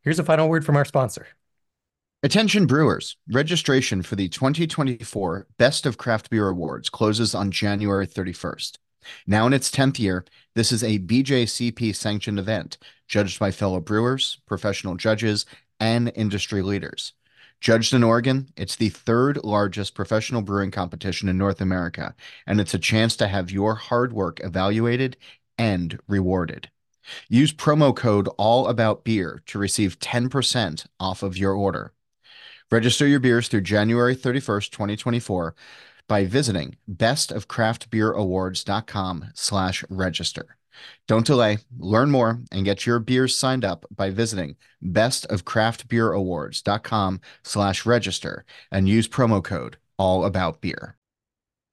Here's 0.03 0.19
a 0.19 0.23
final 0.23 0.47
word 0.47 0.63
from 0.63 0.75
our 0.75 0.85
sponsor. 0.85 1.25
Attention 2.21 2.67
brewers, 2.67 3.17
registration 3.31 4.03
for 4.03 4.15
the 4.15 4.29
2024 4.29 5.47
Best 5.57 5.85
of 5.85 5.97
Craft 5.97 6.29
Beer 6.29 6.49
Awards 6.49 6.89
closes 6.89 7.35
on 7.35 7.51
January 7.51 8.07
31st. 8.07 8.77
Now 9.27 9.47
in 9.47 9.53
its 9.53 9.71
10th 9.71 9.99
year, 9.99 10.25
this 10.53 10.71
is 10.71 10.83
a 10.83 10.99
BJCP 10.99 11.95
sanctioned 11.95 12.39
event 12.39 12.77
judged 13.07 13.39
by 13.39 13.51
fellow 13.51 13.79
brewers, 13.79 14.39
professional 14.45 14.95
judges, 14.95 15.45
and 15.79 16.11
industry 16.15 16.61
leaders. 16.61 17.13
Judged 17.61 17.93
in 17.93 18.03
Oregon, 18.03 18.49
it's 18.55 18.75
the 18.75 18.89
third 18.89 19.43
largest 19.43 19.95
professional 19.95 20.41
brewing 20.41 20.71
competition 20.71 21.29
in 21.29 21.37
North 21.37 21.61
America, 21.61 22.13
and 22.45 22.59
it's 22.59 22.73
a 22.73 22.79
chance 22.79 23.15
to 23.15 23.27
have 23.27 23.51
your 23.51 23.75
hard 23.75 24.13
work 24.13 24.39
evaluated 24.43 25.17
and 25.57 25.99
rewarded. 26.07 26.69
Use 27.29 27.53
promo 27.53 27.95
code 27.95 28.27
All 28.37 28.67
About 28.67 29.03
Beer 29.03 29.41
to 29.47 29.59
receive 29.59 29.99
10% 29.99 30.85
off 30.99 31.23
of 31.23 31.37
your 31.37 31.53
order. 31.53 31.93
Register 32.71 33.07
your 33.07 33.19
beers 33.19 33.47
through 33.47 33.61
January 33.61 34.15
31st, 34.15 34.71
2024 34.71 35.55
by 36.07 36.25
visiting 36.25 36.77
bestofcraftbeerawards.com 36.91 39.31
slash 39.33 39.83
register. 39.89 40.57
Don't 41.07 41.25
delay, 41.25 41.57
learn 41.77 42.11
more, 42.11 42.41
and 42.51 42.65
get 42.65 42.85
your 42.85 42.99
beers 42.99 43.37
signed 43.37 43.63
up 43.65 43.85
by 43.95 44.09
visiting 44.09 44.57
bestofcraftbeerawards.com 44.83 47.21
slash 47.43 47.85
register 47.85 48.43
and 48.71 48.89
use 48.89 49.07
promo 49.07 49.43
code 49.43 49.77
all 49.97 50.25
about 50.25 50.61
beer. 50.61 50.97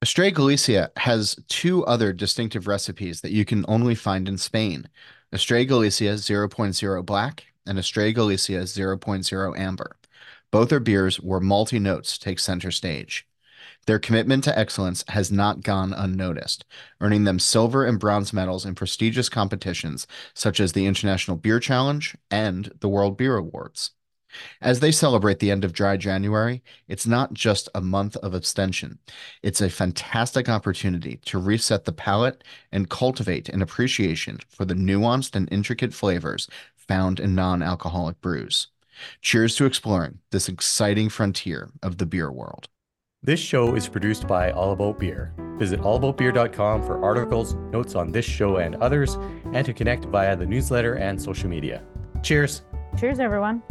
Estrella 0.01 0.31
Galicia 0.31 0.91
has 0.97 1.35
two 1.47 1.85
other 1.85 2.11
distinctive 2.11 2.65
recipes 2.67 3.21
that 3.21 3.31
you 3.31 3.45
can 3.45 3.63
only 3.67 3.95
find 3.95 4.27
in 4.27 4.37
Spain. 4.37 4.89
Estrella 5.31 5.63
Galicia 5.65 6.15
0.0 6.15 7.05
Black 7.05 7.45
and 7.65 7.79
Estrella 7.79 8.11
Galicia 8.11 8.63
0.0 8.63 9.57
Amber. 9.57 9.95
Both 10.51 10.73
are 10.73 10.79
beers 10.79 11.21
where 11.21 11.39
multi 11.39 11.79
notes 11.79 12.17
take 12.17 12.39
center 12.39 12.69
stage. 12.69 13.25
Their 13.85 13.99
commitment 13.99 14.43
to 14.45 14.57
excellence 14.57 15.03
has 15.09 15.31
not 15.31 15.61
gone 15.61 15.93
unnoticed, 15.93 16.65
earning 17.01 17.25
them 17.25 17.39
silver 17.39 17.85
and 17.85 17.99
bronze 17.99 18.31
medals 18.31 18.65
in 18.65 18.75
prestigious 18.75 19.29
competitions 19.29 20.07
such 20.33 20.59
as 20.59 20.71
the 20.71 20.85
International 20.85 21.35
Beer 21.37 21.59
Challenge 21.59 22.15
and 22.31 22.71
the 22.79 22.89
World 22.89 23.17
Beer 23.17 23.35
Awards. 23.35 23.91
As 24.61 24.79
they 24.79 24.91
celebrate 24.91 25.39
the 25.39 25.51
end 25.51 25.63
of 25.63 25.73
dry 25.73 25.95
January, 25.97 26.63
it's 26.87 27.05
not 27.05 27.33
just 27.33 27.69
a 27.75 27.81
month 27.81 28.15
of 28.17 28.33
abstention. 28.33 28.99
It's 29.43 29.61
a 29.61 29.69
fantastic 29.69 30.49
opportunity 30.49 31.17
to 31.25 31.37
reset 31.37 31.85
the 31.85 31.91
palate 31.91 32.43
and 32.71 32.89
cultivate 32.89 33.49
an 33.49 33.61
appreciation 33.61 34.39
for 34.49 34.65
the 34.65 34.73
nuanced 34.73 35.35
and 35.35 35.47
intricate 35.51 35.93
flavors 35.93 36.47
found 36.75 37.19
in 37.19 37.35
non 37.35 37.61
alcoholic 37.61 38.21
brews. 38.21 38.67
Cheers 39.21 39.55
to 39.57 39.65
exploring 39.65 40.19
this 40.31 40.49
exciting 40.49 41.09
frontier 41.09 41.69
of 41.81 41.97
the 41.97 42.05
beer 42.05 42.31
world. 42.31 42.69
This 43.25 43.39
show 43.39 43.75
is 43.75 43.87
produced 43.87 44.27
by 44.27 44.51
All 44.51 44.73
About 44.73 44.99
Beer. 44.99 45.31
Visit 45.57 45.79
allaboutbeer.com 45.79 46.83
for 46.83 47.01
articles, 47.01 47.53
notes 47.71 47.95
on 47.95 48.11
this 48.11 48.25
show 48.25 48.57
and 48.57 48.75
others, 48.75 49.15
and 49.53 49.65
to 49.65 49.71
connect 49.71 50.03
via 50.03 50.35
the 50.35 50.45
newsletter 50.45 50.95
and 50.95 51.21
social 51.21 51.47
media. 51.47 51.83
Cheers. 52.21 52.63
Cheers, 52.99 53.21
everyone. 53.21 53.63